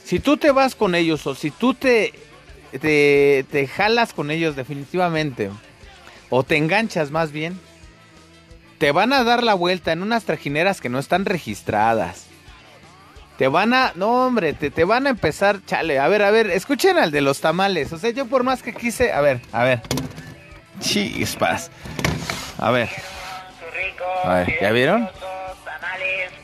si 0.05 0.19
tú 0.19 0.37
te 0.37 0.51
vas 0.51 0.73
con 0.73 0.95
ellos 0.95 1.27
o 1.27 1.35
si 1.35 1.51
tú 1.51 1.73
te, 1.73 2.13
te, 2.79 3.45
te 3.51 3.67
jalas 3.67 4.13
con 4.13 4.31
ellos 4.31 4.55
definitivamente, 4.55 5.49
o 6.29 6.43
te 6.43 6.55
enganchas 6.55 7.11
más 7.11 7.33
bien, 7.33 7.59
te 8.77 8.93
van 8.93 9.11
a 9.11 9.25
dar 9.25 9.43
la 9.43 9.53
vuelta 9.53 9.91
en 9.91 10.01
unas 10.01 10.23
trajineras 10.23 10.79
que 10.79 10.87
no 10.87 10.97
están 10.97 11.25
registradas. 11.25 12.27
Te 13.43 13.49
van 13.49 13.73
a, 13.73 13.91
no 13.95 14.25
hombre, 14.25 14.53
te, 14.53 14.71
te 14.71 14.85
van 14.85 15.05
a 15.05 15.09
empezar, 15.09 15.59
chale, 15.65 15.99
a 15.99 16.07
ver, 16.07 16.21
a 16.21 16.31
ver, 16.31 16.49
escuchen 16.49 16.97
al 16.97 17.11
de 17.11 17.19
los 17.19 17.41
tamales. 17.41 17.91
O 17.91 17.97
sea, 17.97 18.09
yo 18.11 18.25
por 18.25 18.45
más 18.45 18.63
que 18.63 18.71
quise, 18.71 19.11
a 19.11 19.19
ver, 19.19 19.41
a 19.51 19.65
ver. 19.65 19.81
Chispas. 20.79 21.69
A 22.57 22.71
ver. 22.71 22.87
A 24.23 24.35
ver, 24.35 24.61
¿ya 24.61 24.71
vieron? 24.71 25.09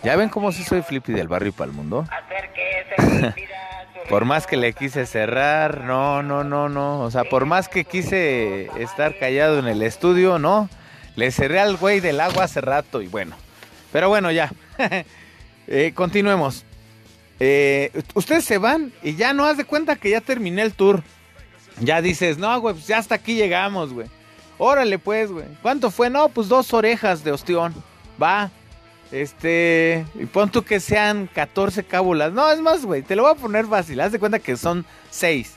¿Ya 0.03 0.17
ven 0.17 0.27
cómo 0.27 0.51
sí 0.51 0.61
soy 0.65 0.81
Flippy 0.81 1.13
del 1.13 1.29
barrio 1.29 1.53
para 1.53 1.71
el 1.71 1.77
mundo? 1.77 2.05
Por 4.09 4.25
más 4.25 4.45
que 4.45 4.57
le 4.57 4.73
quise 4.73 5.05
cerrar, 5.05 5.85
no, 5.85 6.21
no, 6.21 6.43
no, 6.43 6.67
no. 6.67 6.99
O 6.99 7.11
sea, 7.11 7.23
por 7.23 7.45
más 7.45 7.69
que 7.69 7.85
quise 7.85 8.69
estar 8.77 9.17
callado 9.17 9.57
en 9.59 9.67
el 9.69 9.83
estudio, 9.83 10.37
no. 10.37 10.67
Le 11.15 11.31
cerré 11.31 11.61
al 11.61 11.77
güey 11.77 12.01
del 12.01 12.19
agua 12.19 12.43
hace 12.43 12.59
rato 12.59 13.01
y 13.01 13.07
bueno. 13.07 13.37
Pero 13.93 14.09
bueno, 14.09 14.31
ya. 14.31 14.51
Eh, 15.71 15.91
continuemos. 15.93 16.65
Eh, 17.39 18.03
ustedes 18.13 18.43
se 18.45 18.57
van 18.57 18.91
y 19.01 19.15
ya 19.15 19.33
no 19.33 19.45
haz 19.45 19.57
de 19.57 19.65
cuenta 19.65 19.95
que 19.95 20.09
ya 20.09 20.21
terminé 20.21 20.61
el 20.61 20.73
tour. 20.73 21.03
Ya 21.81 22.01
dices, 22.01 22.37
no, 22.37 22.59
güey, 22.59 22.75
pues 22.75 22.87
ya 22.87 22.97
hasta 22.97 23.15
aquí 23.15 23.35
llegamos, 23.35 23.93
güey. 23.93 24.07
Órale, 24.57 24.99
pues, 24.99 25.31
güey. 25.31 25.45
¿Cuánto 25.61 25.89
fue? 25.89 26.09
No, 26.09 26.27
pues 26.29 26.49
dos 26.49 26.73
orejas 26.73 27.23
de 27.23 27.31
ostión. 27.31 27.73
Va. 28.21 28.51
Este. 29.11 30.05
Y 30.15 30.25
pon 30.25 30.51
tú 30.51 30.63
que 30.63 30.81
sean 30.81 31.29
14 31.33 31.85
cábulas. 31.85 32.33
No, 32.33 32.51
es 32.51 32.59
más, 32.59 32.85
güey. 32.85 33.01
Te 33.01 33.15
lo 33.15 33.23
voy 33.23 33.31
a 33.31 33.35
poner 33.35 33.65
fácil. 33.65 34.01
Haz 34.01 34.11
de 34.11 34.19
cuenta 34.19 34.39
que 34.39 34.57
son 34.57 34.85
6. 35.11 35.55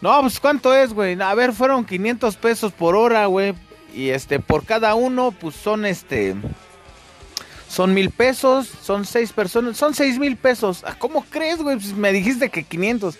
No, 0.00 0.20
pues 0.22 0.40
¿cuánto 0.40 0.74
es, 0.74 0.92
güey? 0.92 1.20
A 1.20 1.34
ver, 1.34 1.52
fueron 1.52 1.84
500 1.84 2.36
pesos 2.36 2.72
por 2.72 2.96
hora, 2.96 3.26
güey. 3.26 3.54
Y 3.94 4.08
este, 4.08 4.40
por 4.40 4.64
cada 4.64 4.94
uno, 4.94 5.30
pues 5.30 5.54
son 5.54 5.84
este. 5.84 6.34
Son 7.70 7.94
mil 7.94 8.10
pesos, 8.10 8.68
son 8.82 9.04
seis 9.04 9.32
personas, 9.32 9.76
son 9.76 9.94
seis 9.94 10.18
mil 10.18 10.36
pesos. 10.36 10.82
Ah, 10.84 10.96
¿Cómo 10.98 11.24
crees, 11.30 11.58
güey? 11.58 11.76
Pues 11.76 11.92
me 11.92 12.12
dijiste 12.12 12.50
que 12.50 12.64
500. 12.64 13.16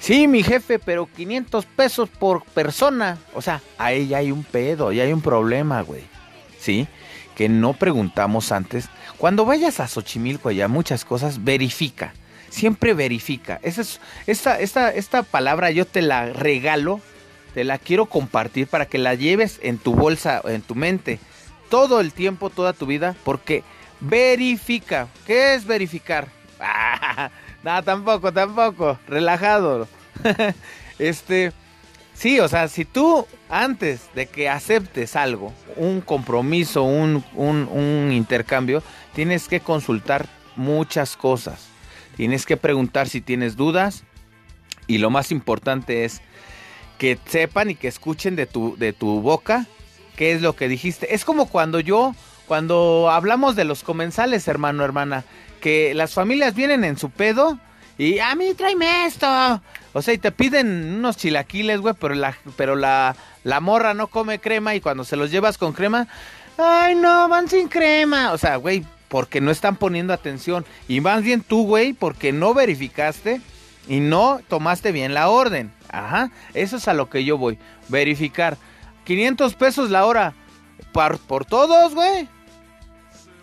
Sí, 0.00 0.26
mi 0.26 0.42
jefe, 0.42 0.80
pero 0.80 1.06
500 1.06 1.64
pesos 1.66 2.08
por 2.08 2.44
persona. 2.44 3.18
O 3.34 3.40
sea, 3.40 3.62
ahí 3.78 4.08
ya 4.08 4.18
hay 4.18 4.32
un 4.32 4.42
pedo, 4.42 4.90
ya 4.90 5.04
hay 5.04 5.12
un 5.12 5.20
problema, 5.20 5.80
güey. 5.82 6.02
¿Sí? 6.58 6.88
Que 7.36 7.48
no 7.48 7.74
preguntamos 7.74 8.50
antes. 8.50 8.88
Cuando 9.16 9.44
vayas 9.44 9.78
a 9.78 9.86
Xochimilco 9.86 10.50
y 10.50 10.60
a 10.60 10.66
muchas 10.66 11.04
cosas, 11.04 11.44
verifica. 11.44 12.14
Siempre 12.50 12.94
verifica. 12.94 13.60
Esa, 13.62 13.82
es, 13.82 14.00
esta, 14.26 14.58
esta, 14.58 14.90
esta 14.90 15.22
palabra 15.22 15.70
yo 15.70 15.86
te 15.86 16.02
la 16.02 16.32
regalo, 16.32 17.00
te 17.54 17.62
la 17.62 17.78
quiero 17.78 18.06
compartir 18.06 18.66
para 18.66 18.86
que 18.86 18.98
la 18.98 19.14
lleves 19.14 19.60
en 19.62 19.78
tu 19.78 19.94
bolsa, 19.94 20.42
en 20.46 20.62
tu 20.62 20.74
mente, 20.74 21.20
todo 21.72 22.00
el 22.00 22.12
tiempo, 22.12 22.50
toda 22.50 22.74
tu 22.74 22.84
vida, 22.84 23.16
porque 23.24 23.64
verifica. 23.98 25.08
¿Qué 25.26 25.54
es 25.54 25.64
verificar? 25.64 26.28
no, 27.62 27.82
tampoco, 27.82 28.30
tampoco. 28.30 28.98
Relajado. 29.08 29.88
este, 30.98 31.50
sí, 32.12 32.40
o 32.40 32.48
sea, 32.48 32.68
si 32.68 32.84
tú 32.84 33.26
antes 33.48 34.10
de 34.14 34.26
que 34.26 34.50
aceptes 34.50 35.16
algo, 35.16 35.50
un 35.76 36.02
compromiso, 36.02 36.82
un, 36.82 37.24
un, 37.34 37.66
un 37.72 38.12
intercambio, 38.12 38.82
tienes 39.14 39.48
que 39.48 39.60
consultar 39.60 40.28
muchas 40.56 41.16
cosas. 41.16 41.68
Tienes 42.18 42.44
que 42.44 42.58
preguntar 42.58 43.08
si 43.08 43.22
tienes 43.22 43.56
dudas. 43.56 44.04
Y 44.88 44.98
lo 44.98 45.08
más 45.08 45.32
importante 45.32 46.04
es 46.04 46.20
que 46.98 47.18
sepan 47.24 47.70
y 47.70 47.76
que 47.76 47.88
escuchen 47.88 48.36
de 48.36 48.44
tu, 48.44 48.76
de 48.76 48.92
tu 48.92 49.22
boca 49.22 49.66
qué 50.16 50.32
es 50.32 50.42
lo 50.42 50.54
que 50.54 50.68
dijiste. 50.68 51.14
Es 51.14 51.24
como 51.24 51.46
cuando 51.46 51.80
yo, 51.80 52.14
cuando 52.46 53.10
hablamos 53.10 53.56
de 53.56 53.64
los 53.64 53.82
comensales, 53.82 54.48
hermano, 54.48 54.84
hermana, 54.84 55.24
que 55.60 55.94
las 55.94 56.14
familias 56.14 56.54
vienen 56.54 56.84
en 56.84 56.98
su 56.98 57.10
pedo 57.10 57.58
y 57.98 58.18
a 58.18 58.34
mí 58.34 58.54
tráeme 58.54 59.06
esto. 59.06 59.26
O 59.92 60.02
sea, 60.02 60.14
y 60.14 60.18
te 60.18 60.32
piden 60.32 60.94
unos 60.94 61.16
chilaquiles, 61.16 61.80
güey, 61.80 61.94
pero 61.98 62.14
la, 62.14 62.36
pero 62.56 62.76
la, 62.76 63.14
la 63.44 63.60
morra 63.60 63.94
no 63.94 64.08
come 64.08 64.38
crema 64.38 64.74
y 64.74 64.80
cuando 64.80 65.04
se 65.04 65.16
los 65.16 65.30
llevas 65.30 65.58
con 65.58 65.72
crema, 65.72 66.08
ay 66.58 66.94
no, 66.94 67.28
van 67.28 67.48
sin 67.48 67.68
crema. 67.68 68.32
O 68.32 68.38
sea, 68.38 68.56
güey, 68.56 68.84
porque 69.08 69.40
no 69.40 69.50
están 69.50 69.76
poniendo 69.76 70.12
atención. 70.12 70.64
Y 70.88 71.00
más 71.00 71.22
bien 71.22 71.42
tú, 71.42 71.66
güey, 71.66 71.92
porque 71.92 72.32
no 72.32 72.54
verificaste 72.54 73.40
y 73.86 74.00
no 74.00 74.40
tomaste 74.48 74.90
bien 74.90 75.14
la 75.14 75.28
orden. 75.28 75.72
Ajá, 75.90 76.30
eso 76.54 76.76
es 76.76 76.88
a 76.88 76.94
lo 76.94 77.10
que 77.10 77.24
yo 77.24 77.36
voy. 77.36 77.58
Verificar. 77.88 78.56
500 79.04 79.54
pesos 79.54 79.90
la 79.90 80.06
hora. 80.06 80.34
¿Por, 80.92 81.18
por 81.18 81.44
todos, 81.44 81.94
güey? 81.94 82.28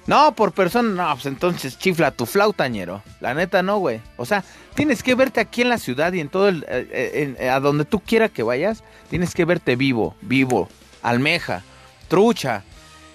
No, 0.08 0.34
por 0.36 0.52
persona. 0.54 0.90
No, 1.08 1.14
pues 1.14 1.26
entonces 1.28 1.78
chifla 1.78 2.12
tu 2.12 2.26
flautañero. 2.26 3.02
La 3.20 3.34
neta 3.34 3.62
no, 3.62 3.78
güey. 3.78 4.02
O 4.18 4.26
sea, 4.26 4.44
tienes 4.74 5.04
que 5.04 5.16
verte 5.16 5.40
aquí 5.40 5.62
en 5.62 5.70
la 5.70 5.78
ciudad 5.78 6.12
y 6.14 6.20
en 6.20 6.30
todo 6.30 6.50
el... 6.50 6.64
eh, 6.68 6.88
eh, 6.92 7.36
en- 7.40 7.50
a 7.50 7.60
donde 7.60 7.86
tú 7.86 8.00
quieras 8.00 8.32
que 8.32 8.44
vayas. 8.44 8.84
Tienes 9.10 9.34
que 9.34 9.46
verte 9.46 9.76
vivo, 9.76 10.16
vivo. 10.22 10.70
Almeja, 11.04 11.64
trucha. 12.08 12.64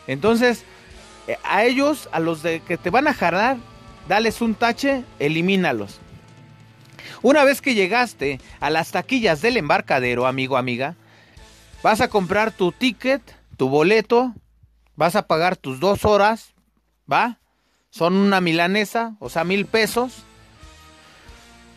Entonces, 0.06 0.64
eh, 1.26 1.36
a 1.44 1.64
ellos, 1.64 2.08
a 2.12 2.20
los 2.20 2.42
de 2.42 2.60
que 2.60 2.76
te 2.76 2.90
van 2.90 3.08
a 3.08 3.14
jalar, 3.14 3.56
dales 4.08 4.40
un 4.40 4.54
tache, 4.54 5.04
elimínalos. 5.18 5.98
Una 7.22 7.44
vez 7.44 7.60
que 7.60 7.74
llegaste 7.74 8.40
a 8.60 8.70
las 8.70 8.90
taquillas 8.90 9.40
del 9.42 9.56
embarcadero, 9.56 10.26
amigo, 10.26 10.56
amiga, 10.56 10.94
vas 11.84 12.00
a 12.00 12.08
comprar 12.08 12.50
tu 12.50 12.72
ticket, 12.72 13.20
tu 13.58 13.68
boleto, 13.68 14.32
vas 14.96 15.16
a 15.16 15.26
pagar 15.26 15.54
tus 15.54 15.80
dos 15.80 16.06
horas, 16.06 16.54
¿va? 17.12 17.40
Son 17.90 18.16
una 18.16 18.40
milanesa, 18.40 19.16
o 19.20 19.28
sea, 19.28 19.44
mil 19.44 19.66
pesos. 19.66 20.24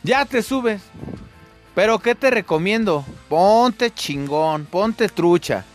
Ya 0.04 0.24
te 0.24 0.44
subes. 0.44 0.82
Pero 1.76 2.00
¿qué 2.00 2.16
te 2.16 2.32
recomiendo? 2.32 3.04
Ponte 3.28 3.94
chingón, 3.94 4.66
ponte 4.66 5.10
trucha. 5.10 5.66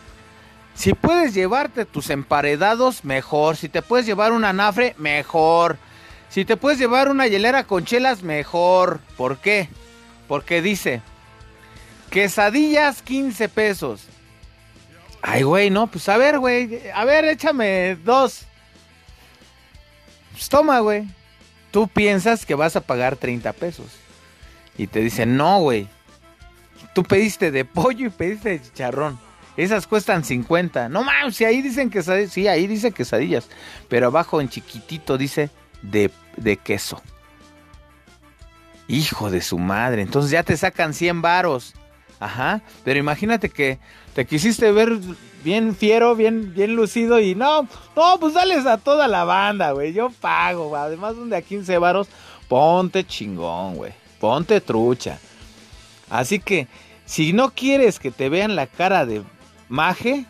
Si 0.73 0.95
puedes 0.95 1.35
llevarte 1.35 1.85
tus 1.85 2.09
emparedados, 2.09 3.05
mejor. 3.05 3.55
Si 3.55 3.69
te 3.69 3.83
puedes 3.83 4.07
llevar 4.07 4.31
un 4.31 4.45
anafre, 4.45 4.95
mejor. 4.97 5.77
Si 6.29 6.43
te 6.43 6.57
puedes 6.57 6.79
llevar 6.79 7.07
una 7.07 7.27
hielera 7.27 7.65
con 7.65 7.85
chelas, 7.85 8.23
mejor. 8.23 8.99
¿Por 9.15 9.37
qué? 9.37 9.69
Porque 10.27 10.63
dice, 10.63 11.03
quesadillas 12.09 13.03
15 13.03 13.47
pesos. 13.47 14.07
Ay, 15.25 15.43
güey, 15.43 15.69
no, 15.69 15.87
pues 15.87 16.09
a 16.09 16.17
ver, 16.17 16.37
güey, 16.37 16.81
a 16.93 17.05
ver, 17.05 17.23
échame 17.23 17.95
dos. 18.03 18.45
Pues 20.33 20.49
toma, 20.49 20.79
güey. 20.79 21.07
Tú 21.71 21.87
piensas 21.87 22.45
que 22.45 22.55
vas 22.55 22.75
a 22.75 22.81
pagar 22.81 23.15
30 23.15 23.53
pesos. 23.53 23.87
Y 24.77 24.87
te 24.87 24.99
dicen, 24.99 25.37
no, 25.37 25.61
güey. 25.61 25.87
Tú 26.93 27.03
pediste 27.03 27.51
de 27.51 27.63
pollo 27.63 28.07
y 28.07 28.09
pediste 28.09 28.49
de 28.49 28.61
chicharrón. 28.61 29.17
Esas 29.55 29.87
cuestan 29.87 30.25
50. 30.25 30.89
No 30.89 31.05
mames, 31.05 31.37
si 31.37 31.45
ahí 31.45 31.61
dicen 31.61 31.89
quesadillas. 31.89 32.33
Sí, 32.33 32.49
ahí 32.49 32.67
dice 32.67 32.91
quesadillas. 32.91 33.47
Pero 33.87 34.07
abajo 34.07 34.41
en 34.41 34.49
chiquitito 34.49 35.17
dice 35.17 35.49
de, 35.81 36.11
de 36.35 36.57
queso. 36.57 37.01
Hijo 38.89 39.31
de 39.31 39.39
su 39.39 39.57
madre. 39.57 40.01
Entonces 40.01 40.31
ya 40.31 40.43
te 40.43 40.57
sacan 40.57 40.93
100 40.93 41.21
varos. 41.21 41.75
Ajá. 42.23 42.61
Pero 42.85 42.99
imagínate 42.99 43.49
que 43.49 43.79
te 44.13 44.25
quisiste 44.25 44.71
ver 44.71 44.97
bien 45.43 45.75
fiero, 45.75 46.15
bien, 46.15 46.53
bien 46.53 46.73
lucido 46.73 47.19
y 47.19 47.35
no, 47.35 47.67
no, 47.95 48.17
pues 48.19 48.33
dales 48.33 48.65
a 48.65 48.77
toda 48.77 49.09
la 49.09 49.25
banda, 49.25 49.71
güey. 49.71 49.91
Yo 49.91 50.09
pago, 50.09 50.69
güey. 50.69 50.81
Además, 50.81 51.17
donde 51.17 51.35
a 51.35 51.41
15 51.41 51.77
varos, 51.79 52.07
ponte 52.47 53.05
chingón, 53.05 53.75
güey. 53.75 53.91
Ponte 54.21 54.61
trucha. 54.61 55.19
Así 56.09 56.39
que, 56.39 56.67
si 57.05 57.33
no 57.33 57.51
quieres 57.51 57.99
que 57.99 58.09
te 58.09 58.29
vean 58.29 58.55
la 58.55 58.67
cara 58.67 59.05
de 59.05 59.21
maje, 59.67 60.25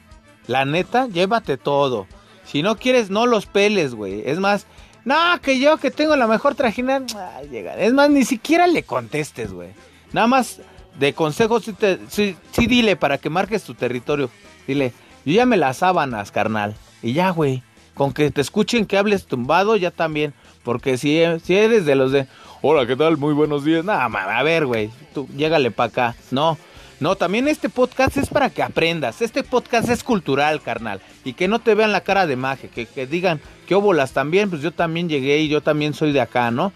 La 0.48 0.66
neta, 0.66 1.08
llévate 1.08 1.58
todo. 1.58 2.06
Si 2.44 2.64
no 2.64 2.76
quieres, 2.76 3.10
no 3.10 3.28
los 3.28 3.46
peles, 3.46 3.94
güey. 3.96 4.24
Es 4.26 4.40
más, 4.40 4.66
no, 5.06 5.16
que 5.42 5.60
yo 5.60 5.78
que 5.78 5.92
tengo 5.92 6.16
la 6.16 6.28
mejor 6.28 6.56
trajina. 6.56 7.02
ay, 7.36 7.48
llega. 7.50 7.76
Es 7.76 7.94
más, 7.94 8.10
ni 8.10 8.26
siquiera 8.26 8.68
le 8.68 8.84
contestes, 8.84 9.54
güey. 9.54 9.70
Nada 10.12 10.28
más 10.28 10.60
de 11.00 11.14
consejo, 11.14 11.60
sí, 11.60 11.74
te- 11.74 12.00
sí- 12.10 12.36
sí 12.52 12.68
dile 12.68 12.96
para 12.96 13.18
que 13.18 13.30
marques 13.30 13.64
tu 13.64 13.74
territorio. 13.74 14.30
Dile, 14.68 14.94
yo 15.26 15.34
ya 15.34 15.46
me 15.46 15.58
las 15.58 15.78
sábanas, 15.78 16.32
carnal. 16.32 16.76
Y 17.02 17.14
ya, 17.14 17.30
güey. 17.32 17.64
Con 17.94 18.12
que 18.14 18.32
te 18.32 18.42
escuchen 18.42 18.86
que 18.86 18.98
hables 18.98 19.26
tumbado, 19.26 19.76
ya 19.76 19.92
también. 19.92 20.34
Porque 20.64 20.98
si, 20.98 21.22
si 21.44 21.56
eres 21.56 21.86
de 21.86 21.96
los 21.96 22.12
de, 22.12 22.28
hola, 22.62 22.88
¿qué 22.88 22.96
tal? 22.96 23.18
Muy 23.18 23.34
buenos 23.34 23.64
días. 23.66 23.84
Nada, 23.86 24.08
ma, 24.10 24.24
a 24.24 24.44
ver, 24.44 24.66
güey. 24.66 24.90
Tú, 25.14 25.28
llégale 25.36 25.70
para 25.72 25.90
acá. 25.90 26.16
No. 26.32 26.58
No, 27.00 27.16
también 27.16 27.48
este 27.50 27.68
podcast 27.70 28.16
es 28.18 28.30
para 28.30 28.50
que 28.50 28.64
aprendas. 28.64 29.22
Este 29.22 29.44
podcast 29.44 29.90
es 29.90 30.04
cultural, 30.04 30.62
carnal. 30.62 31.02
Y 31.26 31.34
que 31.34 31.48
no 31.50 31.60
te 31.60 31.76
vean 31.76 31.92
la 31.92 32.02
cara 32.02 32.26
de 32.26 32.38
maje. 32.38 32.70
Que, 32.70 32.86
que 32.86 33.06
digan, 33.06 33.42
que 33.68 33.76
óbolas 33.76 34.14
también. 34.14 34.50
Pues 34.50 34.62
yo 34.62 34.72
también 34.72 35.10
llegué 35.10 35.40
y 35.40 35.50
yo 35.50 35.62
también 35.62 35.94
soy 35.94 36.14
de 36.14 36.22
acá, 36.22 36.50
¿no? 36.50 36.72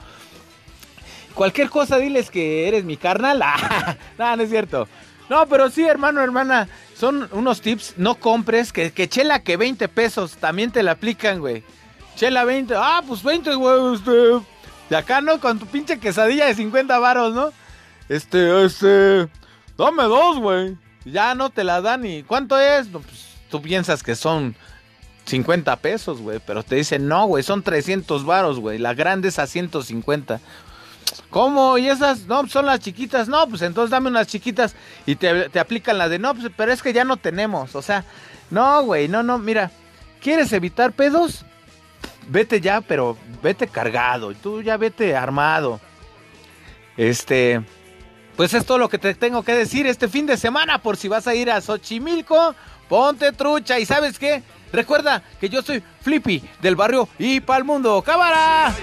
Cualquier 1.37 1.69
cosa, 1.69 1.99
diles 1.99 2.31
que 2.31 2.67
eres 2.67 2.83
mi 2.83 2.97
carnal. 2.97 3.41
Ah, 3.43 3.95
no, 4.17 4.37
no 4.37 4.43
es 4.43 4.49
cierto. 4.49 4.87
No, 5.29 5.45
pero 5.47 5.69
sí, 5.69 5.85
hermano, 5.85 6.21
hermana. 6.21 6.67
Son 6.95 7.29
unos 7.31 7.61
tips. 7.61 7.93
No 7.97 8.15
compres. 8.15 8.73
Que, 8.73 8.91
que 8.91 9.07
chela 9.07 9.43
que 9.43 9.55
20 9.55 9.87
pesos. 9.87 10.37
También 10.37 10.71
te 10.71 10.81
la 10.81 10.93
aplican, 10.93 11.39
güey. 11.39 11.63
Chela 12.15 12.43
20. 12.43 12.73
Ah, 12.75 13.03
pues 13.07 13.21
20, 13.21 13.53
güey. 13.53 13.93
Este. 13.93 14.11
Y 14.89 14.95
acá, 14.95 15.21
¿no? 15.21 15.39
Con 15.39 15.59
tu 15.59 15.67
pinche 15.67 15.99
quesadilla 15.99 16.47
de 16.47 16.55
50 16.55 16.97
varos, 16.97 17.35
¿no? 17.35 17.51
Este, 18.09 18.65
este. 18.65 19.29
Dame 19.77 20.03
dos, 20.03 20.39
güey. 20.39 20.75
Ya 21.05 21.35
no 21.35 21.51
te 21.51 21.63
la 21.63 21.81
dan 21.81 22.03
y. 22.03 22.23
¿Cuánto 22.23 22.57
es? 22.59 22.87
No, 22.89 22.99
pues, 23.01 23.35
tú 23.51 23.61
piensas 23.61 24.01
que 24.01 24.15
son 24.15 24.55
50 25.25 25.75
pesos, 25.75 26.19
güey. 26.19 26.39
Pero 26.43 26.63
te 26.63 26.77
dicen, 26.77 27.07
no, 27.07 27.27
güey, 27.27 27.43
son 27.43 27.61
300 27.61 28.25
varos, 28.25 28.59
güey. 28.59 28.79
La 28.79 28.95
grande 28.95 29.27
es 29.27 29.37
a 29.37 29.45
150. 29.45 30.41
¿Cómo? 31.29 31.77
¿Y 31.77 31.89
esas? 31.89 32.25
No, 32.25 32.47
son 32.47 32.65
las 32.65 32.79
chiquitas. 32.79 33.27
No, 33.27 33.47
pues 33.47 33.61
entonces 33.61 33.91
dame 33.91 34.09
unas 34.09 34.27
chiquitas 34.27 34.75
y 35.05 35.15
te, 35.15 35.49
te 35.49 35.59
aplican 35.59 35.97
la 35.97 36.09
de 36.09 36.19
no, 36.19 36.33
pues, 36.33 36.51
pero 36.55 36.71
es 36.71 36.81
que 36.81 36.93
ya 36.93 37.03
no 37.03 37.17
tenemos. 37.17 37.75
O 37.75 37.81
sea, 37.81 38.05
no, 38.49 38.83
güey, 38.83 39.07
no, 39.07 39.23
no, 39.23 39.37
mira. 39.37 39.71
¿Quieres 40.21 40.51
evitar 40.53 40.93
pedos? 40.93 41.45
Vete 42.27 42.59
ya, 42.59 42.81
pero 42.81 43.17
vete 43.41 43.67
cargado. 43.67 44.31
Y 44.31 44.35
tú 44.35 44.61
ya 44.61 44.77
vete 44.77 45.15
armado. 45.15 45.79
Este. 46.95 47.61
Pues 48.35 48.53
es 48.53 48.65
todo 48.65 48.77
lo 48.77 48.89
que 48.89 48.99
te 48.99 49.15
tengo 49.15 49.43
que 49.43 49.55
decir 49.55 49.87
este 49.87 50.07
fin 50.07 50.25
de 50.25 50.37
semana. 50.37 50.81
Por 50.81 50.97
si 50.97 51.07
vas 51.07 51.27
a 51.27 51.33
ir 51.33 51.49
a 51.49 51.61
Xochimilco, 51.61 52.55
ponte 52.87 53.31
trucha. 53.31 53.79
¿Y 53.79 53.85
sabes 53.85 54.19
qué? 54.19 54.43
Recuerda 54.71 55.23
que 55.39 55.49
yo 55.49 55.61
soy 55.61 55.81
Flippy 56.01 56.43
del 56.61 56.75
barrio 56.75 57.07
y 57.17 57.39
pa'l 57.39 57.63
mundo. 57.63 58.01
¡Cámara! 58.01 58.73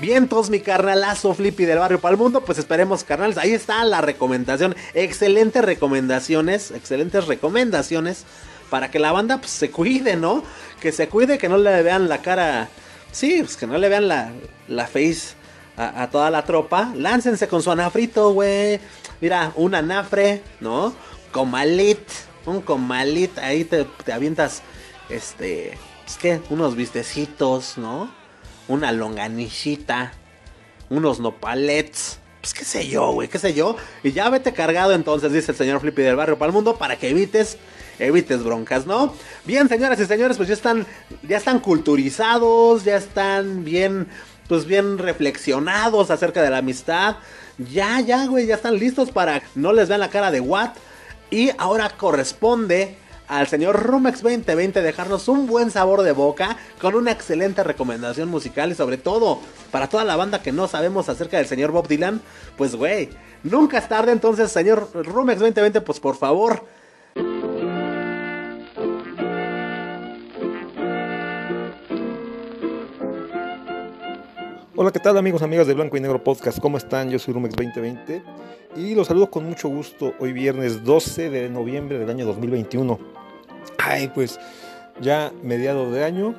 Vientos, 0.00 0.48
mi 0.48 0.60
carnalazo 0.60 1.34
Flippy 1.34 1.66
del 1.66 1.78
barrio 1.78 2.00
para 2.00 2.12
el 2.12 2.18
mundo. 2.18 2.40
Pues 2.40 2.56
esperemos, 2.58 3.04
carnales. 3.04 3.36
Ahí 3.36 3.52
está 3.52 3.84
la 3.84 4.00
recomendación. 4.00 4.74
Excelentes 4.94 5.62
recomendaciones. 5.62 6.70
Excelentes 6.70 7.26
recomendaciones. 7.26 8.24
Para 8.70 8.90
que 8.90 8.98
la 8.98 9.12
banda 9.12 9.38
pues, 9.38 9.50
se 9.50 9.70
cuide, 9.70 10.16
¿no? 10.16 10.42
Que 10.80 10.90
se 10.90 11.08
cuide, 11.08 11.36
que 11.36 11.50
no 11.50 11.58
le 11.58 11.82
vean 11.82 12.08
la 12.08 12.22
cara. 12.22 12.70
Sí, 13.12 13.40
pues 13.40 13.58
que 13.58 13.66
no 13.66 13.76
le 13.76 13.90
vean 13.90 14.08
la, 14.08 14.32
la 14.68 14.86
face 14.86 15.34
a, 15.76 16.08
toda 16.10 16.30
la 16.30 16.44
tropa. 16.44 16.92
Láncense 16.96 17.46
con 17.46 17.62
su 17.62 17.70
anafrito, 17.70 18.32
güey. 18.32 18.80
Mira, 19.20 19.52
un 19.56 19.74
anafre, 19.74 20.42
¿no? 20.60 20.94
Comalit. 21.30 22.00
Un 22.46 22.62
comalit. 22.62 23.36
Ahí 23.38 23.64
te, 23.64 23.84
te 24.04 24.12
avientas. 24.14 24.62
Este. 25.10 25.76
Es 26.06 26.16
que 26.16 26.40
unos 26.48 26.74
vistecitos, 26.74 27.76
¿no? 27.76 28.19
Una 28.70 28.92
longanichita, 28.92 30.12
unos 30.88 31.20
nopalets, 31.20 32.18
pues 32.40 32.54
qué 32.54 32.64
sé 32.64 32.88
yo, 32.88 33.12
güey, 33.12 33.28
qué 33.28 33.38
sé 33.38 33.52
yo. 33.52 33.76
Y 34.02 34.12
ya 34.12 34.30
vete 34.30 34.52
cargado 34.52 34.92
entonces, 34.92 35.32
dice 35.32 35.52
el 35.52 35.58
señor 35.58 35.80
Flippy 35.80 36.02
del 36.02 36.16
barrio 36.16 36.38
para 36.38 36.48
el 36.48 36.54
mundo, 36.54 36.76
para 36.76 36.96
que 36.96 37.10
evites, 37.10 37.58
evites 37.98 38.42
broncas, 38.44 38.86
¿no? 38.86 39.12
Bien, 39.44 39.68
señoras 39.68 39.98
y 40.00 40.06
señores, 40.06 40.36
pues 40.36 40.48
ya 40.48 40.54
están, 40.54 40.86
ya 41.22 41.36
están 41.36 41.58
culturizados, 41.58 42.84
ya 42.84 42.96
están 42.96 43.64
bien, 43.64 44.06
pues 44.48 44.64
bien 44.64 44.98
reflexionados 44.98 46.10
acerca 46.10 46.42
de 46.42 46.50
la 46.50 46.58
amistad. 46.58 47.16
Ya, 47.58 48.00
ya, 48.00 48.24
güey, 48.26 48.46
ya 48.46 48.54
están 48.54 48.78
listos 48.78 49.10
para 49.10 49.42
no 49.54 49.72
les 49.72 49.88
vean 49.88 50.00
la 50.00 50.10
cara 50.10 50.30
de 50.30 50.40
Watt. 50.40 50.76
Y 51.30 51.50
ahora 51.58 51.90
corresponde 51.90 52.96
al 53.30 53.46
señor 53.46 53.80
Rumex 53.84 54.22
2020 54.22 54.82
dejarnos 54.82 55.28
un 55.28 55.46
buen 55.46 55.70
sabor 55.70 56.02
de 56.02 56.10
boca 56.10 56.56
con 56.80 56.96
una 56.96 57.12
excelente 57.12 57.62
recomendación 57.62 58.28
musical 58.28 58.72
y 58.72 58.74
sobre 58.74 58.98
todo 58.98 59.38
para 59.70 59.88
toda 59.88 60.04
la 60.04 60.16
banda 60.16 60.42
que 60.42 60.50
no 60.50 60.66
sabemos 60.66 61.08
acerca 61.08 61.36
del 61.36 61.46
señor 61.46 61.70
Bob 61.70 61.86
Dylan, 61.86 62.20
pues 62.56 62.74
güey, 62.74 63.08
nunca 63.44 63.78
es 63.78 63.88
tarde 63.88 64.10
entonces 64.10 64.50
señor 64.50 64.90
Rumex 64.92 65.38
2020 65.38 65.80
pues 65.82 66.00
por 66.00 66.16
favor. 66.16 66.64
Hola, 74.74 74.90
¿qué 74.90 74.98
tal 74.98 75.16
amigos, 75.16 75.42
amigas 75.42 75.68
de 75.68 75.74
Blanco 75.74 75.96
y 75.96 76.00
Negro 76.00 76.24
Podcast? 76.24 76.58
¿Cómo 76.58 76.78
están? 76.78 77.10
Yo 77.10 77.20
soy 77.20 77.34
Rumex 77.34 77.54
2020 77.54 78.24
y 78.74 78.96
los 78.96 79.06
saludo 79.06 79.30
con 79.30 79.44
mucho 79.44 79.68
gusto 79.68 80.14
hoy 80.18 80.32
viernes 80.32 80.82
12 80.82 81.30
de 81.30 81.48
noviembre 81.48 81.96
del 82.00 82.10
año 82.10 82.26
2021. 82.26 83.19
Ay, 83.82 84.10
pues 84.14 84.38
ya 85.00 85.32
mediado 85.42 85.90
de 85.90 86.04
año, 86.04 86.34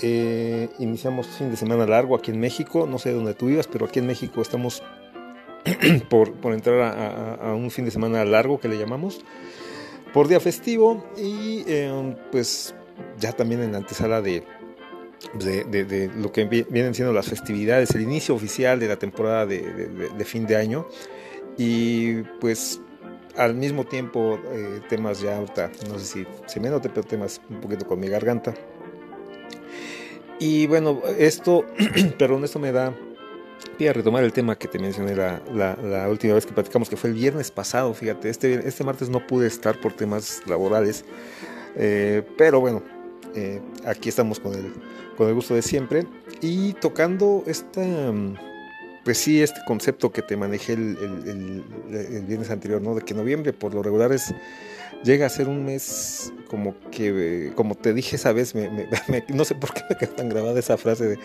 eh, 0.00 0.68
iniciamos 0.78 1.26
fin 1.26 1.50
de 1.50 1.56
semana 1.56 1.86
largo 1.86 2.16
aquí 2.16 2.30
en 2.30 2.40
México, 2.40 2.86
no 2.88 2.98
sé 2.98 3.12
dónde 3.12 3.34
tú 3.34 3.46
vivas, 3.46 3.66
pero 3.66 3.86
aquí 3.86 3.98
en 3.98 4.06
México 4.06 4.40
estamos 4.40 4.82
por, 6.08 6.32
por 6.34 6.54
entrar 6.54 6.80
a, 7.40 7.52
un 7.54 7.70
fin 7.70 7.84
de 7.84 7.90
semana 7.90 8.24
largo 8.24 8.58
que 8.58 8.68
le 8.68 8.78
llamamos, 8.78 9.20
por 10.12 10.28
día 10.28 10.40
festivo. 10.40 11.04
Y 11.16 11.64
eh, 11.66 12.16
pues 12.30 12.74
ya 13.18 13.32
también 13.32 13.62
en 13.62 13.72
la 13.72 13.78
antesala 13.78 14.20
de, 14.22 14.44
de, 15.34 15.64
de- 15.64 15.84
de 15.84 16.10
lo 16.16 16.32
que 16.32 16.44
vi- 16.44 16.66
vienen 16.70 16.94
siendo 16.94 17.12
las 17.12 17.26
festividades, 17.28 17.94
el 17.94 18.02
inicio 18.02 18.34
oficial 18.34 18.80
de 18.80 18.88
la 18.88 18.96
temporada 18.96 19.46
de 19.46 20.24
fin 20.24 20.46
de 20.46 20.56
año. 20.56 20.86
Y 21.58 22.22
pues 22.40 22.80
al 23.36 23.54
mismo 23.54 23.84
tiempo 23.84 24.38
eh, 24.52 24.80
temas 24.88 25.20
ya 25.20 25.40
no 25.88 25.98
sé 25.98 26.04
si 26.04 26.26
se 26.46 26.60
me 26.60 26.68
note, 26.70 26.88
pero 26.88 27.02
temas 27.06 27.40
un 27.50 27.60
poquito 27.60 27.86
con 27.86 27.98
mi 28.00 28.08
garganta. 28.08 28.54
Y 30.38 30.66
bueno, 30.66 31.00
esto, 31.18 31.64
perdón, 32.18 32.44
esto 32.44 32.58
me 32.58 32.72
da 32.72 32.94
pie 33.78 33.88
a 33.90 33.92
retomar 33.92 34.24
el 34.24 34.32
tema 34.32 34.56
que 34.58 34.66
te 34.68 34.78
mencioné 34.78 35.14
la, 35.14 35.40
la- 35.52 35.76
la 35.76 36.08
última 36.08 36.34
vez 36.34 36.46
que 36.46 36.52
platicamos, 36.52 36.88
que 36.90 36.96
fue 36.96 37.10
el 37.10 37.16
viernes 37.16 37.50
pasado, 37.50 37.94
fíjate, 37.94 38.28
este, 38.28 38.54
este 38.66 38.82
martes 38.84 39.08
no 39.08 39.24
pude 39.26 39.46
estar 39.46 39.80
por 39.80 39.92
temas 39.92 40.42
laborales, 40.46 41.04
eh, 41.76 42.22
pero 42.36 42.60
bueno, 42.60 42.82
eh, 43.34 43.60
aquí 43.86 44.08
estamos 44.08 44.40
con 44.40 44.54
el, 44.54 44.72
con 45.16 45.28
el 45.28 45.34
gusto 45.34 45.54
de 45.54 45.62
siempre 45.62 46.06
y 46.40 46.72
tocando 46.74 47.44
esta, 47.46 47.80
mm, 47.80 48.34
pues 49.04 49.18
sí, 49.18 49.42
este 49.42 49.60
concepto 49.66 50.12
que 50.12 50.22
te 50.22 50.36
manejé 50.36 50.74
el, 50.74 50.96
el- 50.98 51.64
el- 51.96 52.14
el 52.16 52.22
viernes 52.24 52.50
anterior, 52.50 52.80
¿no? 52.80 52.94
De 52.94 53.02
que 53.02 53.14
noviembre 53.14 53.52
por 53.52 53.74
lo 53.74 53.82
regular 53.82 54.12
es, 54.12 54.34
llega 55.04 55.26
a 55.26 55.28
ser 55.28 55.48
un 55.48 55.64
mes 55.64 56.32
como 56.48 56.74
que, 56.90 57.46
eh, 57.48 57.52
como 57.54 57.74
te 57.74 57.92
dije 57.94 58.16
esa 58.16 58.32
vez, 58.32 58.54
me- 58.54 58.70
me- 58.70 58.86
me- 59.08 59.24
no 59.34 59.44
sé 59.44 59.54
por 59.54 59.72
qué 59.74 59.82
me 59.90 59.96
quedó 59.96 60.12
tan 60.12 60.28
grabada 60.28 60.58
esa 60.58 60.76
frase 60.76 61.04
de, 61.06 61.18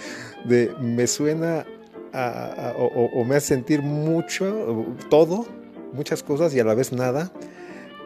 de 0.45 0.71
me 0.81 1.05
suena 1.07 1.65
a- 2.13 2.69
a- 2.69 2.73
o, 2.77 2.85
o- 2.87 3.25
me 3.25 3.35
hace 3.35 3.47
sentir 3.47 3.81
mucho, 3.81 4.95
todo, 5.09 5.45
muchas 5.93 6.23
cosas 6.23 6.53
y 6.55 6.59
a 6.59 6.63
la 6.63 6.73
vez 6.73 6.91
nada. 6.93 7.31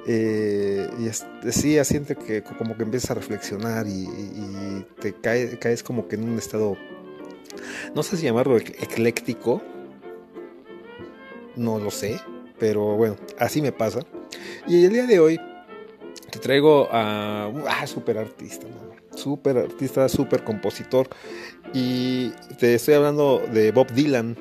Eh, 0.08 0.90
y 1.00 1.08
es- 1.08 1.26
sí, 1.52 1.78
siente 1.86 2.16
que 2.16 2.42
como 2.42 2.76
que 2.76 2.84
empiezas 2.84 3.12
a 3.12 3.14
reflexionar 3.14 3.86
y, 3.88 3.92
y- 3.92 4.06
y 4.08 4.86
te 5.00 5.14
cae- 5.14 5.60
caes 5.60 5.84
como 5.84 6.08
que 6.08 6.16
en 6.16 6.24
un 6.28 6.38
estado, 6.40 6.76
no 7.96 8.04
sé 8.04 8.18
si 8.18 8.24
llamarlo 8.24 8.58
ec- 8.58 8.76
ecléctico, 8.82 9.62
no 11.56 11.80
lo 11.80 11.92
sé, 11.92 12.20
pero 12.60 12.96
bueno, 12.96 13.16
así 13.40 13.62
me 13.62 13.72
pasa. 13.72 14.00
Y 14.68 14.86
el 14.86 14.94
día 14.94 15.06
de 15.06 15.20
hoy 15.20 15.40
te 16.30 16.40
traigo 16.40 16.88
a 16.92 17.50
un 17.54 17.64
ah, 17.68 17.86
super 17.88 18.18
artista, 18.18 18.68
super 19.16 19.58
artista, 19.58 20.08
super 20.08 20.44
compositor. 20.44 21.08
Y 21.74 22.30
te 22.60 22.76
estoy 22.76 22.96
hablando 22.96 23.42
de 23.52 23.72
Bob 23.72 23.92
Dylan. 23.92 24.38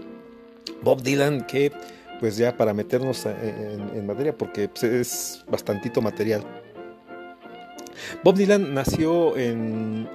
Bob 0.82 1.02
Dylan 1.02 1.46
que 1.46 1.72
pues 2.20 2.36
ya 2.36 2.54
para 2.56 2.74
meternos 2.74 3.24
en, 3.24 4.06
materia, 4.06 4.36
porque 4.36 4.68
pues, 4.68 4.84
es 4.84 5.44
bastantito 5.48 6.02
material. 6.02 6.44
Bob 8.22 8.36
Dylan 8.36 8.74
nació 8.74 9.36
en, 9.38 10.06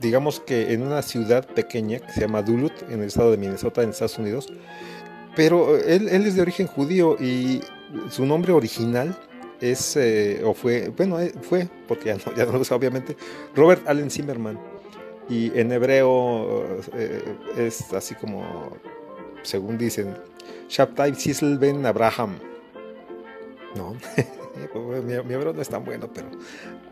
digamos 0.00 0.40
que 0.40 0.72
en 0.72 0.82
una 0.82 1.02
ciudad 1.02 1.46
pequeña 1.46 1.98
que 1.98 2.12
se 2.12 2.20
llama 2.20 2.42
Duluth, 2.42 2.82
en 2.88 3.00
el 3.00 3.08
estado 3.08 3.30
de 3.30 3.36
Minnesota, 3.36 3.82
en 3.82 3.90
Estados 3.90 4.18
Unidos. 4.18 4.52
Pero 5.36 5.76
eh, 5.76 5.96
él, 5.96 6.08
él 6.08 6.26
es 6.26 6.34
de 6.34 6.42
origen 6.42 6.66
judío 6.66 7.16
y 7.20 7.60
su 8.10 8.26
nombre 8.26 8.52
original 8.52 9.16
es, 9.60 9.96
eh, 9.96 10.42
o 10.44 10.54
fue, 10.54 10.88
bueno, 10.90 11.20
eh, 11.20 11.32
fue, 11.42 11.68
porque 11.86 12.06
ya 12.06 12.16
no, 12.16 12.34
ya 12.36 12.44
no 12.44 12.52
lo 12.52 12.60
usa 12.60 12.76
obviamente, 12.76 13.16
Robert 13.54 13.86
Allen 13.88 14.10
Zimmerman. 14.10 14.58
Y 15.28 15.58
en 15.58 15.70
hebreo 15.72 16.80
es 17.54 17.92
así 17.92 18.14
como, 18.14 18.72
según 19.42 19.76
dicen, 19.76 20.16
Shabtai 20.70 21.14
Sisel 21.14 21.58
ben 21.58 21.84
Abraham. 21.84 22.38
No, 23.76 23.94
mi, 25.04 25.14
mi 25.22 25.44
no 25.44 25.60
es 25.60 25.68
tan 25.68 25.84
bueno, 25.84 26.08
pero 26.12 26.28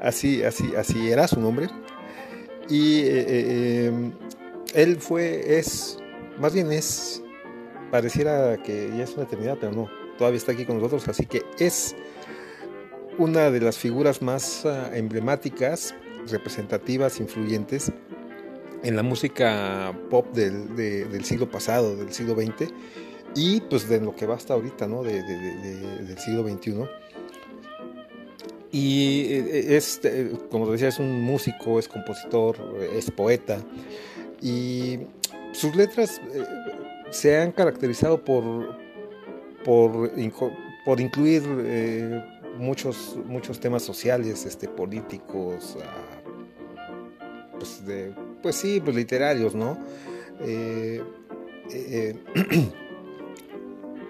así, 0.01 0.43
así, 0.43 0.75
así 0.77 1.11
era 1.11 1.27
su 1.27 1.41
nombre. 1.41 1.69
Y 2.69 3.01
eh, 3.01 3.05
eh, 3.07 3.25
eh, 3.29 4.11
él 4.75 4.97
fue, 4.97 5.59
es, 5.59 5.99
más 6.39 6.53
bien 6.53 6.73
es, 6.73 7.23
pareciera 7.91 8.57
que 8.63 8.91
ya 8.97 9.05
es 9.05 9.15
una 9.15 9.23
eternidad, 9.25 9.57
pero 9.61 9.73
no, 9.73 9.89
todavía 10.19 10.39
está 10.39 10.53
aquí 10.53 10.65
con 10.65 10.77
nosotros, 10.79 11.07
así 11.09 11.27
que 11.27 11.43
es 11.59 11.95
una 13.19 13.51
de 13.51 13.61
las 13.61 13.79
figuras 13.79 14.21
más 14.21 14.67
ah, 14.67 14.91
emblemáticas, 14.95 15.95
representativas, 16.31 17.21
influyentes 17.21 17.93
en 18.83 18.97
la 18.97 19.03
música 19.03 19.97
pop 20.11 20.27
del, 20.35 20.75
de- 20.77 21.05
del 21.07 21.25
siglo 21.25 21.49
pasado, 21.51 21.97
del 21.97 22.13
siglo 22.13 22.35
XX, 22.35 22.71
y 23.35 23.61
pues 23.63 23.89
de 23.89 24.01
lo 24.01 24.15
que 24.15 24.27
va 24.27 24.35
hasta 24.35 24.55
ahorita, 24.55 24.87
¿no? 24.87 25.03
De- 25.03 25.23
del 25.23 26.19
siglo 26.19 26.43
XXI. 26.47 26.85
Y 28.73 29.27
eh, 29.31 29.77
es, 29.77 30.01
eh, 30.05 30.33
como 30.51 30.71
decía, 30.71 30.89
es 30.89 30.99
un 30.99 31.23
músico, 31.23 31.79
es 31.79 31.89
compositor, 31.89 32.57
es 32.95 33.11
poeta, 33.11 33.59
y 34.43 34.99
sus 35.53 35.75
letras 35.77 36.21
eh, 36.35 36.45
se 37.11 37.39
han 37.39 37.53
caracterizado 37.53 38.23
por, 38.25 38.77
por, 39.65 40.11
por 40.85 41.01
incluir 41.01 41.43
muchos, 42.59 43.17
muchos 43.27 43.61
temas 43.61 43.83
sociales, 43.83 44.45
este, 44.45 44.69
políticos, 44.69 45.79
ah, 45.83 46.21
pues, 47.59 47.87
de, 47.87 48.13
pues 48.43 48.57
sí, 48.57 48.81
pues 48.81 48.97
literarios, 48.97 49.55
¿no? 49.55 49.79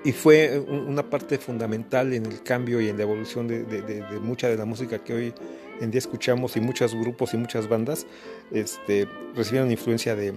y 0.04 0.12
fue 0.12 0.58
un- 0.58 0.86
una 0.86 1.02
parte 1.08 1.38
fundamental 1.38 2.12
en 2.12 2.26
el 2.26 2.42
cambio 2.42 2.80
y 2.80 2.88
en 2.88 2.96
la 2.96 3.02
evolución 3.04 3.48
de, 3.48 3.64
mucha 4.22 4.48
de 4.48 4.56
la 4.56 4.64
música 4.64 4.98
que 5.02 5.12
hoy 5.14 5.34
en 5.80 5.90
día 5.90 5.98
escuchamos 5.98 6.56
y 6.56 6.60
muchos 6.60 6.94
grupos 6.94 7.34
y 7.34 7.36
muchas 7.36 7.68
bandas 7.68 8.06
este, 8.52 9.06
recibieron 9.34 9.70
influencia 9.70 10.14
de, 10.16 10.32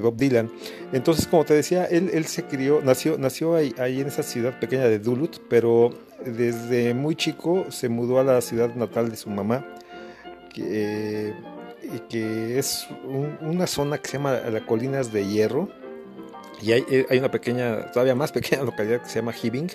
Bob 0.00 0.16
Dylan. 0.16 0.48
Entonces, 0.92 1.26
como 1.26 1.44
te 1.44 1.54
decía, 1.54 1.84
él, 1.86 2.24
se 2.26 2.44
crió, 2.44 2.80
nació, 2.84 3.18
nació 3.18 3.56
ahí, 3.56 3.74
en 3.78 4.06
esa 4.06 4.22
ciudad 4.22 4.60
pequeña 4.60 4.84
de 4.84 5.00
Duluth, 5.00 5.38
pero 5.50 5.90
desde 6.24 6.94
muy 6.94 7.16
chico 7.16 7.66
se 7.70 7.88
mudó 7.88 8.20
a 8.20 8.22
la 8.24 8.40
ciudad 8.40 8.72
natal 8.76 9.10
de 9.10 9.16
su 9.16 9.28
mamá, 9.28 9.66
que, 10.54 11.32
que 12.08 12.58
es 12.60 12.86
un- 13.04 13.38
una 13.40 13.66
zona 13.66 13.98
que 13.98 14.08
se 14.08 14.18
llama 14.18 14.34
las 14.50 14.62
Colinas 14.62 15.12
de 15.12 15.26
Hierro. 15.26 15.68
Y 16.60 16.72
hay, 16.72 16.84
eh, 16.90 17.06
hay 17.08 17.18
una 17.18 17.30
pequeña, 17.30 17.90
todavía 17.92 18.14
más 18.14 18.32
pequeña 18.32 18.62
localidad 18.64 19.02
que 19.02 19.08
se 19.08 19.16
llama 19.16 19.32
Hibbing. 19.40 19.70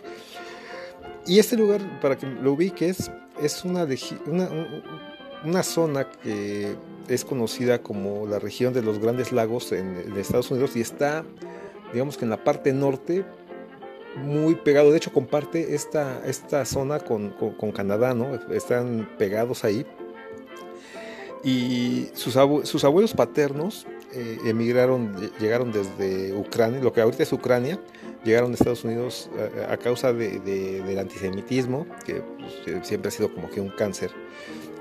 Y 1.25 1.39
este 1.39 1.55
lugar, 1.55 1.81
para 2.01 2.17
que 2.17 2.25
lo 2.27 2.51
ubiques, 2.53 3.09
es 3.41 3.63
una, 3.63 3.85
una, 4.27 4.49
un- 4.49 4.83
una 5.45 5.63
zona 5.63 6.09
que 6.09 6.75
es 7.09 7.25
conocida 7.25 7.81
como 7.81 8.25
la 8.27 8.39
región 8.39 8.73
de 8.73 8.81
los 8.81 8.99
Grandes 8.99 9.31
Lagos 9.33 9.71
en, 9.73 9.97
Estados 10.17 10.49
Unidos 10.51 10.75
y 10.77 10.81
está, 10.81 11.25
digamos 11.91 12.17
que 12.17 12.23
en 12.25 12.29
la 12.29 12.41
parte 12.43 12.71
norte, 12.73 13.25
muy 14.17 14.55
pegado. 14.55 14.91
De 14.91 14.97
hecho, 14.97 15.11
comparte 15.11 15.75
esta, 15.75 16.21
esta 16.25 16.63
zona 16.65 16.99
con, 16.99 17.31
con- 17.31 17.71
Canadá, 17.73 18.13
¿no? 18.13 18.35
Están 18.53 19.09
pegados 19.17 19.63
ahí. 19.65 19.85
Y 21.43 22.09
sus, 22.13 22.37
sus 22.67 22.83
abuelos 22.83 23.13
paternos 23.13 23.85
eh, 24.13 24.37
emigraron, 24.45 25.15
ll- 25.15 25.31
llegaron 25.39 25.71
desde 25.71 26.33
Ucrania, 26.33 26.79
lo 26.81 26.93
que 26.93 27.01
ahorita 27.01 27.23
es 27.23 27.33
Ucrania, 27.33 27.79
llegaron 28.23 28.51
a 28.51 28.53
Estados 28.53 28.83
Unidos 28.83 29.29
eh, 29.37 29.65
a 29.69 29.77
causa 29.77 30.13
de- 30.13 30.39
de- 30.39 30.81
del 30.81 30.99
antisemitismo, 30.99 31.85
que 32.05 32.21
pues, 32.39 32.53
eh, 32.67 32.79
siempre 32.83 33.09
ha 33.09 33.11
sido 33.11 33.33
como 33.33 33.49
que 33.49 33.59
un 33.61 33.69
cáncer, 33.69 34.11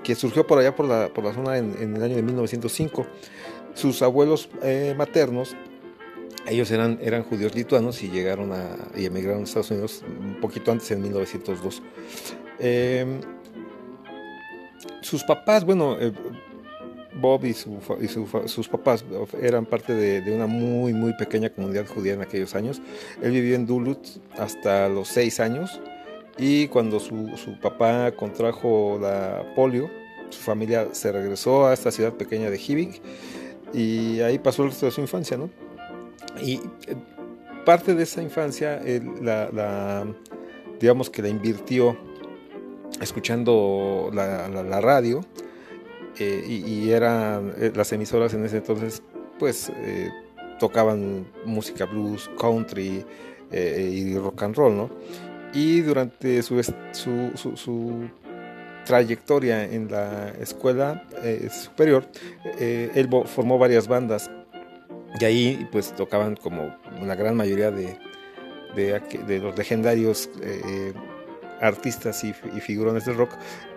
que 0.03 0.15
surgió 0.15 0.47
por 0.47 0.59
allá 0.59 0.75
por 0.77 0.87
la, 0.87 1.09
por 1.13 1.25
la 1.25 1.33
zona 1.33 1.59
en, 1.59 1.75
en 1.81 1.97
el 1.97 2.03
año 2.03 2.17
de 2.17 2.23
1905. 2.23 3.07
Sus 3.75 4.03
abuelos 4.03 4.49
eh, 4.63 4.95
maternos, 4.97 5.57
ellos 6.47 6.71
eran, 6.71 6.99
eran 7.01 7.23
judíos 7.23 7.55
lituanos 7.55 8.03
y 8.03 8.11
llegaron 8.11 8.53
a, 8.53 8.77
y 8.97 9.07
emigraron 9.07 9.41
a 9.43 9.45
Estados 9.45 9.71
Unidos 9.71 10.03
un 10.21 10.41
poquito 10.41 10.73
antes, 10.73 10.91
en 10.91 11.01
1902. 11.03 11.83
Eh, 12.59 13.21
sus 15.01 15.25
papás, 15.25 15.65
bueno, 15.65 15.97
eh, 16.01 16.13
Bob 17.21 17.45
y, 17.45 17.53
su 17.53 17.79
y 18.01 18.09
su 18.09 18.27
sus 18.47 18.69
papás 18.69 19.05
eran 19.41 19.67
parte 19.67 19.95
de, 19.95 20.21
de 20.23 20.35
una 20.35 20.47
muy, 20.47 20.93
muy 20.95 21.13
pequeña 21.15 21.51
comunidad 21.51 21.87
judía 21.87 22.15
en 22.15 22.23
aquellos 22.23 22.55
años. 22.55 22.81
Él 23.23 23.33
vivió 23.33 23.55
en 23.55 23.67
Duluth 23.67 24.07
hasta 24.39 24.89
los 24.89 25.09
seis 25.09 25.39
años 25.41 25.81
y 26.39 26.69
cuando 26.69 26.99
su, 27.01 27.29
su 27.37 27.59
papá 27.61 28.13
contrajo 28.13 28.99
la 29.01 29.53
polio, 29.55 29.91
su 30.31 30.41
familia 30.41 30.89
se 30.93 31.13
regresó 31.13 31.67
a 31.67 31.75
esta 31.75 31.91
ciudad 31.91 32.15
pequeña 32.15 32.49
de 32.49 32.59
Hibbing 32.59 32.95
y 33.75 34.21
ahí 34.21 34.39
pasó 34.39 34.63
el 34.65 34.71
resto 34.71 34.87
de 34.87 34.93
su 34.93 35.01
infancia, 35.03 35.37
¿no? 35.37 35.51
Y 36.43 36.55
eh, 36.87 36.95
parte 37.67 37.95
de 37.95 38.03
esa 38.05 38.23
infancia, 38.23 38.79
él 38.79 39.11
la, 39.21 39.51
la- 39.53 40.07
digamos 40.81 41.11
que 41.11 41.21
la 41.23 41.29
invirtió 41.29 41.97
escuchando 43.01 44.11
la- 44.13 44.49
la 44.49 44.81
radio 44.81 45.21
eh, 46.19 46.45
y, 46.47 46.55
y 46.87 46.91
eran 46.93 47.53
eh, 47.59 47.73
las 47.75 47.93
emisoras 47.93 48.35
en 48.35 48.45
ese 48.45 48.59
entonces 48.59 49.03
pues 49.39 49.71
eh, 49.77 50.11
tocaban 50.61 51.27
música 51.45 51.85
blues, 51.87 52.31
country 52.41 53.05
eh, 53.51 53.91
y 53.93 54.17
rock 54.17 54.43
and 54.45 54.55
roll, 54.57 54.77
¿no? 54.77 54.91
Y 55.55 55.81
durante 55.81 56.43
su, 56.43 56.63
su, 56.93 57.31
su- 57.35 57.57
su 57.57 58.09
trayectoria 58.85 59.65
en 59.65 59.91
la 59.91 60.31
escuela 60.41 61.05
eh, 61.23 61.49
superior, 61.51 62.07
eh, 62.59 62.91
él 62.95 63.09
formó 63.27 63.59
varias 63.59 63.87
bandas 63.87 64.31
y 65.21 65.25
ahí 65.25 65.69
pues 65.71 65.95
tocaban 65.95 66.37
como 66.37 66.75
una 67.01 67.15
gran 67.15 67.37
mayoría 67.37 67.71
de, 67.71 67.97
de, 68.75 69.01
de 69.27 69.39
los 69.39 69.57
legendarios 69.59 70.31
artistas 71.63 72.23
y, 72.25 72.35
y 72.55 72.61
figurones 72.61 73.07
del 73.07 73.17
rock. 73.17 73.31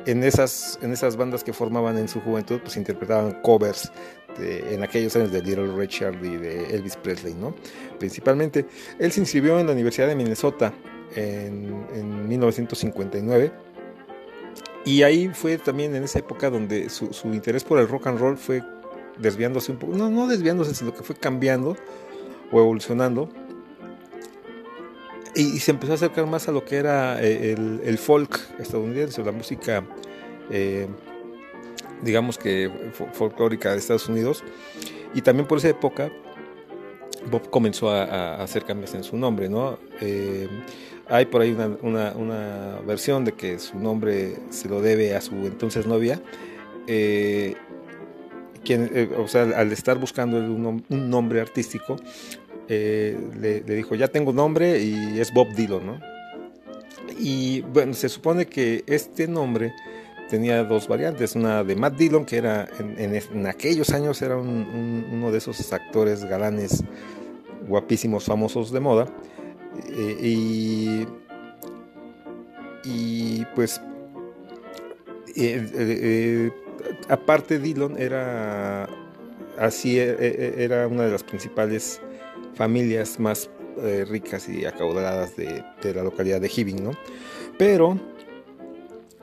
En 0.06 0.24
esas, 0.24 0.78
en 0.82 0.92
esas 0.92 1.16
bandas 1.16 1.44
que 1.44 1.54
formaban 1.54 1.98
en 1.98 2.10
su 2.10 2.20
juventud, 2.20 2.60
pues 2.62 2.76
interpretaban 2.76 3.42
covers 3.42 3.92
en 4.40 4.84
aquellos 4.84 5.16
años 5.16 5.32
de 5.32 5.42
Little 5.42 5.76
Richard 5.76 6.24
y 6.24 6.38
de 6.38 6.76
Elvis 6.76 6.98
Presley, 6.98 7.34
¿no? 7.34 7.56
Principalmente. 8.00 8.66
Él 9.00 9.12
se 9.12 9.22
inscribió 9.22 9.60
en 9.60 9.68
la 9.68 9.74
Universidad 9.74 10.08
de 10.08 10.16
Minnesota 10.16 10.74
en, 11.16 11.86
en 11.94 12.28
1959. 12.28 13.52
Y 14.86 15.04
ahí 15.04 15.30
fue 15.34 15.58
también 15.58 15.96
en 15.96 16.04
esa 16.04 16.20
época 16.20 16.50
donde 16.50 16.90
su, 16.90 17.12
su 17.14 17.30
interés 17.30 17.64
por 17.64 17.80
el 17.80 17.88
rock 17.88 18.08
and 18.08 18.20
roll 18.20 18.38
fue 18.38 18.62
desviándose 19.18 19.72
un 19.72 19.80
poco, 19.80 19.96
no, 19.96 20.10
no 20.10 20.28
desviándose, 20.28 20.76
sino 20.76 20.94
que 20.94 21.02
fue 21.02 21.16
cambiando 21.16 21.76
o 22.52 22.60
evolucionando. 22.60 23.30
Y, 25.36 25.60
se 25.60 25.72
empezó 25.72 25.92
a 25.92 25.96
acercar 25.96 26.26
más 26.28 26.48
a 26.48 26.52
lo 26.52 26.64
que 26.64 26.78
era 26.78 27.22
eh, 27.22 27.52
el, 27.52 27.82
el 27.84 27.98
folk 27.98 28.40
estadounidense, 28.58 29.22
la 29.24 29.34
música, 29.34 29.84
eh, 30.50 30.88
digamos 32.02 32.38
que 32.38 32.70
fo- 32.98 33.12
folclórica 33.12 33.72
de 33.72 33.78
Estados 33.78 34.08
Unidos. 34.08 34.44
Y 35.14 35.22
también 35.22 35.46
por 35.48 35.58
esa 35.58 35.70
época, 35.70 36.10
Bob 37.30 37.50
comenzó 37.50 37.90
a, 37.90 38.36
hacer 38.42 38.64
cambios 38.64 38.94
en 38.94 39.04
su 39.04 39.18
nombre, 39.18 39.50
¿no? 39.50 39.78
Eh, 40.00 40.48
hay 41.08 41.26
por 41.26 41.42
ahí 41.42 41.52
una, 41.82 42.14
una- 42.14 42.80
versión 42.88 43.26
de 43.26 43.34
que 43.34 43.60
su 43.60 43.78
nombre 43.78 44.38
se 44.50 44.70
lo 44.70 44.82
debe 44.82 45.16
a 45.16 45.22
su 45.22 45.36
entonces 45.36 45.86
novia. 45.86 46.22
quien, 48.64 49.12
o 49.18 49.28
sea, 49.28 49.44
al 49.44 49.72
estar 49.72 49.98
buscando 49.98 50.38
un, 50.38 50.84
un 50.88 51.10
nombre 51.10 51.42
artístico, 51.42 51.98
eh, 52.70 53.18
le, 53.40 53.62
dijo, 53.62 53.96
ya 53.96 54.08
tengo 54.08 54.34
nombre 54.34 54.82
y 54.82 55.20
es 55.20 55.34
Bob 55.34 55.54
Dylan, 55.54 55.86
¿no? 55.86 56.00
Y 57.20 57.62
bueno, 57.62 57.94
se 57.94 58.10
supone 58.10 58.46
que 58.46 58.84
este 58.88 59.28
nombre 59.28 59.74
tenía 60.30 60.64
dos 60.64 60.88
variantes, 60.88 61.36
una 61.36 61.64
de 61.64 61.76
Matt 61.76 61.96
Dillon, 61.98 62.26
que 62.26 62.38
era 62.38 62.68
en, 62.80 63.46
aquellos 63.48 63.92
años 63.92 64.22
era 64.22 64.38
un- 64.38 64.48
un- 64.50 65.06
uno 65.14 65.32
de 65.32 65.38
esos 65.38 65.72
actores 65.72 66.26
galanes 66.26 66.84
guapísimos, 67.68 68.26
famosos 68.26 68.72
de 68.72 68.80
moda, 68.80 69.06
Eh, 69.90 70.18
y, 70.22 71.06
y 72.86 73.46
pues 73.56 73.82
eh, 75.36 76.50
aparte 77.10 77.60
Dillon 77.60 77.98
era 78.02 78.88
así 79.58 80.00
era 80.00 80.88
una 80.88 81.04
de 81.04 81.12
las 81.12 81.24
principales 81.24 82.00
familias 82.56 83.20
más 83.20 83.50
eh, 83.82 84.06
ricas 84.08 84.48
y 84.50 84.66
acaudaladas 84.66 85.36
de, 85.36 85.64
la 85.94 86.04
localidad 86.04 86.40
de 86.42 86.50
Hibbing, 86.54 86.84
¿no? 86.84 86.92
Pero 87.58 88.00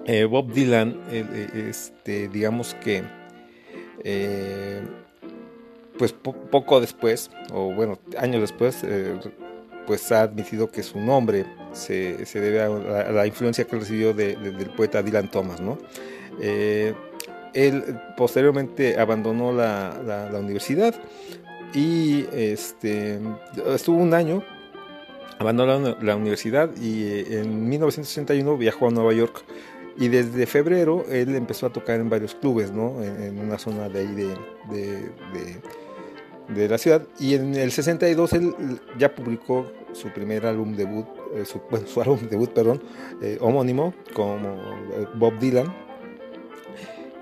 eh, 0.05 0.25
Bob 0.25 0.53
Dylan, 0.53 1.01
eh, 1.11 1.67
este, 1.71 2.29
digamos 2.29 2.75
que 2.83 3.03
pues 5.99 6.13
po- 6.13 6.33
poco 6.35 6.81
después, 6.81 7.31
o 7.53 7.73
bueno, 7.73 7.99
años 8.19 8.41
después, 8.41 8.85
pues 9.87 10.11
ha 10.13 10.23
admitido 10.23 10.71
que 10.71 10.83
su 10.83 10.99
nombre 11.01 11.45
se, 11.73 12.17
debe 12.35 12.61
a 12.63 12.69
la, 13.13 13.27
influencia 13.27 13.65
que 13.65 13.77
recibió 13.77 14.13
de- 14.13 14.37
de- 14.37 14.51
del 14.53 14.71
poeta 14.71 15.03
Dylan 15.03 15.31
Thomas, 15.31 15.61
¿no? 15.61 15.79
Él 16.41 17.85
posteriormente 18.17 18.99
abandonó 18.99 19.53
la 19.53 20.31
universidad 20.41 20.95
y 21.75 22.27
este, 22.33 23.21
estuvo 23.67 23.97
un 23.97 24.15
año, 24.15 24.43
abandonó 25.39 25.97
la, 26.01 26.17
universidad 26.17 26.71
y 26.77 27.05
eh, 27.05 27.41
en 27.41 27.69
1961 27.69 28.57
viajó 28.57 28.89
a 28.89 28.91
Nueva 28.91 29.13
York 29.13 29.45
y 29.97 30.09
desde 30.09 30.47
febrero 30.47 31.05
él 31.11 31.35
empezó 31.35 31.67
a 31.67 31.71
tocar 31.71 32.01
en 32.01 32.09
varios 32.09 32.35
clubes, 32.35 32.73
¿no? 32.73 33.03
En, 33.03 33.39
una 33.39 33.59
zona 33.59 33.89
de 33.89 34.01
ahí 34.01 34.15
de, 34.15 35.11
de, 36.55 36.69
la 36.69 36.79
ciudad. 36.79 37.07
Y 37.19 37.35
en 37.35 37.55
el 37.55 37.73
62 37.73 38.33
él 38.35 38.55
ya 38.99 39.15
publicó 39.15 39.71
su 39.93 40.09
primer 40.09 40.47
álbum 40.47 40.75
debut, 40.75 41.07
eh, 41.35 41.45
su, 41.45 41.61
bueno, 41.71 41.87
su 41.87 42.01
álbum 42.01 42.21
debut, 42.29 42.51
perdón, 42.51 42.83
eh, 43.21 43.39
homónimo, 43.41 43.95
como 44.15 44.57
Bob 45.15 45.39
Dylan. 45.39 45.82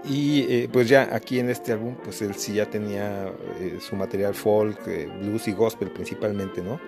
Y 0.09 0.47
eh, 0.49 0.69
pues 0.73 0.89
ya 0.89 1.15
aquí 1.15 1.39
en 1.39 1.51
este 1.51 1.73
álbum, 1.73 1.95
pues 2.03 2.23
él 2.23 2.35
sí 2.35 2.55
ya 2.55 2.67
tenía 2.67 3.31
eh, 3.61 3.79
su 3.81 3.97
material 3.97 4.35
folk, 4.35 4.79
eh, 4.87 5.09
blues 5.21 5.47
y 5.49 5.53
gospel 5.53 5.91
principalmente, 5.91 6.63
¿no? 6.63 6.81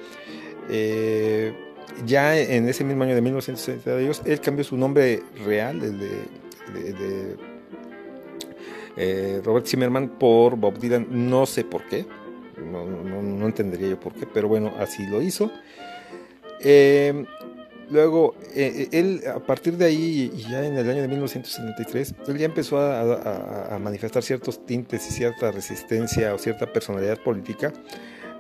Ya 2.06 2.38
en 2.38 2.66
ese 2.68 2.84
mismo 2.84 3.04
año 3.04 3.14
de 3.14 3.20
1962, 3.20 4.22
él 4.24 4.40
cambió 4.40 4.64
su 4.64 4.78
nombre 4.78 5.22
real, 5.44 5.82
el 5.82 5.98
de, 5.98 7.36
Robert 9.44 9.66
Zimmerman, 9.66 10.08
por 10.08 10.56
Bob 10.56 10.78
Dylan. 10.78 11.06
No 11.10 11.44
sé 11.44 11.64
por 11.64 11.86
qué, 11.88 12.06
no, 12.56 13.46
entendería 13.46 13.88
yo 13.88 14.00
por 14.00 14.14
qué, 14.14 14.26
pero 14.26 14.48
bueno, 14.48 14.72
así 14.78 15.06
lo 15.06 15.20
hizo. 15.20 15.50
Luego, 17.92 18.34
eh, 18.54 18.88
él 18.92 19.22
a 19.32 19.38
partir 19.38 19.76
de 19.76 19.84
ahí, 19.84 20.32
y 20.34 20.42
ya 20.50 20.64
en 20.64 20.76
el 20.76 20.88
año 20.88 21.02
de 21.02 21.08
1973, 21.08 22.14
él 22.28 22.38
ya 22.38 22.46
empezó 22.46 22.78
a, 22.80 23.78
manifestar 23.78 24.22
ciertos 24.22 24.64
tintes 24.66 25.06
y 25.08 25.12
cierta 25.12 25.50
resistencia 25.50 26.34
o 26.34 26.38
cierta 26.38 26.72
personalidad 26.72 27.18
política 27.18 27.72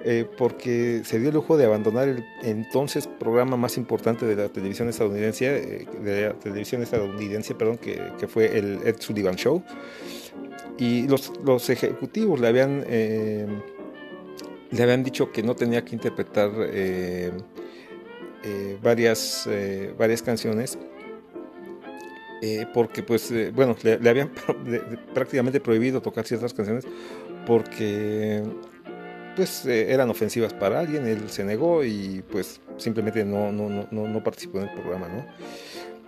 eh, 0.04 0.26
porque 0.36 1.02
se 1.04 1.20
dio 1.20 1.28
el 1.28 1.34
lujo 1.34 1.56
de 1.56 1.64
abandonar 1.64 2.08
el 2.08 2.24
entonces 2.42 3.06
programa 3.06 3.56
más 3.56 3.76
importante 3.76 4.26
de 4.26 4.34
la 4.34 4.48
televisión 4.48 4.88
estadounidense, 4.88 5.46
eh, 5.46 5.86
de 6.02 6.28
la 6.28 6.34
televisión 6.34 6.82
estadounidense, 6.82 7.54
perdón, 7.54 7.78
que, 7.78 8.00
que 8.18 8.26
fue 8.26 8.58
el 8.58 8.80
Ed 8.84 8.96
Sullivan 8.98 9.36
Show. 9.36 9.62
Y 10.76 11.06
los, 11.06 11.32
los 11.44 11.70
ejecutivos 11.70 12.40
le 12.40 12.48
habían, 12.48 12.84
eh, 12.88 13.46
le 14.72 14.82
habían 14.82 15.04
dicho 15.04 15.30
que 15.30 15.44
no 15.44 15.54
tenía 15.54 15.84
que 15.84 15.94
interpretar 15.94 16.50
eh, 18.44 18.78
varias, 18.82 19.46
eh, 19.50 19.94
varias 19.98 20.22
canciones. 20.22 20.78
eh, 22.42 22.66
porque 22.74 23.02
pues 23.04 23.32
bueno 23.54 23.76
le, 23.82 23.92
habían 24.10 24.30
prácticamente 25.14 25.60
prohibido 25.60 26.02
tocar 26.02 26.26
ciertas 26.26 26.52
canciones 26.52 26.84
porque 27.46 28.42
pues 29.36 29.64
eran 29.64 30.10
ofensivas 30.10 30.52
para 30.52 30.80
alguien, 30.80 31.06
él 31.06 31.30
se 31.30 31.44
negó 31.44 31.84
y 31.84 32.22
pues 32.30 32.60
simplemente 32.76 33.24
no, 33.24 33.50
no, 33.52 33.86
no, 33.90 34.08
no, 34.08 34.22
participó 34.24 34.58
en 34.58 34.68
el 34.68 34.74
programa, 34.74 35.08
¿no? 35.08 35.24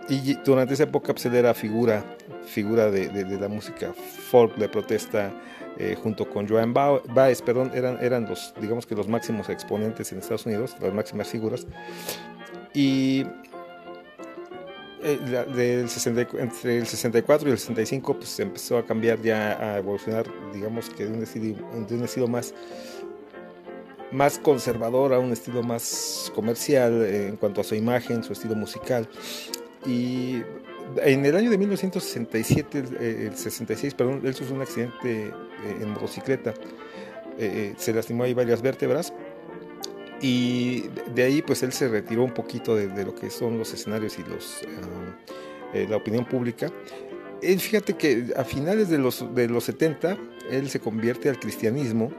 Y 0.07 0.35
durante 0.45 0.75
esa 0.75 0.83
época 0.83 1.13
pues 1.13 1.25
era 1.25 1.53
figura, 1.55 2.03
figura 2.45 2.91
de- 2.91 3.07
de 3.09 3.39
la 3.39 3.47
música 3.47 3.93
folk 3.93 4.55
de 4.57 4.69
protesta 4.69 5.31
eh, 5.77 5.95
junto 6.01 6.29
con 6.29 6.47
Joan 6.47 6.73
Ba- 6.73 7.01
Baez, 7.13 7.41
perdón, 7.41 7.71
eran, 7.73 7.97
eran 8.03 8.25
los, 8.27 8.53
digamos 8.59 8.85
que 8.85 8.95
los 8.95 9.07
máximos 9.07 9.49
exponentes 9.49 10.11
en 10.11 10.19
Estados 10.19 10.45
Unidos, 10.45 10.75
las 10.81 10.93
máximas 10.93 11.27
figuras. 11.27 11.67
Y 12.73 13.25
eh, 15.03 15.17
del 15.55 15.89
60 15.89 16.27
entre 16.39 16.77
el 16.79 16.87
64 16.87 17.47
y 17.49 17.51
el 17.51 17.57
65 17.57 18.15
pues 18.17 18.39
empezó 18.39 18.77
a 18.77 18.85
cambiar 18.85 19.21
ya 19.21 19.51
a 19.61 19.77
evolucionar 19.77 20.25
digamos 20.53 20.89
que 20.89 21.05
de 21.05 21.11
un 21.13 21.21
estilo, 21.23 21.57
de 21.87 21.95
un 21.95 22.03
estilo 22.03 22.27
más 22.27 22.53
más 24.11 24.39
conservador 24.39 25.13
a 25.13 25.19
un 25.19 25.31
estilo 25.31 25.61
más 25.61 26.31
comercial 26.33 27.03
eh, 27.03 27.27
en 27.27 27.35
cuanto 27.37 27.61
a 27.61 27.63
su 27.63 27.75
imagen, 27.75 28.23
su 28.23 28.33
estilo 28.33 28.55
musical. 28.55 29.07
Y 29.85 30.41
en 31.03 31.25
el 31.25 31.35
año 31.35 31.49
de 31.49 31.57
1967, 31.57 32.83
eh, 32.99 33.27
el 33.31 33.37
66, 33.37 33.93
perdón, 33.93 34.21
él 34.23 34.33
sufrió 34.33 34.55
un 34.55 34.61
accidente 34.61 35.27
eh, 35.27 35.33
en 35.81 35.89
motocicleta. 35.89 36.53
Eh, 37.37 37.73
se 37.77 37.93
lastimó 37.93 38.23
ahí 38.23 38.33
varias 38.33 38.61
vértebras. 38.61 39.13
Y 40.21 40.85
de 41.13 41.23
ahí 41.23 41.41
pues 41.41 41.61
él 41.63 41.73
se 41.73 41.87
retiró 41.87 42.23
un 42.23 42.33
poquito 42.33 42.75
de, 42.75 43.03
lo 43.03 43.13
que 43.13 43.29
son 43.29 43.57
los 43.57 43.73
escenarios 43.73 44.17
y 44.17 44.23
los, 44.23 44.61
eh, 45.73 45.87
la 45.89 45.97
opinión 45.97 46.25
pública. 46.25 46.71
Él, 47.41 47.59
fíjate 47.59 47.95
que 47.95 48.33
a 48.35 48.43
finales 48.43 48.89
de 48.89 48.97
los, 48.97 49.35
de 49.35 49.49
los 49.49 49.65
70, 49.65 50.17
él 50.49 50.69
se 50.69 50.79
convierte 50.79 51.29
al 51.29 51.39
cristianismo 51.39 52.11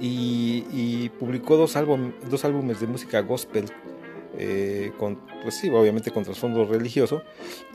y, 0.00 0.64
y 0.72 1.10
publicó 1.20 1.56
dos, 1.56 1.76
álbum, 1.76 2.12
dos 2.30 2.44
álbumes 2.46 2.80
de 2.80 2.86
música 2.86 3.20
gospel, 3.20 3.66
eh, 4.38 4.92
con, 4.98 5.18
pues 5.42 5.54
sí, 5.56 5.68
obviamente 5.70 6.10
con 6.10 6.24
trasfondo 6.24 6.64
religioso, 6.64 7.22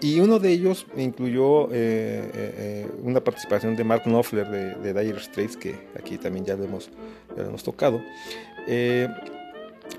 y 0.02 0.20
uno 0.20 0.40
de 0.40 0.52
ellos 0.52 0.86
incluyó 0.98 1.66
eh, 1.68 1.72
eh, 1.74 2.32
eh, 2.34 2.88
una 3.04 3.22
participación 3.24 3.76
de 3.76 3.84
Mark 3.84 4.04
Knopfler 4.06 4.48
de, 4.50 4.76
de 4.94 5.04
Dire 5.04 5.20
Straits, 5.20 5.58
que 5.58 5.76
aquí 6.00 6.18
también 6.18 6.46
ya 6.46 6.56
lo 6.56 6.64
hemos, 6.64 6.90
ya 7.36 7.44
lo 7.44 7.50
hemos 7.50 7.64
tocado. 7.64 8.02
Eh, 8.68 9.08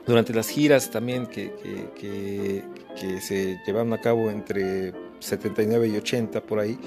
durante 0.07 0.33
las 0.35 0.49
giras 0.49 0.91
también 0.91 1.27
que, 1.27 1.53
que, 1.63 1.85
que- 2.01 2.65
que 2.99 3.21
se 3.21 3.59
llevaron 3.67 3.93
a 3.93 4.01
cabo 4.01 4.31
entre 4.31 4.95
79 5.21 5.89
y 5.89 5.97
80 5.99 6.41
por 6.41 6.59
ahí, 6.59 6.79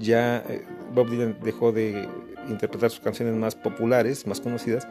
ya 0.00 0.38
eh, 0.48 0.62
Bob 0.92 1.08
Dylan 1.08 1.36
dejó 1.42 1.70
de 1.70 2.08
interpretar 2.48 2.90
sus 2.90 2.98
canciones 2.98 3.34
más 3.36 3.54
populares, 3.54 4.26
más 4.26 4.40
conocidas, 4.40 4.88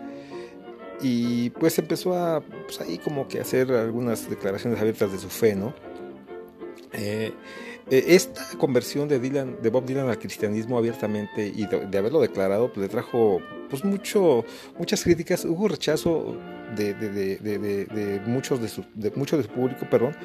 y 1.02 1.50
pues 1.52 1.78
empezó 1.80 2.16
a 2.16 2.42
pues, 2.42 2.80
ahí 2.82 2.98
como 2.98 3.28
que 3.28 3.40
hacer 3.40 3.72
algunas 3.72 4.30
declaraciones 4.30 4.80
abiertas 4.80 5.12
de 5.12 5.18
su 5.20 5.30
fe, 5.30 5.56
¿no? 5.56 5.74
Eh, 6.94 7.32
eh, 7.90 8.04
esta 8.10 8.42
conversión 8.58 9.08
de 9.08 9.20
Dylan, 9.20 9.58
de 9.62 9.70
Bob 9.70 9.86
Dylan 9.86 10.10
al 10.10 10.20
cristianismo 10.20 10.78
abiertamente 10.78 11.48
y 11.48 11.66
de, 11.66 11.88
de 11.88 11.98
haberlo 11.98 12.20
declarado, 12.22 12.68
pues 12.68 12.82
le 12.86 12.90
trajo 12.90 13.40
pues 13.70 13.84
mucho, 13.86 14.44
muchas 14.78 15.04
críticas, 15.04 15.46
hubo 15.46 15.68
rechazo 15.70 16.36
de, 16.76 16.94
de- 16.94 17.38
de- 17.38 18.22
muchos 18.26 18.62
de 18.62 18.68
su, 18.68 18.84
de 18.96 19.12
mucho 19.12 19.38
de 19.38 19.44
su 19.44 19.50
público, 19.50 19.88
perdón, 19.90 20.16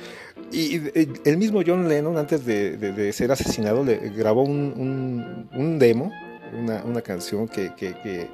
y 0.53 0.77
eh, 0.95 1.09
el 1.24 1.37
mismo 1.39 1.62
John 1.64 1.89
Lennon 1.89 2.18
antes 2.18 2.45
de, 2.45 3.12
ser 3.12 3.31
asesinado 3.33 3.85
le 3.85 3.97
grabó 4.11 4.43
un- 4.43 5.49
un 5.55 5.79
demo, 5.79 6.11
una, 6.53 6.82
una 6.84 7.01
canción 7.03 7.49
que, 7.49 7.74
que- 7.74 8.28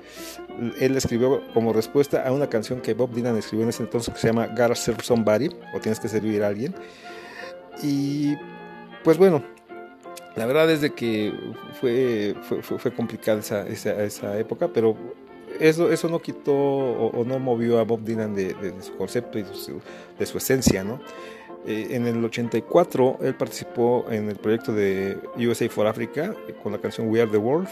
él 0.81 0.97
escribió 0.97 1.43
como 1.55 1.73
respuesta 1.73 2.27
a 2.27 2.33
una 2.33 2.49
canción 2.49 2.81
que 2.81 2.95
Bob 2.95 3.13
Dylan 3.15 3.37
escribió 3.37 3.63
en 3.65 3.71
ese 3.71 3.83
entonces 3.83 4.13
que 4.13 4.21
se 4.21 4.27
llama 4.29 4.47
Gotta 4.49 4.75
Serve 4.75 5.03
Somebody 5.03 5.49
o 5.75 5.81
Tienes 5.81 5.99
que 6.01 6.09
servir 6.09 6.43
a 6.43 6.49
alguien. 6.49 6.75
Y 7.83 8.37
pues 9.03 9.17
bueno, 9.19 9.43
la 10.37 10.47
verdad 10.47 10.71
es 10.71 10.89
que 10.93 11.33
fue, 11.81 12.35
fue, 12.43 12.63
fue- 12.63 12.79
fue 12.79 12.95
complicada 12.95 13.41
esa, 13.41 13.67
esa, 13.67 14.03
esa 14.05 14.39
época, 14.39 14.69
pero 14.69 14.97
eso, 15.61 15.91
eso 15.91 16.09
no 16.09 16.21
quitó 16.21 16.53
o, 16.55 17.09
o 17.21 17.25
no 17.25 17.39
movió 17.39 17.79
a 17.79 17.85
Bob 17.85 18.03
Dylan 18.05 18.35
de, 18.35 18.55
de- 18.55 18.73
de 18.73 18.83
su 18.83 18.95
concepto 18.97 19.39
y 19.39 19.43
de 19.43 19.55
su, 19.55 19.81
de 20.19 20.27
su 20.27 20.39
esencia, 20.39 20.85
¿no? 20.85 21.01
Eh, 21.65 21.89
en 21.91 22.07
el 22.09 22.25
84 22.25 23.19
él 23.23 23.35
participó 23.37 24.05
en 24.11 24.29
el 24.29 24.37
proyecto 24.37 24.73
de 24.73 25.17
USA 25.37 25.69
for 25.69 25.87
Africa 25.87 26.35
eh, 26.49 26.55
con 26.61 26.73
la 26.73 26.79
canción 26.79 27.09
We 27.09 27.21
Are 27.23 27.31
the 27.31 27.37
World. 27.39 27.69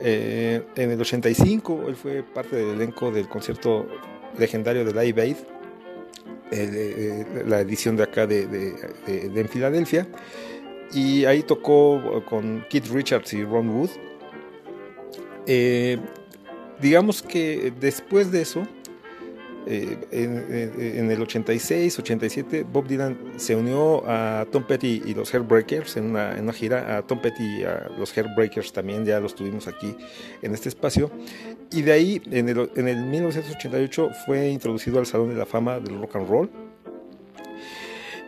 Eh, 0.00 0.62
en 0.76 0.90
el 0.90 1.00
85 1.00 1.84
él 1.88 1.96
fue 1.96 2.22
parte 2.22 2.56
del 2.56 2.70
elenco 2.76 3.10
del 3.10 3.26
concierto 3.28 3.86
legendario 4.38 4.84
de 4.84 4.92
Live 4.92 5.22
Aid, 5.22 5.36
eh, 6.50 7.24
eh, 7.32 7.44
la 7.46 7.60
edición 7.60 7.96
de 7.96 8.02
acá 8.02 8.26
de, 8.26 8.46
de, 8.46 8.72
de- 9.06 9.40
en 9.40 9.48
Filadelfia. 9.48 10.06
Y 10.92 11.24
ahí 11.24 11.42
tocó 11.42 12.22
con 12.28 12.64
Keith 12.68 12.86
Richards 12.92 13.32
y 13.32 13.42
Ron 13.44 13.70
Wood. 13.70 13.90
Eh, 15.46 15.98
digamos 16.80 17.22
que 17.22 17.72
después 17.80 18.30
de 18.30 18.42
eso, 18.42 18.66
Eh, 19.68 19.98
en, 20.12 20.76
en- 20.98 21.10
el 21.10 21.20
86, 21.22 21.98
87, 21.98 22.64
Bob 22.72 22.86
Dylan 22.86 23.18
se 23.36 23.56
unió 23.56 24.02
a 24.06 24.46
Tom 24.52 24.62
Petty 24.64 25.02
y 25.04 25.12
los 25.14 25.32
Heartbreakers 25.34 25.96
en 25.96 26.04
una, 26.10 26.36
en 26.36 26.44
una 26.44 26.52
gira. 26.52 26.96
A 26.98 27.02
Tom 27.02 27.20
Petty 27.20 27.42
y 27.60 27.64
a 27.64 27.88
los 27.98 28.12
Heartbreakers 28.16 28.72
también 28.72 29.04
ya 29.04 29.18
los 29.18 29.34
tuvimos 29.34 29.66
aquí 29.66 29.96
en 30.42 30.54
este 30.54 30.68
espacio. 30.68 31.10
Y 31.72 31.82
de 31.82 31.92
ahí, 31.92 32.22
en 32.30 32.48
el, 32.48 32.70
en 32.76 32.86
el 32.88 33.02
1988, 33.06 34.10
fue 34.24 34.48
introducido 34.50 35.00
al 35.00 35.06
Salón 35.06 35.30
de 35.30 35.34
la 35.34 35.46
Fama 35.46 35.80
del 35.80 35.98
Rock 36.00 36.14
and 36.16 36.28
Roll. 36.28 36.50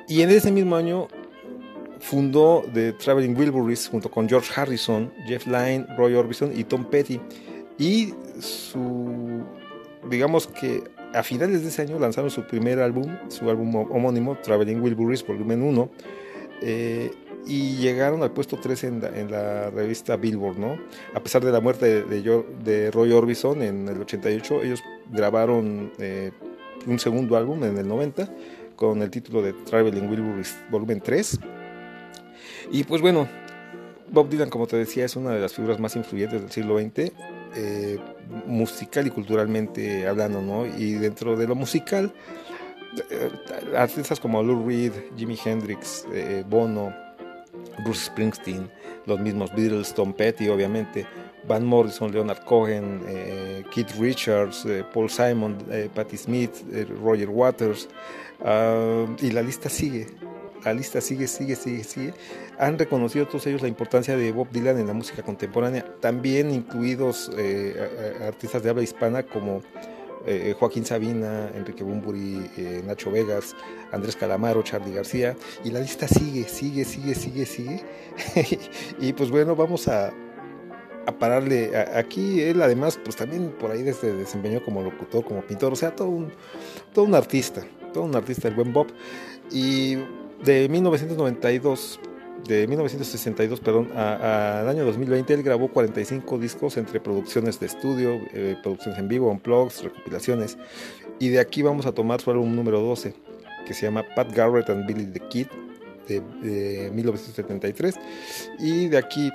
Y 0.08 0.22
en 0.22 0.30
ese 0.30 0.50
mismo 0.50 0.74
año 0.74 1.06
fundó 2.00 2.64
The 2.72 2.94
Traveling 2.94 3.36
Wilburys 3.36 3.88
junto 3.88 4.10
con 4.10 4.28
George 4.28 4.50
Harrison, 4.56 5.12
Jeff 5.28 5.46
Lynne, 5.46 5.86
Roy 5.96 6.14
Orbison 6.14 6.50
y 6.58 6.64
Tom 6.64 6.84
Petty. 6.84 7.20
Y 7.78 8.12
su, 8.40 9.44
digamos 10.10 10.46
que 10.48 10.82
a 11.14 11.22
finales 11.22 11.62
de 11.62 11.68
ese 11.68 11.82
año 11.82 11.98
lanzaron 11.98 12.30
su 12.30 12.44
primer 12.44 12.80
álbum, 12.80 13.16
su 13.28 13.48
álbum 13.48 13.74
homónimo, 13.74 14.36
Traveling 14.38 14.80
Wilburys 14.80 15.26
Volumen 15.26 15.62
1. 15.62 15.90
eh, 16.62 17.10
y 17.46 17.76
llegaron 17.76 18.22
al 18.22 18.32
puesto 18.32 18.58
3 18.60 18.84
en 18.84 19.30
la, 19.30 19.70
revista 19.70 20.16
Billboard, 20.16 20.58
¿no? 20.58 20.76
A 21.14 21.20
pesar 21.20 21.42
de 21.42 21.50
la 21.50 21.60
muerte 21.60 22.02
de 22.02 22.90
Roy 22.90 23.12
Orbison 23.12 23.62
en 23.62 23.88
el 23.88 24.00
88, 24.02 24.62
ellos 24.64 24.82
grabaron 25.10 25.92
eh, 25.98 26.32
un 26.86 26.98
segundo 26.98 27.36
álbum 27.36 27.64
en 27.64 27.78
el 27.78 27.88
90 27.88 28.28
con 28.76 29.02
el 29.02 29.10
título 29.10 29.40
de 29.40 29.52
Traveling 29.52 30.10
Wilburys 30.10 30.56
Volumen 30.70 31.00
3. 31.00 31.40
Y 32.70 32.84
pues 32.84 33.00
bueno, 33.00 33.28
Bob 34.10 34.28
Dylan, 34.28 34.50
como 34.50 34.66
te 34.66 34.76
decía, 34.76 35.04
es 35.04 35.16
una 35.16 35.30
de 35.30 35.40
las 35.40 35.54
figuras 35.54 35.80
más 35.80 35.96
influyentes 35.96 36.40
del 36.40 36.50
siglo 36.50 36.78
XX, 36.78 37.12
eh, 37.60 37.98
musical 38.46 39.06
y 39.06 39.10
culturalmente 39.10 40.06
hablando, 40.06 40.40
¿no? 40.40 40.64
Y 40.64 40.92
dentro 40.94 41.36
de 41.36 41.48
lo 41.48 41.56
musical, 41.56 42.12
eh, 43.10 43.30
artistas 43.76 44.20
como 44.20 44.42
Lou 44.42 44.64
Reed, 44.64 44.92
Jimi 45.16 45.36
Hendrix, 45.44 46.06
eh, 46.12 46.44
Bono, 46.48 46.94
Bruce 47.82 48.06
Springsteen, 48.06 48.70
los 49.06 49.18
mismos 49.18 49.52
Beatles, 49.54 49.92
Tom 49.92 50.12
Petty, 50.12 50.48
obviamente, 50.48 51.04
Van 51.48 51.64
Morrison, 51.64 52.12
Leonard 52.12 52.44
Cohen, 52.44 53.00
Keith 53.72 53.92
Richards, 53.98 54.66
Paul 54.92 55.08
Simon, 55.08 55.56
Patti 55.94 56.16
Smith, 56.16 56.62
Roger 57.02 57.30
Waters, 57.30 57.88
ah, 58.44 59.06
y 59.20 59.30
la 59.30 59.42
lista 59.42 59.68
sigue. 59.68 60.06
La 60.68 60.74
lista 60.74 61.00
sigue, 61.00 61.26
sigue, 61.28 61.56
sigue, 61.56 61.82
sigue. 61.82 62.14
Han 62.58 62.78
reconocido 62.78 63.26
todos 63.26 63.46
ellos 63.46 63.62
la 63.62 63.68
importancia 63.68 64.18
de 64.18 64.32
Bob 64.32 64.50
Dylan 64.50 64.78
en 64.78 64.86
la 64.86 64.92
música 64.92 65.22
contemporánea, 65.22 65.82
también 65.98 66.50
incluidos 66.50 67.30
eh, 67.38 68.18
artistas 68.20 68.62
de 68.62 68.68
habla 68.68 68.82
hispana 68.82 69.22
como 69.22 69.62
eh, 70.26 70.54
Joaquín 70.58 70.84
Sabina, 70.84 71.50
Enrique 71.54 71.82
Bumburi, 71.82 72.50
eh, 72.58 72.82
Nacho 72.84 73.10
Vegas, 73.10 73.56
Andrés 73.92 74.14
Calamaro, 74.14 74.62
Charlie 74.62 74.92
García, 74.92 75.34
y 75.64 75.70
la 75.70 75.80
lista 75.80 76.06
sigue, 76.06 76.46
sigue, 76.46 76.84
sigue, 76.84 77.14
sigue, 77.14 77.46
sigue. 77.46 77.82
y 79.00 79.14
pues 79.14 79.30
bueno, 79.30 79.56
vamos 79.56 79.88
a, 79.88 80.12
pararle. 81.18 81.74
aquí 81.94 82.42
él 82.42 82.60
además, 82.60 83.00
pues 83.02 83.16
también 83.16 83.52
por 83.52 83.70
ahí 83.70 83.90
se 83.94 84.12
desempeñó 84.12 84.62
como 84.62 84.82
locutor, 84.82 85.24
como 85.24 85.40
pintor, 85.40 85.72
o 85.72 85.76
sea, 85.76 85.96
todo 85.96 86.08
un, 86.08 86.30
todo 86.92 87.06
un 87.06 87.14
artista, 87.14 87.64
todo 87.94 88.04
un 88.04 88.14
artista, 88.14 88.48
el 88.48 88.54
buen 88.54 88.74
Bob. 88.74 88.88
Y 89.50 89.96
de 90.44 90.68
1992, 90.68 92.00
de 92.46 92.66
1962, 92.68 93.60
perdón, 93.60 93.90
a- 93.96 94.60
al 94.60 94.68
año 94.68 94.84
2020, 94.84 95.34
él 95.34 95.42
grabó 95.42 95.68
45 95.68 96.38
discos 96.38 96.76
entre 96.76 97.00
producciones 97.00 97.58
de 97.60 97.66
estudio, 97.66 98.20
eh, 98.32 98.56
producciones 98.62 98.98
en 99.00 99.08
vivo, 99.08 99.30
unplugs, 99.30 99.82
recopilaciones. 99.82 100.56
Y 101.18 101.30
de 101.30 101.40
aquí 101.40 101.62
vamos 101.62 101.86
a 101.86 101.92
tomar 101.92 102.20
su 102.20 102.30
álbum 102.30 102.54
número 102.54 102.80
12, 102.80 103.14
que 103.66 103.74
se 103.74 103.86
llama 103.86 104.04
Pat 104.14 104.32
Garrett 104.32 104.70
and 104.70 104.86
Billy 104.86 105.06
the 105.06 105.20
Kid, 105.28 105.46
de, 106.06 106.20
de 106.40 106.90
1973. 106.92 107.96
Y 108.60 108.88
de 108.88 108.98
aquí, 108.98 109.30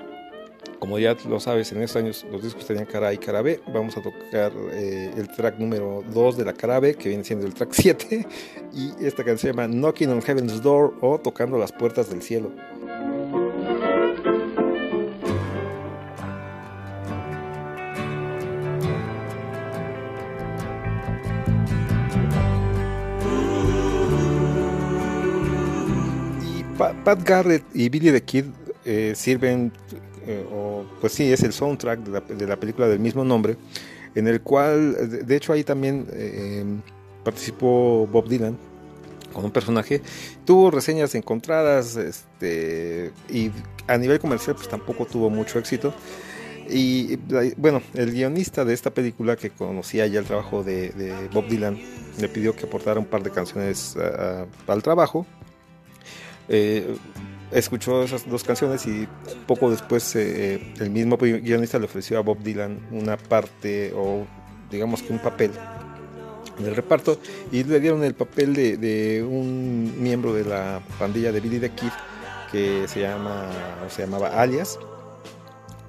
como 0.80 1.00
ya 1.00 1.16
lo 1.30 1.40
sabes, 1.40 1.72
en 1.72 1.82
esos 1.82 1.96
años 1.98 2.26
los 2.32 2.44
discos 2.44 2.66
tenían 2.66 2.86
cara 2.86 3.08
A 3.10 3.14
y 3.14 3.18
cara 3.18 3.42
B. 3.42 3.62
Vamos 3.74 3.96
a 3.98 4.02
tocar 4.02 4.52
eh, 4.74 5.12
el 5.18 5.30
track 5.30 5.58
número 5.60 6.04
2 6.14 6.38
de 6.38 6.46
la 6.46 6.54
cara 6.54 6.80
B, 6.80 6.96
que 6.96 7.10
viene 7.10 7.24
siendo 7.24 7.46
el 7.46 7.54
track 7.54 7.70
7. 7.74 8.28
Y 8.74 8.92
esta 9.06 9.24
canción 9.24 9.38
se 9.38 9.48
llama 9.48 9.68
Knocking 9.68 10.10
on 10.10 10.22
Heaven's 10.22 10.62
Door 10.62 10.96
o 11.02 11.20
Tocando 11.20 11.58
las 11.58 11.72
Puertas 11.72 12.10
del 12.10 12.22
Cielo. 12.22 12.52
Y 26.46 26.64
Pa- 26.78 26.94
Pat 27.04 27.24
Garrett 27.24 27.64
y 27.74 27.90
Billy 27.90 28.12
the 28.12 28.22
Kid 28.22 28.46
eh, 28.86 29.14
sirven, 29.16 29.72
eh, 30.28 30.46
o 30.52 30.86
pues 31.02 31.14
sí, 31.14 31.32
es 31.32 31.44
el 31.44 31.54
soundtrack 31.54 32.00
de 32.00 32.48
la, 32.48 32.58
película 32.58 32.88
del 32.88 33.00
mismo 33.00 33.24
nombre, 33.24 33.58
en 34.16 34.28
el 34.28 34.42
cual, 34.42 35.26
de, 35.26 35.36
hecho 35.36 35.54
ahí 35.54 35.64
también 35.64 36.08
eh, 36.14 36.64
participó 37.24 38.08
Bob 38.12 38.28
Dylan 38.28 38.58
con 39.34 39.46
un 39.46 39.52
personaje, 39.52 40.02
tuvo 40.46 40.72
reseñas 40.72 41.16
encontradas, 41.16 41.96
este, 41.96 43.12
y 43.30 43.52
a 43.88 43.98
nivel 43.98 44.20
comercial 44.20 44.56
pues 44.56 44.70
tampoco 44.70 45.06
tuvo 45.06 45.30
mucho 45.30 45.60
éxito. 45.60 45.94
Y 46.70 47.18
bueno, 47.58 47.82
el 47.94 48.12
guionista 48.12 48.64
de 48.64 48.74
esta 48.74 48.92
película 48.92 49.36
que 49.36 49.50
conocía 49.50 50.08
ya 50.08 50.20
el 50.20 50.26
trabajo 50.26 50.64
de, 50.64 51.14
Bob 51.34 51.48
Dylan, 51.48 51.78
le 52.20 52.30
pidió 52.30 52.56
que 52.56 52.66
aportara 52.66 53.00
un 53.00 53.06
par 53.06 53.22
de 53.22 53.32
canciones 53.32 53.98
al 54.68 54.84
trabajo. 54.84 55.26
Eh, 56.48 56.96
escuchó 57.54 58.04
esas 58.04 58.28
dos 58.30 58.44
canciones 58.44 58.86
y 58.88 59.08
poco 59.48 59.70
después 59.70 60.16
eh, 60.16 60.74
el 60.80 60.90
mismo 60.90 61.18
guionista 61.18 61.80
le 61.80 61.86
ofreció 61.86 62.18
a 62.18 62.22
Bob 62.22 62.40
Dylan 62.44 62.80
una 62.92 63.18
parte 63.18 63.94
o 63.96 64.26
digamos 64.72 65.02
que 65.04 65.14
un 65.14 65.20
papel 65.20 65.52
en 66.60 66.66
el 66.66 66.76
reparto 66.76 67.20
y 67.52 67.64
le 67.64 67.80
dieron 67.80 68.04
el 68.04 68.14
papel 68.14 68.54
de, 68.54 69.26
un 69.28 69.96
miembro 70.02 70.34
de 70.34 70.46
la 70.46 70.82
pandilla 71.00 71.32
de 71.32 71.40
Billy 71.40 71.60
the 71.60 71.70
Kid 71.72 71.90
que 72.52 72.88
se 72.88 73.02
llama 73.02 73.50
o 73.86 73.90
se 73.90 74.04
llamaba 74.04 74.28
Alias. 74.40 74.78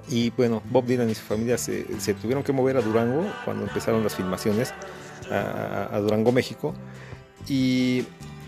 Y 0.09 0.29
bueno 0.31 0.61
Bob 0.69 0.85
Dylan 0.85 1.09
y 1.09 1.15
su 1.15 1.23
familia 1.23 1.57
se, 1.57 1.83
tuvieron 2.21 2.43
que 2.43 2.51
mover 2.51 2.77
a 2.77 2.81
Durango 2.81 3.25
cuando 3.43 3.63
empezaron 3.63 4.03
las 4.03 4.15
filmaciones 4.15 4.73
a- 5.31 5.89
a 5.91 5.99
Durango 5.99 6.31
México. 6.31 6.73
Y 7.47 8.05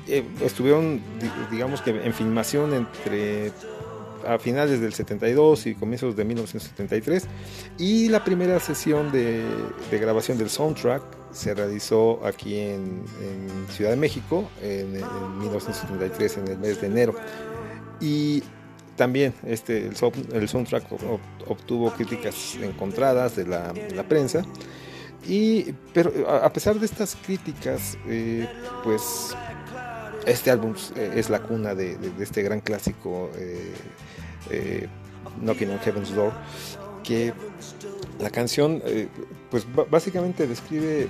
eh, 0.07 0.23
estuvieron 0.41 0.97
di- 1.19 1.31
digamos 1.51 1.81
que 1.81 1.91
en 1.91 2.13
filmación 2.13 2.73
entre 2.73 3.51
a 4.27 4.37
finales 4.39 4.81
del 4.81 4.93
72 4.93 5.67
y 5.67 5.75
comienzos 5.75 6.15
de 6.17 6.25
1973 6.25 7.27
y 7.77 8.09
la 8.09 8.23
primera 8.25 8.59
sesión 8.59 9.09
de, 9.11 9.41
grabación 9.91 10.37
del 10.37 10.49
soundtrack 10.49 11.01
se 11.31 11.53
realizó 11.53 12.25
aquí 12.25 12.57
en, 12.57 13.03
Ciudad 13.69 13.91
de 13.91 13.95
México 13.97 14.49
en, 14.61 14.95
en 14.97 15.39
1973 15.39 16.37
en 16.39 16.47
el 16.49 16.57
mes 16.57 16.81
de 16.81 16.87
enero. 16.87 17.15
Y 18.01 18.43
también 18.97 19.33
este 19.45 19.85
el, 19.87 19.95
sound- 19.95 20.33
el 20.33 20.49
soundtrack 20.49 20.89
ob- 20.91 21.19
obtuvo 21.47 21.91
críticas 21.91 22.55
encontradas 22.61 23.35
de 23.35 23.45
la, 23.45 23.73
prensa. 24.09 24.43
Y 25.27 25.73
pero 25.93 26.11
a 26.29 26.51
pesar 26.51 26.79
de 26.79 26.85
estas 26.85 27.15
críticas 27.15 27.97
eh, 28.07 28.47
pues 28.83 29.35
este 30.27 30.51
álbum 30.51 30.75
eh, 30.95 31.13
es 31.15 31.29
la 31.29 31.41
cuna 31.41 31.73
de, 31.73 31.97
este 32.19 32.43
gran 32.43 32.59
clásico 32.59 33.31
eh, 33.37 33.73
eh, 34.51 34.87
Knocking 35.41 35.69
on 35.71 35.79
Heaven's 35.79 36.13
Door 36.13 36.33
que 37.03 37.33
la 38.19 38.29
canción 38.29 38.81
eh, 38.85 39.07
pues 39.49 39.65
básicamente 39.89 40.45
describe 40.47 41.07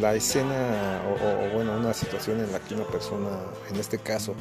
la 0.00 0.14
escena 0.14 1.00
o, 1.08 1.54
bueno 1.54 1.76
una 1.76 1.94
situación 1.94 2.40
en 2.40 2.52
la 2.52 2.60
que 2.60 2.74
una 2.74 2.84
persona 2.84 3.30
en 3.70 3.76
este 3.76 3.98
caso 3.98 4.34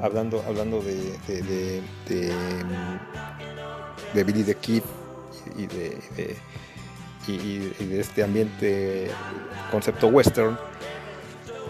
hablando 0.00 0.42
hablando 0.46 0.82
de 0.82 1.82
de, 4.14 4.24
Billy 4.24 4.42
the 4.42 4.54
Kid 4.56 4.82
y 5.56 5.66
de, 5.66 5.98
y 7.26 7.86
de 7.86 8.00
este 8.00 8.22
ambiente 8.22 9.10
concepto 9.70 10.08
western 10.08 10.58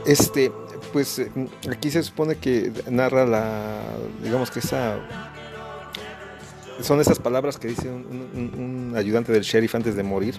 este 0.07 0.51
pues 0.93 1.19
eh, 1.19 1.31
aquí 1.71 1.91
se 1.91 2.03
supone 2.03 2.37
que 2.37 2.73
narra 2.91 3.27
la 3.27 3.81
digamos 4.23 4.51
que 4.51 4.59
esa 4.61 4.99
son 6.81 7.01
esas 7.01 7.19
palabras 7.19 7.59
que 7.59 7.69
dice 7.69 7.91
un, 7.91 8.95
ayudante 8.97 9.33
del 9.33 9.43
sheriff 9.43 9.75
antes 9.75 9.95
de 9.97 10.03
morir 10.03 10.35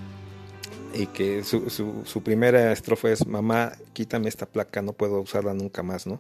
y 0.94 1.06
que 1.08 1.44
su, 1.44 1.70
su- 1.70 2.02
su 2.06 2.22
primera 2.24 2.72
estrofa 2.72 3.10
es 3.12 3.26
mamá 3.28 3.74
quítame 3.94 4.28
esta 4.28 4.46
placa 4.46 4.82
no 4.82 4.94
puedo 4.94 5.22
usarla 5.22 5.54
nunca 5.54 5.84
más 5.84 6.08
no 6.08 6.20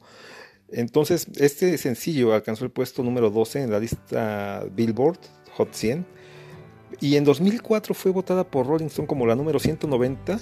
entonces 0.72 1.28
este 1.38 1.78
sencillo 1.78 2.34
alcanzó 2.34 2.64
el 2.66 2.72
puesto 2.72 3.04
número 3.04 3.30
12 3.30 3.64
en 3.64 3.72
la 3.72 3.80
lista 3.80 4.64
Billboard 4.74 5.20
Hot 5.58 5.74
100 5.74 6.06
y 7.00 7.16
en 7.16 7.24
2004 7.24 7.94
fue 7.94 8.12
votada 8.12 8.44
por 8.46 8.68
Rolling 8.68 8.86
Stone 8.88 9.08
como 9.08 9.26
la 9.26 9.36
número 9.36 9.60
190 9.60 10.40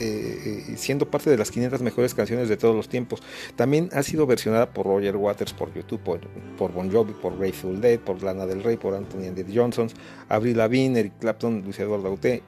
eh, 0.00 0.74
siendo 0.76 1.08
parte 1.08 1.30
de 1.30 1.36
las 1.36 1.50
500 1.50 1.80
mejores 1.82 2.14
canciones 2.14 2.48
de 2.48 2.56
todos 2.56 2.74
los 2.74 2.88
tiempos. 2.88 3.22
También 3.56 3.90
ha 3.92 4.02
sido 4.02 4.26
versionada 4.26 4.72
por 4.72 4.86
Roger 4.86 5.16
Waters, 5.16 5.52
por 5.52 5.72
YouTube, 5.72 6.00
por, 6.00 6.20
por 6.58 6.72
Bon 6.72 6.90
Jovi, 6.90 7.12
por 7.12 7.38
Grateful 7.38 7.80
Dead, 7.80 8.00
por 8.00 8.22
Lana 8.22 8.46
del 8.46 8.62
Rey, 8.62 8.76
por 8.76 8.94
Anthony 8.94 9.28
and 9.28 9.36
the 9.36 9.46
Johnsons, 9.54 9.94
Avril 10.28 10.56
Lavigne, 10.56 10.98
Eric 10.98 11.18
Clapton, 11.20 11.62
Luis 11.62 11.78
Eduardo 11.78 12.08
Aute. 12.08 12.42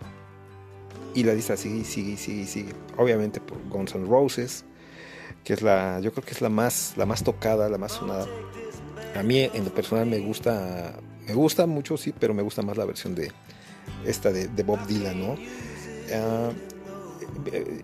Y 1.15 1.23
la 1.23 1.35
lista 1.35 1.57
sigue, 1.57 1.85
sigue, 1.85 2.17
sigue, 2.17 2.47
sigue. 2.47 2.73
Obviamente 2.97 3.41
por 3.41 3.59
Guns 3.69 3.95
N' 3.95 4.07
Roses, 4.07 4.65
que 5.45 5.53
es 5.53 5.63
la, 5.63 6.01
yo 6.01 6.13
creo 6.13 6.25
que 6.25 6.33
es 6.33 6.41
la 6.41 6.51
más, 6.51 6.95
la 6.97 7.07
más 7.07 7.23
tocada, 7.23 7.69
la 7.69 7.79
más 7.79 7.93
sonada. 7.93 8.27
A 9.15 9.23
mí 9.23 9.41
en 9.41 9.65
lo 9.65 9.73
personal 9.73 10.07
me 10.07 10.19
gusta, 10.19 10.95
me 11.27 11.33
gusta 11.33 11.67
mucho, 11.67 11.97
sí, 11.97 12.13
pero 12.19 12.35
me 12.35 12.43
gusta 12.43 12.63
más 12.63 12.77
la 12.77 12.85
versión 12.85 13.15
de 13.15 13.31
esta 14.05 14.33
de, 14.33 14.63
Bob 14.63 14.85
Dylan, 14.87 15.21
¿no? 15.21 15.37
Ah, 16.13 16.51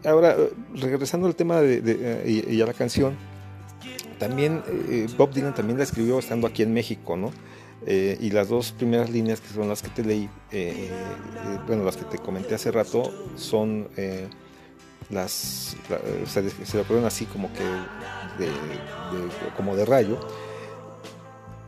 ahora, 0.05 0.37
eh, 0.39 0.51
regresando 0.75 1.27
al 1.27 1.35
tema 1.35 1.61
de, 1.61 1.83
eh, 1.85 2.45
y, 2.51 2.61
a 2.61 2.67
la 2.67 2.73
canción, 2.75 3.17
también 4.19 4.63
eh, 4.69 5.07
Bob 5.17 5.33
Dylan 5.33 5.55
también 5.55 5.79
la 5.79 5.85
escribió 5.85 6.19
estando 6.19 6.47
aquí 6.47 6.63
en 6.63 6.73
México, 6.73 7.17
¿no? 7.17 7.33
Eh, 7.85 8.17
y 8.21 8.31
las 8.31 8.49
dos 8.49 8.71
primeras 8.73 9.11
líneas 9.11 9.41
que 9.41 9.49
son 9.53 9.69
las 9.69 9.83
que 9.83 9.89
te 9.89 10.05
leí, 10.05 10.25
eh, 10.53 10.89
eh, 10.89 11.59
bueno, 11.67 11.85
las 11.85 11.97
que 11.97 12.05
te 12.05 12.19
comenté 12.19 12.55
hace 12.55 12.71
rato, 12.71 13.13
son 13.35 13.89
eh, 13.97 14.29
las, 15.11 15.77
la- 15.91 15.99
se 16.27 16.43
le 16.43 16.81
ocurrieron 16.83 17.05
así 17.07 17.25
como 17.27 17.53
que 17.53 17.65
de, 17.65 18.49
como 19.57 19.75
de 19.75 19.85
rayo. 19.85 20.21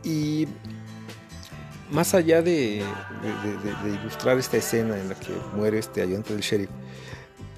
Y 0.03 0.47
más 1.91 2.13
allá 2.13 2.41
de 2.41 2.81
ilustrar 4.01 4.37
esta 4.37 4.55
escena 4.57 4.97
en 4.97 5.09
la 5.09 5.15
que 5.15 5.33
muere 5.55 5.79
este 5.79 6.01
ayudante 6.01 6.31
del 6.33 6.41
sheriff, 6.41 6.69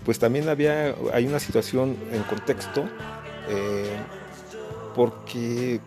pues 0.08 0.20
también 0.20 0.48
había, 0.48 0.96
hay 1.12 1.28
una 1.28 1.38
situación 1.38 1.98
en 2.14 2.24
contexto, 2.24 2.86
eh, 3.50 3.92
porque 4.96 5.82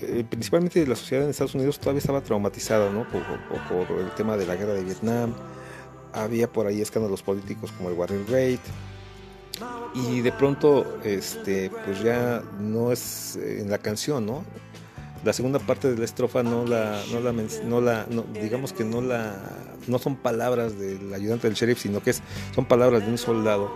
eh, 0.00 0.24
principalmente 0.28 0.86
la 0.86 0.96
sociedad 0.96 1.24
en 1.24 1.30
Estados 1.30 1.54
Unidos 1.54 1.78
todavía 1.78 1.98
estaba 1.98 2.22
traumatizada, 2.22 2.90
¿no? 2.90 3.06
Por, 3.10 3.22
por- 3.68 4.00
el 4.00 4.10
tema 4.12 4.38
de 4.38 4.46
la 4.46 4.56
guerra 4.56 4.72
de 4.72 4.82
Vietnam, 4.82 5.34
había 6.14 6.50
por 6.50 6.66
ahí 6.66 6.80
escándalos 6.80 7.22
políticos 7.22 7.70
como 7.76 7.90
el 7.90 7.96
Watergate, 7.96 8.60
y 9.94 10.22
de 10.22 10.32
pronto, 10.32 10.98
este, 11.04 11.70
pues 11.84 12.02
ya 12.02 12.42
no 12.58 12.92
es 12.92 13.36
eh, 13.36 13.60
en 13.60 13.70
la 13.70 13.76
canción, 13.76 14.24
¿no? 14.24 14.42
La 15.26 15.32
segunda 15.32 15.58
parte 15.58 15.90
de 15.90 15.98
la 15.98 16.04
estrofa 16.04 16.44
no 16.44 16.64
la, 16.64 17.02
no 17.10 17.18
la, 17.18 17.32
no 17.64 17.80
la 17.80 18.06
digamos 18.40 18.72
que 18.72 18.84
no 18.84 19.00
la, 19.00 19.34
no 19.88 19.98
son 19.98 20.14
palabras 20.14 20.78
del 20.78 21.12
ayudante 21.12 21.48
del 21.48 21.56
sheriff, 21.56 21.80
sino 21.80 22.00
que 22.00 22.10
es, 22.10 22.22
son 22.54 22.64
palabras 22.64 23.04
de 23.04 23.10
un 23.10 23.18
soldado 23.18 23.68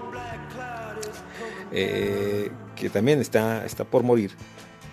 eh, 1.73 2.53
que 2.77 2.89
también 2.89 3.21
está, 3.21 3.67
está 3.67 3.83
por 3.83 4.05
morir 4.05 4.31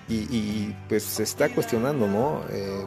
y, 0.10 0.16
y, 0.16 0.76
pues 0.90 1.04
se 1.04 1.22
está 1.22 1.50
cuestionando, 1.50 2.08
¿no? 2.08 2.42
Eh, 2.50 2.86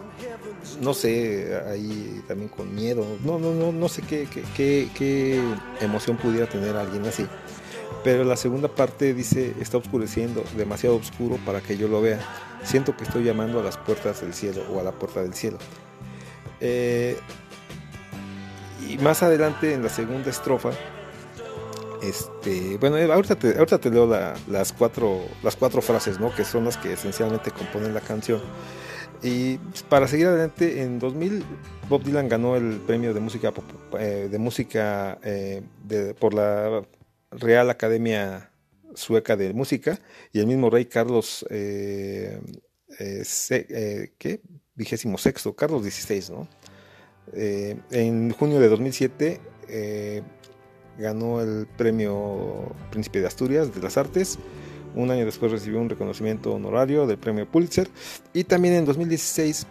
no 0.80 0.92
sé, 0.92 1.56
ahí 1.68 2.24
también 2.26 2.48
con 2.48 2.74
miedo, 2.74 3.06
no, 3.24 3.38
no, 3.38 3.54
no, 3.54 3.70
no 3.70 3.88
sé 3.88 4.02
qué, 4.02 4.26
qué, 4.26 4.42
qué, 4.56 4.88
qué 4.96 5.40
emoción 5.80 6.16
pudiera 6.16 6.48
tener 6.48 6.74
alguien 6.76 7.06
así. 7.06 7.24
Pero 8.02 8.24
la 8.24 8.36
segunda 8.36 8.68
parte 8.68 9.12
dice, 9.12 9.54
está 9.60 9.76
oscureciendo, 9.76 10.42
demasiado 10.56 10.96
oscuro 10.96 11.36
para 11.44 11.60
que 11.60 11.76
yo 11.76 11.86
lo 11.88 12.00
vea. 12.00 12.18
Siento 12.64 12.96
que 12.96 13.04
estoy 13.04 13.24
llamando 13.24 13.60
a 13.60 13.62
las 13.62 13.76
puertas 13.76 14.20
del 14.22 14.32
cielo 14.32 14.62
o 14.72 14.80
a 14.80 14.82
la 14.82 14.92
puerta 14.92 15.22
del 15.22 15.34
cielo. 15.34 15.58
Eh, 16.60 17.16
y 18.88 18.96
más 18.98 19.22
adelante 19.22 19.74
en 19.74 19.82
la 19.82 19.90
segunda 19.90 20.30
estrofa, 20.30 20.70
este, 22.02 22.78
bueno, 22.78 22.96
eh, 22.96 23.12
ahorita 23.12 23.36
te, 23.36 23.58
ahorita 23.58 23.78
te 23.78 23.90
leo 23.90 24.06
la- 24.06 24.34
las, 24.48 24.72
cuatro, 24.72 25.20
las 25.42 25.56
cuatro 25.56 25.82
frases, 25.82 26.18
¿no? 26.18 26.34
Que 26.34 26.44
son 26.44 26.64
las 26.64 26.78
que 26.78 26.94
esencialmente 26.94 27.50
componen 27.50 27.92
la 27.92 28.00
canción. 28.00 28.40
Y 29.22 29.58
para 29.90 30.08
seguir 30.08 30.28
adelante, 30.28 30.82
en 30.82 30.98
2000 30.98 31.44
Bob 31.90 32.02
Dylan 32.02 32.28
ganó 32.30 32.56
el 32.56 32.78
premio 32.86 33.12
de 33.12 33.20
música, 33.20 33.52
eh, 33.98 34.28
de 34.30 34.38
música 34.38 35.18
por 36.18 36.32
la 36.32 36.82
Real 37.30 37.70
Academia 37.70 38.50
Sueca 38.94 39.36
de 39.36 39.52
Música 39.52 39.98
y 40.32 40.40
el 40.40 40.46
mismo 40.46 40.70
rey 40.70 40.86
Carlos, 40.86 41.46
eh, 41.50 42.40
eh, 42.98 43.22
eh, 43.50 44.12
¿qué? 44.18 44.40
Vigésimo 44.74 45.18
sexto, 45.18 45.54
Carlos 45.54 45.82
XVI, 45.82 46.24
¿no? 46.30 46.48
En 47.32 48.32
junio 48.32 48.58
de 48.58 48.68
2007 48.68 49.40
eh, 49.70 50.22
ganó 50.98 51.40
el 51.40 51.66
premio 51.78 52.74
Príncipe 52.90 53.20
de 53.20 53.26
Asturias 53.26 53.74
de 53.74 53.80
las 53.80 53.96
Artes. 53.96 54.38
Un 54.94 55.10
año 55.10 55.24
después 55.24 55.52
recibió 55.52 55.80
un 55.80 55.88
reconocimiento 55.88 56.52
honorario 56.52 57.06
del 57.06 57.18
premio 57.18 57.48
Pulitzer. 57.50 57.88
Y 58.34 58.44
también 58.44 58.74
en 58.74 58.84
2016 58.84 59.66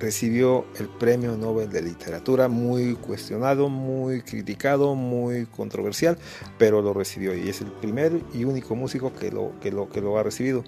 recibió 0.00 0.64
el 0.78 0.88
premio 0.88 1.36
Nobel 1.36 1.70
de 1.70 1.82
Literatura, 1.82 2.48
muy 2.48 2.94
cuestionado, 2.94 3.68
muy 3.68 4.22
criticado, 4.22 4.94
muy 4.94 5.46
controversial, 5.46 6.18
pero 6.58 6.82
lo 6.82 6.92
recibió 6.94 7.36
y 7.36 7.48
es 7.48 7.60
el 7.60 7.68
primer 7.68 8.20
y 8.34 8.44
único 8.44 8.74
músico 8.74 9.12
que 9.14 9.30
lo, 9.30 9.52
que 9.60 9.70
lo, 9.70 9.88
que 9.88 10.00
lo 10.00 10.18
ha 10.18 10.22
recibido. 10.22 10.64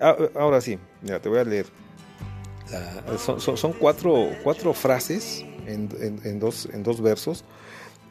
Ah, 0.00 0.16
Ahora 0.36 0.60
sí, 0.60 0.78
mira, 1.02 1.20
te 1.20 1.28
voy 1.28 1.38
a 1.40 1.44
leer. 1.44 1.66
Son, 3.18 3.40
son- 3.40 3.72
cuatro, 3.72 4.28
cuatro 4.42 4.72
frases 4.74 5.44
en 5.66 6.38
dos, 6.38 6.68
en 6.72 6.82
dos 6.82 7.00
versos 7.00 7.44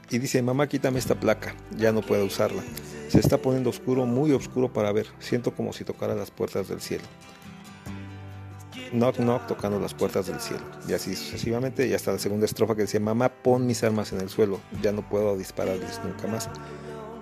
y 0.10 0.18
dice, 0.20 0.42
mamá, 0.42 0.68
quítame 0.68 1.00
esta 1.00 1.16
placa, 1.20 1.56
ya 1.78 1.92
no 1.92 2.02
puedo 2.02 2.26
usarla. 2.26 2.64
Se 3.10 3.20
está 3.20 3.38
poniendo 3.38 3.70
oscuro, 3.70 4.06
muy 4.06 4.32
oscuro 4.32 4.72
para 4.72 4.92
ver. 4.92 5.08
Siento 5.20 5.54
como 5.54 5.74
si 5.74 5.84
tocara 5.84 6.16
las 6.16 6.32
puertas 6.32 6.68
del 6.68 6.82
cielo. 6.82 7.04
Knock, 8.92 9.18
knock, 9.18 9.48
tocando 9.48 9.80
las 9.80 9.94
puertas 9.94 10.28
del 10.28 10.40
cielo. 10.40 10.64
Y 10.88 10.94
así 10.94 11.16
sucesivamente. 11.16 11.88
Y 11.88 11.94
hasta 11.94 12.12
la 12.14 12.20
segunda 12.20 12.46
estrofa 12.46 12.76
que 12.76 12.82
decía, 12.84 13.00
mamá, 13.00 13.30
pon 13.30 13.66
mis 13.68 13.84
armas 13.84 14.14
en 14.14 14.22
el 14.22 14.30
suelo, 14.30 14.60
ya 14.82 14.92
no 14.92 15.08
puedo 15.08 15.38
dispararles 15.38 16.00
nunca 16.04 16.28
más. 16.28 16.50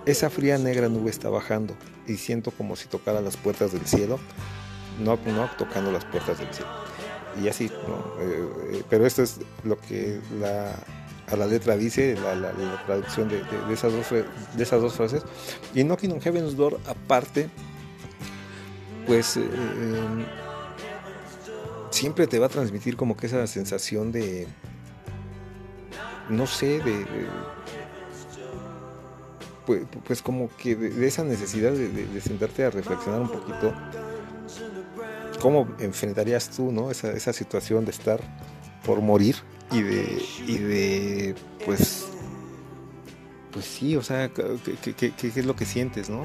Esa 0.06 0.30
fría 0.30 0.58
negra 0.58 0.88
nube 0.90 1.10
está 1.10 1.30
bajando 1.30 1.76
y 2.08 2.18
siento 2.18 2.52
como 2.52 2.76
si 2.76 2.88
tocara 2.88 3.22
las 3.22 3.38
puertas 3.38 3.72
del 3.72 3.86
cielo. 3.88 4.20
Knock, 5.00 5.22
knock, 5.24 5.58
tocando 5.58 5.92
las 5.92 6.06
puertas 6.06 6.38
del 6.38 6.54
cielo. 6.54 6.70
Y 7.44 7.48
así, 7.50 7.70
¿no? 7.88 8.22
Eh, 8.22 8.48
eh, 8.74 8.84
pero 8.90 9.06
esto 9.06 9.24
es 9.24 9.40
lo 9.64 9.78
que 9.80 10.22
la, 10.40 10.72
a 11.32 11.36
la 11.36 11.46
letra 11.48 11.76
dice, 11.76 12.16
la, 12.16 12.36
la- 12.36 12.54
la 12.54 12.86
traducción 12.86 13.28
de, 13.28 13.38
de- 13.44 13.66
de 13.68 13.74
esas 13.74 13.92
dos, 13.92 14.06
de 14.12 14.64
esas 14.64 14.82
dos 14.82 14.94
frases. 14.94 15.24
Y 15.74 15.84
Knocking 15.84 16.12
on 16.14 16.22
Heaven's 16.22 16.56
Door, 16.56 16.80
aparte, 16.88 17.50
pues 19.08 19.36
eh, 19.38 19.42
eh, 19.44 20.26
siempre 21.96 22.28
te 22.28 22.40
va 22.40 22.48
a 22.48 22.50
transmitir 22.50 22.96
como 22.98 23.16
que 23.18 23.28
esa 23.28 23.46
sensación 23.48 24.12
de, 24.12 24.48
no 26.30 26.46
sé, 26.48 26.80
de, 26.80 27.06
pues, 29.66 29.84
pues 30.06 30.22
como 30.22 30.50
que 30.58 30.76
de, 30.76 31.08
esa 31.08 31.24
necesidad 31.24 31.72
de, 31.72 32.22
sentarte 32.22 32.66
a 32.66 32.70
reflexionar 32.70 33.22
un 33.22 33.30
poquito 33.30 33.74
cómo 35.42 35.68
enfrentarías 35.80 36.50
tú, 36.50 36.72
¿no? 36.72 36.92
Esa, 36.92 37.12
esa 37.12 37.34
situación 37.34 37.86
de 37.86 37.92
estar 37.92 38.20
por 38.86 39.02
morir 39.02 39.36
y 39.72 39.82
de, 39.82 40.22
y 40.48 40.58
de 40.58 41.36
pues, 41.66 42.06
pues 43.52 43.66
sí, 43.66 43.96
o 43.96 44.02
sea, 44.04 44.30
¿qué, 44.30 44.76
qué- 44.84 44.94
qué- 44.94 45.12
qué 45.14 45.28
es 45.40 45.46
lo 45.46 45.56
que 45.56 45.66
sientes, 45.66 46.10
no? 46.10 46.24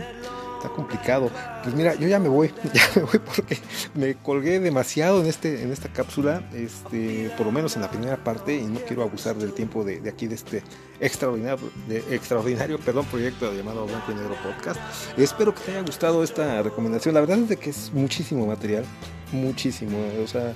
Está 0.60 0.68
complicado. 0.74 1.30
Pues 1.62 1.74
mira, 1.74 1.94
yo 1.94 2.06
ya 2.06 2.18
me 2.18 2.28
voy, 2.28 2.52
ya 2.74 2.82
me 2.94 3.02
voy 3.02 3.18
porque 3.18 3.56
me 3.94 4.14
colgué 4.16 4.60
demasiado 4.60 5.22
en 5.22 5.26
este, 5.26 5.62
en 5.62 5.72
esta 5.72 5.90
cápsula, 5.90 6.46
este, 6.52 7.30
por 7.38 7.46
lo 7.46 7.52
menos 7.52 7.76
en 7.76 7.82
la 7.82 7.90
primera 7.90 8.22
parte, 8.22 8.56
y 8.56 8.66
no 8.66 8.78
quiero 8.80 9.02
abusar 9.02 9.36
del 9.36 9.54
tiempo 9.54 9.84
de, 9.84 10.06
aquí 10.06 10.26
de 10.26 10.34
este 10.34 10.62
extraordinario, 11.00 11.70
de 11.88 12.14
extraordinario, 12.14 12.78
perdón, 12.78 13.06
proyecto 13.06 13.50
llamado 13.54 13.86
Blanco 13.86 14.12
y 14.12 14.16
Negro 14.16 14.36
Podcast. 14.42 14.78
Espero 15.16 15.54
que 15.54 15.62
te 15.62 15.70
haya 15.70 15.80
gustado 15.80 16.22
esta 16.22 16.60
recomendación. 16.60 17.14
La 17.14 17.20
verdad 17.20 17.38
es 17.38 17.48
de 17.48 17.56
que 17.56 17.70
es 17.70 17.90
muchísimo 17.94 18.46
material, 18.46 18.84
muchísimo. 19.32 19.96
O 20.22 20.26
sea, 20.26 20.52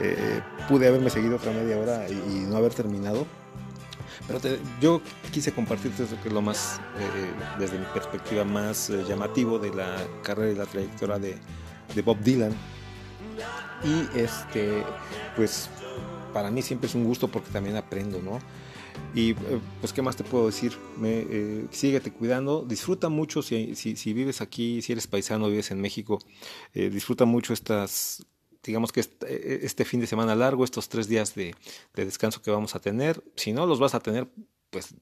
eh, 0.00 0.40
pude 0.68 0.86
haberme 0.86 1.10
seguido 1.10 1.34
otra 1.34 1.50
media 1.50 1.76
hora 1.78 2.06
y 2.08 2.46
no 2.48 2.56
haber 2.56 2.72
terminado. 2.74 3.26
Yo 4.80 5.00
quise 5.32 5.52
compartirte 5.52 6.04
eso 6.04 6.20
que 6.20 6.28
es 6.28 6.34
lo 6.34 6.42
más, 6.42 6.80
eh, 6.98 7.32
desde 7.58 7.78
mi 7.78 7.86
perspectiva, 7.86 8.44
más 8.44 8.90
eh, 8.90 9.04
llamativo 9.08 9.58
de 9.58 9.74
la 9.74 9.96
carrera 10.22 10.52
y 10.52 10.56
la 10.56 10.66
trayectoria 10.66 11.18
de, 11.18 12.02
Bob 12.02 12.18
Dylan. 12.20 12.52
Y 13.84 14.18
este, 14.18 14.84
pues 15.36 15.70
para 16.32 16.50
mí 16.50 16.62
siempre 16.62 16.88
es 16.88 16.94
un 16.94 17.04
gusto 17.04 17.28
porque 17.28 17.50
también 17.50 17.76
aprendo, 17.76 18.20
¿no? 18.20 18.38
Y 19.14 19.30
eh, 19.30 19.36
pues, 19.80 19.92
¿qué 19.92 20.02
más 20.02 20.16
te 20.16 20.24
puedo 20.24 20.46
decir? 20.46 20.76
Me, 20.96 21.20
eh, 21.20 21.66
síguete 21.70 22.12
cuidando, 22.12 22.64
disfruta 22.66 23.08
mucho 23.08 23.42
si, 23.42 23.74
si, 23.74 23.96
si 23.96 24.12
vives 24.12 24.40
aquí, 24.40 24.82
si 24.82 24.92
eres 24.92 25.06
paisano, 25.06 25.48
vives 25.48 25.70
en 25.70 25.80
México, 25.80 26.18
eh, 26.74 26.90
disfruta 26.90 27.24
mucho 27.24 27.52
estas, 27.52 28.24
digamos 28.68 28.92
que 28.92 29.00
este, 29.00 29.66
este 29.66 29.84
fin 29.84 30.00
de 30.00 30.06
semana 30.06 30.34
largo, 30.34 30.64
estos 30.64 30.88
tres 30.88 31.08
días 31.08 31.34
de, 31.34 31.54
de 31.94 32.04
descanso 32.04 32.42
que 32.42 32.50
vamos 32.50 32.74
a 32.74 32.80
tener. 32.80 33.22
Si 33.34 33.52
no 33.52 33.66
los 33.66 33.78
vas 33.78 33.94
a 33.94 34.00
tener, 34.00 34.28
pues 34.70 34.94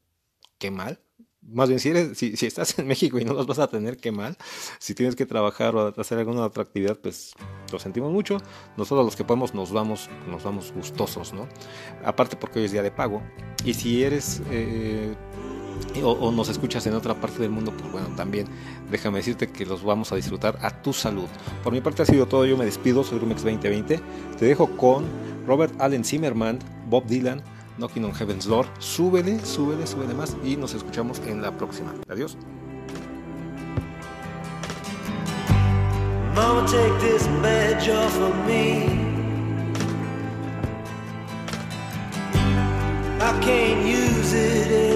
qué 0.59 0.71
mal, 0.71 1.01
más 1.43 1.69
bien 1.69 1.79
si, 1.79 1.91
eres, 1.91 2.19
si, 2.19 2.37
si 2.37 2.47
estás 2.47 2.79
en 2.79 2.87
México 2.87 3.19
y 3.19 3.25
no 3.25 3.33
los 3.33 3.47
vas 3.47 3.59
a 3.59 3.69
tener, 3.69 3.97
qué 3.97 4.11
mal. 4.11 4.37
Si 4.79 4.95
tienes 4.95 5.15
que 5.15 5.27
trabajar 5.27 5.77
o 5.77 5.95
hacer 6.01 6.19
alguna 6.19 6.45
otra 6.45 6.63
actividad, 6.63 6.99
pues 6.99 7.35
lo 7.73 7.79
sentimos 7.79 8.13
mucho. 8.13 8.39
Nosotros 8.77 9.05
los 9.05 9.17
que 9.17 9.25
podemos 9.25 9.55
nos 9.55 9.73
vamos, 9.73 10.11
nos 10.29 10.43
vamos 10.43 10.73
gustosos, 10.73 11.33
¿no? 11.33 11.49
Aparte 12.05 12.37
porque 12.37 12.59
hoy 12.59 12.65
es 12.65 12.73
día 12.73 12.83
de 12.83 12.91
pago. 12.91 13.23
Y 13.65 13.75
si 13.75 14.03
eres... 14.03 14.43
eh, 14.51 15.15
o, 16.03 16.11
o 16.11 16.33
nos 16.33 16.49
escuchas 16.49 16.87
en 16.87 16.95
otra 16.95 17.15
parte 17.15 17.41
del 17.41 17.51
mundo, 17.51 17.73
pues 17.77 17.91
bueno, 17.91 18.09
también 18.17 18.47
déjame 18.91 19.19
decirte 19.19 19.49
que 19.49 19.67
los 19.67 19.83
vamos 19.83 20.13
a 20.13 20.17
disfrutar 20.17 20.59
a 20.63 20.71
tu 20.71 20.93
salud. 20.93 21.29
Por 21.63 21.73
mi 21.73 21.81
parte 21.81 22.03
ha 22.03 22.07
sido 22.07 22.27
todo, 22.27 22.45
yo 22.45 22.57
me 22.57 22.65
despido, 22.65 23.05
soy 23.05 23.19
Rumex 23.19 23.43
2020. 23.43 24.01
Te 24.39 24.45
dejo 24.45 24.77
con 24.77 25.05
Robert 25.47 25.75
Allen 25.81 26.05
Zimmerman, 26.05 26.59
Bob 26.89 27.07
Dylan, 27.07 27.43
Knocking 27.79 28.05
on 28.05 28.15
Heaven's 28.15 28.47
Door. 28.47 28.67
Súbele, 28.79 29.39
súbele, 29.45 29.87
súbele 29.87 30.15
más 30.15 30.37
y 30.45 30.57
nos 30.57 30.75
escuchamos 30.75 31.21
en 31.27 31.43
la 31.43 31.57
próxima. 31.57 31.95
Adiós. 32.09 32.37
Mama, 36.35 36.67
take 36.67 36.99
this 37.01 37.27
me. 38.47 39.07
I 43.19 43.41
can't 43.41 43.87
use 43.87 44.35
it 44.35 44.96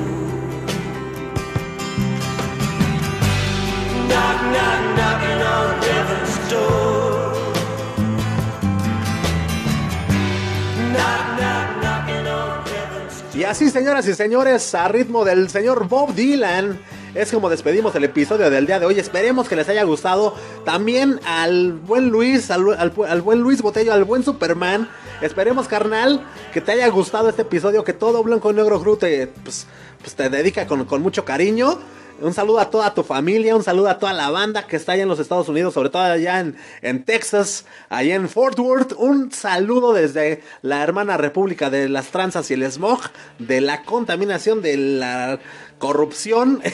Y 13.33 13.43
así, 13.43 13.69
señoras 13.69 14.07
y 14.07 14.13
señores, 14.13 14.75
a 14.75 14.87
ritmo 14.87 15.23
del 15.25 15.49
señor 15.49 15.87
Bob 15.87 16.13
Dylan, 16.13 16.77
es 17.15 17.31
como 17.31 17.49
despedimos 17.49 17.95
el 17.95 18.03
episodio 18.03 18.49
del 18.49 18.67
día 18.67 18.79
de 18.79 18.85
hoy. 18.85 18.99
Esperemos 18.99 19.47
que 19.47 19.55
les 19.55 19.67
haya 19.69 19.83
gustado. 19.83 20.35
También 20.65 21.19
al 21.25 21.73
buen 21.73 22.09
Luis, 22.09 22.51
al, 22.51 22.65
al- 22.77 23.21
buen 23.21 23.39
Luis 23.39 23.61
Botello, 23.61 23.93
al 23.93 24.03
buen 24.03 24.23
Superman. 24.23 24.89
Esperemos, 25.21 25.67
carnal, 25.67 26.25
que 26.53 26.61
te 26.61 26.73
haya 26.73 26.87
gustado 26.89 27.29
este 27.29 27.43
episodio, 27.43 27.83
que 27.83 27.93
todo 27.93 28.21
Blanco 28.21 28.51
Negro 28.53 28.81
Crew 28.81 28.97
te, 28.97 29.27
pues, 29.27 29.65
pues 30.01 30.13
te 30.15 30.29
dedica 30.29 30.67
con 30.67 31.01
mucho 31.01 31.25
cariño. 31.25 31.79
Un 32.21 32.35
saludo 32.35 32.59
a 32.59 32.69
toda 32.69 32.93
tu 32.93 33.03
familia, 33.03 33.55
un 33.55 33.63
saludo 33.63 33.89
a 33.89 33.97
toda 33.97 34.13
la 34.13 34.29
banda 34.29 34.67
que 34.67 34.75
está 34.75 34.91
allá 34.91 35.03
en 35.03 35.09
los 35.09 35.19
Estados 35.19 35.49
Unidos, 35.49 35.73
sobre 35.73 35.89
todo 35.89 36.03
allá 36.03 36.39
en, 36.39 36.55
en 36.83 37.03
Texas, 37.03 37.65
allá 37.89 38.13
en 38.13 38.29
Fort 38.29 38.59
Worth. 38.59 38.93
Un 38.93 39.31
saludo 39.31 39.93
desde 39.93 40.43
la 40.61 40.83
hermana 40.83 41.17
República 41.17 41.71
de 41.71 41.89
las 41.89 42.07
Tranzas 42.09 42.51
y 42.51 42.53
el 42.53 42.71
Smog, 42.71 43.01
de 43.39 43.61
la 43.61 43.81
contaminación, 43.83 44.61
de 44.61 44.77
la 44.77 45.39
corrupción. 45.79 46.61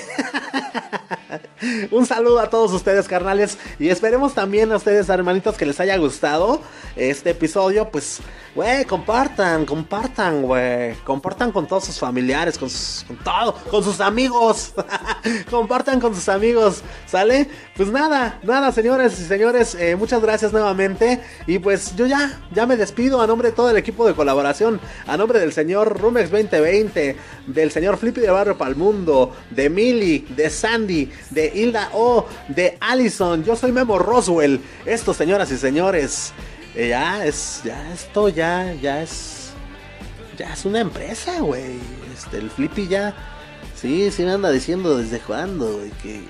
Un 1.92 2.06
saludo 2.06 2.40
a 2.40 2.50
todos 2.50 2.72
ustedes, 2.74 3.08
carnales. 3.08 3.58
Y 3.80 3.90
esperemos 3.90 4.34
también 4.34 4.72
a 4.72 4.78
ustedes, 4.78 5.10
hermanitos, 5.10 5.58
que 5.58 5.66
les 5.66 5.80
haya 5.80 5.98
gustado 5.98 6.62
este 6.96 7.32
episodio. 7.32 7.90
Pues, 7.90 8.20
güey, 8.56 8.86
compartan, 8.86 9.66
compartan, 9.66 10.42
güey. 10.42 10.96
Compartan 11.04 11.52
con 11.52 11.68
todos 11.68 11.86
sus 11.86 12.00
familiares, 12.00 12.58
con, 12.58 12.70
sus, 12.70 13.06
con 13.08 13.18
todo, 13.18 13.54
con 13.70 13.84
sus 13.84 14.00
amigos. 14.00 14.74
compartan 15.50 16.00
con 16.00 16.16
sus 16.16 16.30
amigos, 16.30 16.82
¿sale? 17.06 17.48
Pues 17.76 17.90
nada, 17.90 18.40
nada, 18.44 18.72
señores 18.72 19.20
y 19.20 19.26
señores. 19.26 19.76
eh, 19.76 19.96
muchas 19.96 20.22
gracias 20.22 20.52
nuevamente. 20.54 21.22
Y 21.46 21.60
pues 21.60 21.96
yo 21.96 22.06
ya, 22.06 22.42
ya 22.54 22.66
me 22.66 22.78
despido 22.78 23.22
a 23.22 23.28
nombre 23.28 23.50
de 23.50 23.56
todo 23.56 23.70
el 23.70 23.78
equipo 23.78 24.08
de 24.08 24.14
colaboración. 24.14 24.80
A 25.06 25.18
nombre 25.18 25.40
del 25.40 25.54
señor 25.54 26.00
Rumex 26.00 26.30
2020, 26.32 27.16
del 27.48 27.72
señor 27.72 27.98
Flippy 27.98 28.22
de 28.22 28.30
Barrio 28.30 28.58
Palmundo, 28.58 29.36
de 29.50 29.70
Millie, 29.70 30.26
de 30.30 30.50
Sandy, 30.50 31.12
de 31.30 31.52
Hilda 31.54 31.90
O, 31.94 32.26
de 32.48 32.78
Allison. 32.80 33.44
Yo 33.44 33.56
soy 33.56 33.72
Memo 33.72 34.00
Roswell. 34.00 34.62
Esto, 34.86 35.14
señoras 35.14 35.52
y 35.52 35.58
señores, 35.58 36.34
eh, 36.76 36.90
ya 36.90 37.26
es, 37.26 37.62
ya 37.64 37.92
esto 37.94 38.30
ya, 38.30 38.74
ya 38.74 39.02
es, 39.02 39.50
ya 40.38 40.54
es 40.54 40.66
una 40.66 40.80
empresa, 40.80 41.40
güey. 41.40 41.80
Este, 42.14 42.38
el 42.38 42.50
Flippy 42.50 42.88
ya, 42.88 43.14
sí, 43.76 44.12
sí 44.12 44.24
me 44.24 44.32
anda 44.32 44.52
diciendo 44.52 44.98
desde 44.98 45.20
cuándo, 45.20 45.78
güey, 45.78 45.92
que, 46.02 46.22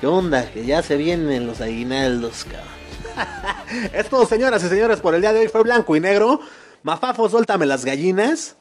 qué 0.00 0.06
onda, 0.06 0.50
que 0.50 0.64
ya 0.64 0.82
se 0.82 0.96
vienen 0.96 1.46
los 1.46 1.60
aguinaldos, 1.60 2.44
cabrón. 2.44 2.78
Esto, 3.92 4.26
señoras 4.26 4.62
y 4.64 4.68
señores, 4.68 5.00
por 5.00 5.14
el 5.14 5.20
día 5.20 5.32
de 5.32 5.40
hoy 5.40 5.48
fue 5.48 5.62
blanco 5.62 5.96
y 5.96 6.00
negro. 6.00 6.40
Mafafo, 6.82 7.28
suéltame 7.28 7.66
las 7.66 7.84
gallinas. 7.84 8.56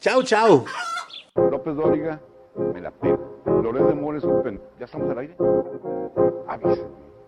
Chau, 0.00 0.22
chau. 0.22 0.64
López 1.50 1.76
Dóriga, 1.76 2.20
me 2.74 2.80
la 2.80 2.90
pego. 2.90 3.42
Loret 3.62 3.86
de 3.86 3.94
Mola 3.94 4.18
es 4.18 4.24
un 4.24 4.42
pen... 4.42 4.60
¿Ya 4.78 4.84
estamos 4.86 5.08
al 5.10 5.18
aire? 5.18 5.36
Avisa. 6.48 6.82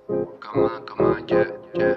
Come 0.09 0.65
on, 0.65 0.87
come 0.87 1.09
on, 1.09 1.27
yeah, 1.27 1.47
yeah, 1.75 1.97